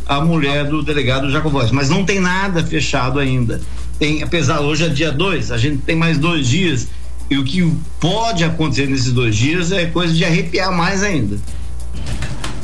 a 0.06 0.20
mulher 0.20 0.66
do 0.66 0.82
delegado 0.82 1.30
Jacobóis. 1.30 1.70
Mas 1.70 1.88
não 1.88 2.04
tem 2.04 2.20
nada 2.20 2.64
fechado 2.64 3.18
ainda. 3.18 3.60
Tem, 3.98 4.22
apesar 4.22 4.60
hoje 4.60 4.84
é 4.84 4.88
dia 4.88 5.12
2, 5.12 5.52
a 5.52 5.58
gente 5.58 5.78
tem 5.78 5.96
mais 5.96 6.18
dois 6.18 6.46
dias. 6.46 6.88
E 7.30 7.38
o 7.38 7.44
que 7.44 7.72
pode 7.98 8.44
acontecer 8.44 8.88
nesses 8.88 9.12
dois 9.12 9.34
dias 9.34 9.72
é 9.72 9.86
coisa 9.86 10.12
de 10.12 10.24
arrepiar 10.24 10.72
mais 10.72 11.02
ainda. 11.02 11.38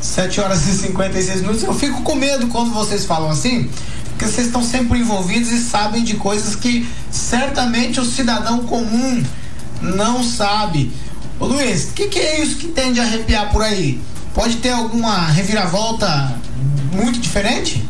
7 0.00 0.40
horas 0.40 0.66
e 0.66 0.72
56 0.72 1.40
minutos. 1.42 1.62
Eu 1.62 1.74
fico 1.74 2.02
com 2.02 2.14
medo 2.14 2.48
quando 2.48 2.72
vocês 2.72 3.04
falam 3.04 3.30
assim, 3.30 3.68
porque 4.10 4.26
vocês 4.26 4.46
estão 4.46 4.62
sempre 4.62 4.98
envolvidos 4.98 5.50
e 5.52 5.58
sabem 5.58 6.02
de 6.02 6.14
coisas 6.16 6.54
que 6.54 6.88
certamente 7.10 8.00
o 8.00 8.04
cidadão 8.04 8.60
comum 8.64 9.22
não 9.80 10.22
sabe. 10.22 10.92
Ô 11.40 11.46
Luiz, 11.46 11.90
o 11.90 11.92
que, 11.92 12.08
que 12.08 12.18
é 12.18 12.42
isso 12.42 12.56
que 12.56 12.68
tem 12.68 12.92
de 12.92 13.00
arrepiar 13.00 13.52
por 13.52 13.62
aí? 13.62 14.00
Pode 14.34 14.56
ter 14.56 14.70
alguma 14.70 15.26
reviravolta 15.26 16.36
muito 16.92 17.20
diferente? 17.20 17.84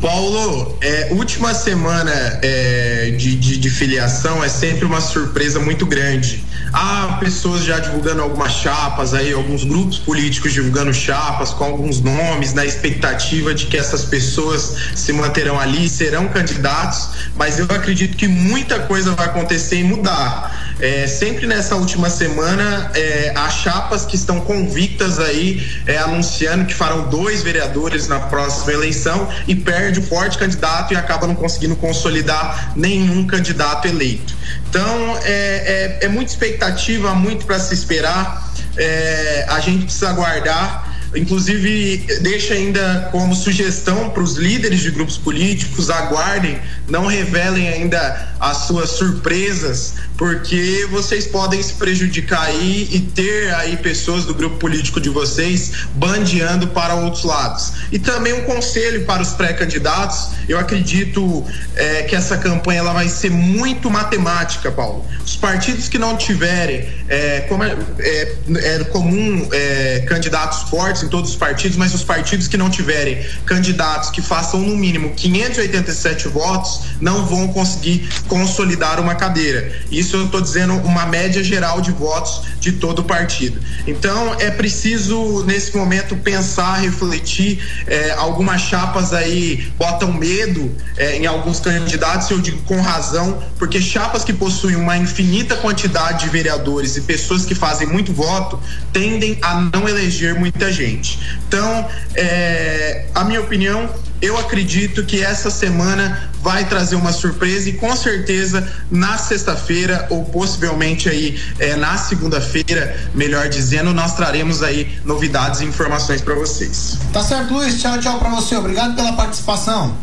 Paulo, 0.00 0.78
é, 0.80 1.08
última 1.12 1.52
semana 1.54 2.12
é, 2.42 3.14
de, 3.18 3.36
de, 3.36 3.58
de, 3.58 3.70
filiação 3.70 4.44
é 4.44 4.48
sempre 4.48 4.84
uma 4.84 5.00
surpresa 5.00 5.58
muito 5.58 5.84
grande. 5.84 6.44
Há 6.72 7.16
pessoas 7.20 7.64
já 7.64 7.78
divulgando 7.78 8.22
algumas 8.22 8.52
chapas 8.52 9.14
aí, 9.14 9.32
alguns 9.32 9.64
grupos 9.64 9.98
políticos 9.98 10.52
divulgando 10.52 10.92
chapas 10.92 11.50
com 11.50 11.64
alguns 11.64 12.00
nomes, 12.00 12.52
na 12.52 12.64
expectativa 12.64 13.54
de 13.54 13.66
que 13.66 13.76
essas 13.76 14.04
pessoas 14.04 14.74
se 14.94 15.12
manterão 15.12 15.58
ali 15.58 15.88
serão 15.88 16.28
candidatos, 16.28 17.08
mas 17.34 17.58
eu 17.58 17.66
acredito 17.66 18.16
que 18.16 18.28
muita 18.28 18.80
coisa 18.80 19.12
vai 19.14 19.26
acontecer 19.26 19.80
e 19.80 19.84
mudar. 19.84 20.68
É, 20.80 21.08
sempre 21.08 21.46
nessa 21.46 21.74
última 21.74 22.08
semana, 22.08 22.92
é, 22.94 23.32
há 23.34 23.50
chapas 23.50 24.04
que 24.04 24.14
estão 24.14 24.40
convictas 24.40 25.18
aí, 25.18 25.66
é, 25.86 25.98
anunciando 25.98 26.66
que 26.66 26.74
farão 26.74 27.08
dois 27.08 27.42
vereadores 27.42 28.06
na 28.06 28.20
próxima 28.20 28.72
eleição 28.72 29.28
e 29.48 29.56
perde 29.56 29.98
o 29.98 30.02
forte 30.02 30.38
candidato 30.38 30.92
e 30.92 30.96
acaba 30.96 31.26
não 31.26 31.34
conseguindo 31.34 31.74
consolidar 31.74 32.72
nenhum 32.76 33.26
candidato 33.26 33.88
eleito. 33.88 34.36
Então, 34.68 35.18
é, 35.24 35.98
é, 36.00 36.04
é 36.04 36.08
muita 36.08 36.30
expectativa, 36.30 37.14
muito 37.14 37.46
para 37.46 37.58
se 37.58 37.72
esperar. 37.72 38.52
É, 38.76 39.46
a 39.48 39.60
gente 39.60 39.84
precisa 39.84 40.10
aguardar 40.10 40.87
Inclusive, 41.14 42.06
deixa 42.20 42.54
ainda 42.54 43.08
como 43.10 43.34
sugestão 43.34 44.10
para 44.10 44.22
os 44.22 44.36
líderes 44.36 44.80
de 44.80 44.90
grupos 44.90 45.16
políticos: 45.16 45.88
aguardem, 45.88 46.58
não 46.88 47.06
revelem 47.06 47.68
ainda 47.68 48.28
as 48.38 48.66
suas 48.66 48.90
surpresas, 48.90 49.94
porque 50.16 50.86
vocês 50.90 51.26
podem 51.26 51.62
se 51.62 51.74
prejudicar 51.74 52.42
aí 52.42 52.88
e 52.92 53.00
ter 53.00 53.54
aí 53.54 53.76
pessoas 53.78 54.24
do 54.24 54.34
grupo 54.34 54.56
político 54.56 55.00
de 55.00 55.08
vocês 55.08 55.72
bandeando 55.94 56.68
para 56.68 56.94
outros 56.94 57.24
lados. 57.24 57.72
E 57.90 57.98
também 57.98 58.32
um 58.34 58.42
conselho 58.42 59.04
para 59.06 59.22
os 59.22 59.30
pré-candidatos: 59.30 60.30
eu 60.48 60.58
acredito 60.58 61.44
é, 61.74 62.02
que 62.02 62.14
essa 62.14 62.36
campanha 62.36 62.80
ela 62.80 62.92
vai 62.92 63.08
ser 63.08 63.30
muito 63.30 63.90
matemática, 63.90 64.70
Paulo. 64.70 65.06
Os 65.24 65.36
partidos 65.36 65.88
que 65.88 65.98
não 65.98 66.16
tiverem, 66.16 66.88
é, 67.08 67.40
como 67.48 67.64
é, 67.64 67.76
é, 67.98 68.36
é 68.54 68.84
comum 68.84 69.48
é, 69.52 70.04
candidatos 70.08 70.68
fortes, 70.68 70.97
em 71.04 71.08
todos 71.08 71.30
os 71.30 71.36
partidos, 71.36 71.76
mas 71.76 71.94
os 71.94 72.04
partidos 72.04 72.48
que 72.48 72.56
não 72.56 72.70
tiverem 72.70 73.24
candidatos 73.44 74.10
que 74.10 74.22
façam 74.22 74.60
no 74.60 74.76
mínimo 74.76 75.12
587 75.14 76.28
votos 76.28 76.80
não 77.00 77.26
vão 77.26 77.48
conseguir 77.48 78.08
consolidar 78.26 79.00
uma 79.00 79.14
cadeira. 79.14 79.72
Isso 79.90 80.16
eu 80.16 80.26
estou 80.26 80.40
dizendo 80.40 80.74
uma 80.74 81.06
média 81.06 81.42
geral 81.42 81.80
de 81.80 81.92
votos 81.92 82.42
de 82.60 82.72
todo 82.72 83.00
o 83.00 83.04
partido. 83.04 83.60
Então 83.86 84.34
é 84.38 84.50
preciso 84.50 85.44
nesse 85.44 85.76
momento 85.76 86.16
pensar, 86.16 86.80
refletir. 86.80 87.60
É, 87.86 88.12
algumas 88.12 88.60
chapas 88.60 89.12
aí 89.12 89.72
botam 89.78 90.12
medo 90.12 90.74
é, 90.96 91.16
em 91.16 91.26
alguns 91.26 91.60
candidatos, 91.60 92.30
eu 92.30 92.40
digo 92.40 92.60
com 92.62 92.80
razão, 92.80 93.42
porque 93.58 93.80
chapas 93.80 94.24
que 94.24 94.32
possuem 94.32 94.76
uma 94.76 94.96
infinita 94.96 95.56
quantidade 95.56 96.24
de 96.24 96.30
vereadores 96.30 96.96
e 96.96 97.02
pessoas 97.02 97.44
que 97.44 97.54
fazem 97.54 97.86
muito 97.86 98.12
voto 98.12 98.60
tendem 98.92 99.38
a 99.42 99.60
não 99.60 99.88
eleger 99.88 100.34
muita 100.34 100.72
gente 100.72 100.87
gente. 100.88 101.18
Então, 101.46 101.88
é, 102.14 103.06
a 103.14 103.24
minha 103.24 103.40
opinião, 103.40 103.88
eu 104.20 104.36
acredito 104.36 105.04
que 105.04 105.22
essa 105.22 105.50
semana 105.50 106.30
vai 106.42 106.68
trazer 106.68 106.96
uma 106.96 107.12
surpresa 107.12 107.68
e 107.68 107.74
com 107.74 107.94
certeza 107.96 108.66
na 108.90 109.16
sexta-feira 109.18 110.06
ou 110.10 110.24
possivelmente 110.24 111.08
aí 111.08 111.40
é, 111.58 111.76
na 111.76 111.96
segunda-feira, 111.96 112.96
melhor 113.14 113.48
dizendo, 113.48 113.92
nós 113.92 114.14
traremos 114.14 114.62
aí 114.62 114.98
novidades 115.04 115.60
e 115.60 115.64
informações 115.64 116.20
para 116.20 116.34
vocês. 116.34 116.98
Tá 117.12 117.22
certo, 117.22 117.54
Luiz. 117.54 117.80
Tchau, 117.80 117.98
tchau 117.98 118.18
para 118.18 118.30
você. 118.30 118.56
Obrigado 118.56 118.94
pela 118.94 119.12
participação. 119.12 119.96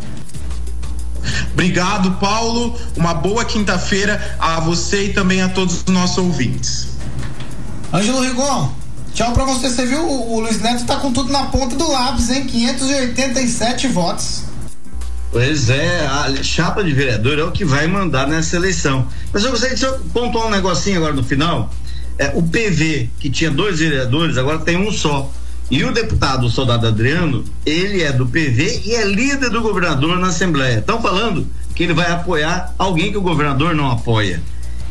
Obrigado, 1.52 2.12
Paulo. 2.12 2.78
Uma 2.96 3.12
boa 3.12 3.44
quinta-feira 3.44 4.36
a 4.38 4.60
você 4.60 5.06
e 5.06 5.12
também 5.12 5.42
a 5.42 5.48
todos 5.48 5.82
os 5.82 5.86
nossos 5.86 6.18
ouvintes. 6.18 6.88
Ângelo 7.92 8.20
Rigon, 8.20 8.72
tchau 9.16 9.32
pra 9.32 9.44
você. 9.44 9.70
Você 9.70 9.86
viu, 9.86 10.06
o, 10.06 10.40
Luiz 10.40 10.60
Neto 10.60 10.84
tá 10.84 10.96
com 10.96 11.10
tudo 11.12 11.32
na 11.32 11.46
ponta 11.46 11.74
do 11.74 11.90
lápis, 11.90 12.30
hein? 12.30 12.44
587 12.44 13.88
votos. 13.88 14.44
Pois 15.32 15.70
é, 15.70 16.06
a 16.06 16.42
chapa 16.42 16.84
de 16.84 16.92
vereador 16.92 17.38
é 17.38 17.42
o 17.42 17.50
que 17.50 17.64
vai 17.64 17.86
mandar 17.86 18.28
nessa 18.28 18.56
eleição. 18.56 19.08
Mas 19.32 19.44
eu 19.44 19.50
gostaria 19.50 19.74
de 19.74 19.80
só 19.80 19.98
pontuar 20.12 20.46
um 20.46 20.50
negocinho 20.50 20.98
agora 20.98 21.14
no 21.14 21.24
final. 21.24 21.72
É, 22.18 22.30
o 22.34 22.42
PV, 22.42 23.10
que 23.18 23.28
tinha 23.28 23.50
dois 23.50 23.78
vereadores, 23.78 24.38
agora 24.38 24.58
tem 24.58 24.76
um 24.76 24.92
só. 24.92 25.30
E 25.70 25.82
o 25.82 25.92
deputado 25.92 26.46
o 26.46 26.50
Soldado 26.50 26.86
Adriano, 26.86 27.44
ele 27.64 28.02
é 28.02 28.12
do 28.12 28.26
PV 28.26 28.82
e 28.84 28.94
é 28.94 29.04
líder 29.04 29.50
do 29.50 29.60
governador 29.60 30.18
na 30.18 30.28
Assembleia. 30.28 30.78
Estão 30.78 31.02
falando 31.02 31.46
que 31.74 31.82
ele 31.82 31.92
vai 31.92 32.10
apoiar 32.10 32.72
alguém 32.78 33.10
que 33.10 33.18
o 33.18 33.22
governador 33.22 33.74
não 33.74 33.90
apoia. 33.90 34.40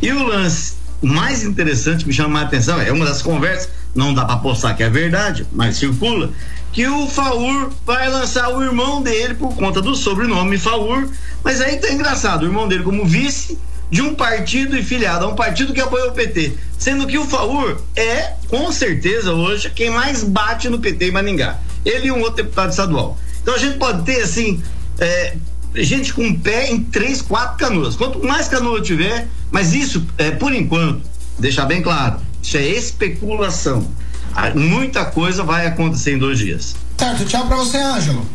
E 0.02 0.12
o 0.12 0.28
lance 0.28 0.74
mais 1.02 1.44
interessante 1.44 2.02
que 2.02 2.08
me 2.08 2.14
chama 2.14 2.40
a 2.40 2.44
atenção 2.44 2.80
é 2.82 2.92
uma 2.92 3.06
das 3.06 3.22
conversas, 3.22 3.70
não 3.96 4.14
dá 4.14 4.26
para 4.26 4.38
postar 4.38 4.74
que 4.74 4.84
é 4.84 4.90
verdade, 4.90 5.48
mas 5.54 5.78
circula, 5.78 6.30
que 6.74 6.86
o 6.86 7.08
Faur 7.08 7.72
vai 7.86 8.10
lançar 8.10 8.50
o 8.50 8.62
irmão 8.62 9.02
dele 9.02 9.34
por 9.34 9.56
conta 9.56 9.82
do 9.82 9.96
sobrenome 9.96 10.58
Faur. 10.58 11.08
Mas 11.42 11.62
aí 11.62 11.78
tá 11.78 11.90
engraçado, 11.90 12.44
o 12.44 12.46
irmão 12.46 12.68
dele 12.68 12.84
como 12.84 13.06
vice 13.06 13.58
de 13.90 14.02
um 14.02 14.14
partido 14.14 14.78
e 14.78 14.84
filiado 14.84 15.26
a 15.26 15.28
um 15.30 15.36
partido 15.36 15.74
que 15.74 15.80
apoia 15.80 16.08
o 16.08 16.12
PT. 16.12 16.54
Sendo 16.78 17.08
que 17.08 17.18
o 17.18 17.26
Faur 17.26 17.82
é, 17.96 18.34
com 18.50 18.70
certeza, 18.74 19.32
hoje, 19.32 19.70
quem 19.70 19.90
mais 19.90 20.24
bate 20.24 20.68
no 20.68 20.80
PT 20.80 21.08
em 21.08 21.12
Maningá. 21.12 21.60
Ele 21.86 22.08
e 22.08 22.12
um 22.12 22.20
outro 22.20 22.44
deputado 22.44 22.72
estadual. 22.72 23.18
Então 23.42 23.54
a 23.54 23.58
gente 23.58 23.78
pode 23.78 24.04
ter, 24.04 24.22
assim, 24.22 24.62
é, 25.00 25.36
gente 25.76 26.14
com 26.14 26.34
pé 26.34 26.72
em 26.72 26.84
três, 26.84 27.22
quatro 27.22 27.58
canoas. 27.58 27.96
Quanto 27.96 28.22
mais 28.26 28.50
canoa 28.50 28.82
tiver, 28.82 29.28
mas 29.50 29.74
isso, 29.74 30.06
é, 30.18 30.32
por 30.32 30.54
enquanto, 30.54 31.02
deixar 31.40 31.66
bem 31.66 31.82
claro, 31.82 32.20
isso 32.46 32.58
é 32.58 32.62
especulação. 32.62 33.88
Ah, 34.36 34.52
muita 34.54 35.04
coisa 35.06 35.44
vai 35.44 35.66
acontecer 35.66 36.14
em 36.14 36.20
dois 36.20 36.38
dias. 36.38 36.76
Certo, 36.96 37.26
tchau 37.26 37.48
pra 37.48 37.58
você, 37.58 37.78
Ângelo. 37.78 38.26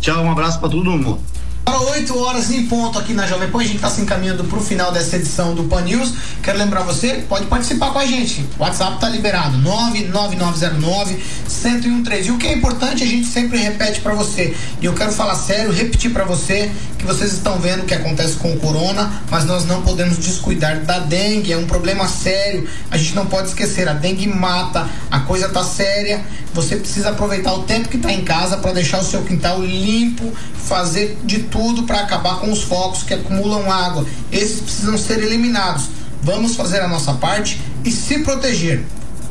Tchau, 0.00 0.24
um 0.24 0.32
abraço 0.32 0.58
para 0.58 0.68
todo 0.68 0.90
mundo. 0.90 1.20
Para 1.66 1.80
8 1.80 2.16
horas 2.16 2.52
em 2.52 2.68
ponto 2.68 2.96
aqui 2.96 3.12
na 3.12 3.26
Jovem 3.26 3.50
Pan, 3.50 3.58
a 3.58 3.64
gente 3.64 3.74
está 3.74 3.90
se 3.90 4.00
encaminhando 4.00 4.44
para 4.44 4.56
o 4.56 4.62
final 4.62 4.92
dessa 4.92 5.16
edição 5.16 5.52
do 5.52 5.64
Pan 5.64 5.80
News. 5.80 6.14
Quero 6.40 6.58
lembrar 6.58 6.82
você, 6.82 7.24
pode 7.28 7.46
participar 7.46 7.90
com 7.90 7.98
a 7.98 8.06
gente. 8.06 8.48
O 8.56 8.62
WhatsApp 8.62 8.94
está 8.94 9.08
liberado, 9.08 9.58
99909-1013. 9.58 12.26
E 12.26 12.30
o 12.30 12.38
que 12.38 12.46
é 12.46 12.52
importante, 12.52 13.02
a 13.02 13.06
gente 13.06 13.26
sempre 13.26 13.58
repete 13.58 14.00
para 14.00 14.14
você. 14.14 14.54
E 14.80 14.86
eu 14.86 14.94
quero 14.94 15.10
falar 15.10 15.34
sério, 15.34 15.72
repetir 15.72 16.12
para 16.12 16.24
você 16.24 16.70
que 16.96 17.04
vocês 17.04 17.32
estão 17.32 17.58
vendo 17.58 17.82
o 17.82 17.84
que 17.84 17.94
acontece 17.94 18.36
com 18.36 18.52
o 18.52 18.60
corona, 18.60 19.24
mas 19.28 19.44
nós 19.44 19.64
não 19.64 19.82
podemos 19.82 20.18
descuidar 20.18 20.82
da 20.82 21.00
dengue. 21.00 21.52
É 21.52 21.58
um 21.58 21.66
problema 21.66 22.06
sério. 22.06 22.68
A 22.92 22.96
gente 22.96 23.16
não 23.16 23.26
pode 23.26 23.48
esquecer, 23.48 23.88
a 23.88 23.92
dengue 23.92 24.28
mata, 24.28 24.88
a 25.10 25.18
coisa 25.18 25.48
tá 25.48 25.64
séria. 25.64 26.24
Você 26.56 26.76
precisa 26.76 27.10
aproveitar 27.10 27.52
o 27.52 27.64
tempo 27.64 27.86
que 27.86 27.98
está 27.98 28.10
em 28.10 28.24
casa 28.24 28.56
para 28.56 28.72
deixar 28.72 28.98
o 28.98 29.04
seu 29.04 29.22
quintal 29.22 29.60
limpo, 29.60 30.32
fazer 30.54 31.18
de 31.22 31.40
tudo 31.40 31.82
para 31.82 32.00
acabar 32.00 32.40
com 32.40 32.50
os 32.50 32.62
focos 32.62 33.02
que 33.02 33.12
acumulam 33.12 33.70
água. 33.70 34.06
Esses 34.32 34.62
precisam 34.62 34.96
ser 34.96 35.22
eliminados. 35.22 35.90
Vamos 36.22 36.56
fazer 36.56 36.80
a 36.80 36.88
nossa 36.88 37.12
parte 37.12 37.60
e 37.84 37.90
se 37.90 38.20
proteger, 38.20 38.82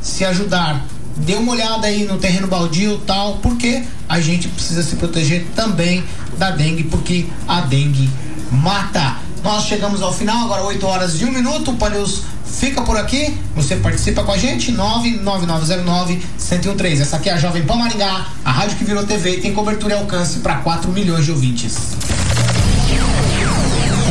se 0.03 0.23
ajudar. 0.23 0.85
Dê 1.17 1.33
uma 1.33 1.53
olhada 1.53 1.87
aí 1.87 2.05
no 2.05 2.19
terreno 2.19 2.45
baldio 2.45 2.99
tal, 3.07 3.39
porque 3.39 3.81
a 4.07 4.21
gente 4.21 4.47
precisa 4.47 4.83
se 4.83 4.95
proteger 4.95 5.47
também 5.55 6.03
da 6.37 6.51
dengue, 6.51 6.83
porque 6.83 7.25
a 7.47 7.61
dengue 7.61 8.07
mata. 8.51 9.24
Nós 9.45 9.63
chegamos 9.65 10.01
ao 10.01 10.11
final, 10.11 10.45
agora 10.45 10.63
8 10.63 10.87
horas 10.87 11.21
e 11.21 11.23
1 11.23 11.31
minuto. 11.31 11.69
O 11.69 11.75
Paneus 11.75 12.23
fica 12.43 12.81
por 12.81 12.97
aqui. 12.97 13.37
Você 13.55 13.75
participa 13.75 14.23
com 14.23 14.31
a 14.31 14.37
gente, 14.39 14.71
99909-1013. 14.71 17.01
Essa 17.01 17.17
aqui 17.17 17.29
é 17.29 17.33
a 17.33 17.37
Jovem 17.37 17.63
Pan 17.63 17.75
Maringá, 17.75 18.25
a 18.43 18.51
rádio 18.51 18.75
que 18.75 18.83
virou 18.83 19.05
TV 19.05 19.37
e 19.37 19.41
tem 19.41 19.53
cobertura 19.53 19.93
e 19.93 19.97
alcance 19.99 20.39
para 20.39 20.55
4 20.55 20.91
milhões 20.91 21.25
de 21.25 21.31
ouvintes. 21.31 21.77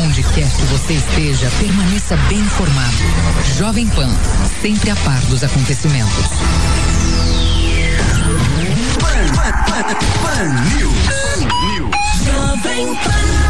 Onde 0.04 0.22
quer 0.22 0.48
que 0.48 0.62
você 0.66 0.92
esteja, 0.92 1.50
permaneça 1.58 2.16
bem 2.28 2.38
informado. 2.38 2.96
Jovem 3.58 3.88
Pan, 3.88 4.10
sempre 4.62 4.90
a 4.90 4.94
par 4.94 5.20
dos 5.22 5.42
acontecimentos. 5.42 6.26
Pan, 9.00 9.26
Pan, 9.34 9.50
Pan, 9.66 9.82
Pan 10.22 10.44
News. 10.76 10.94
Pan 11.08 11.40
News. 11.66 11.90
Jovem 12.24 12.94
Pan. 12.94 13.43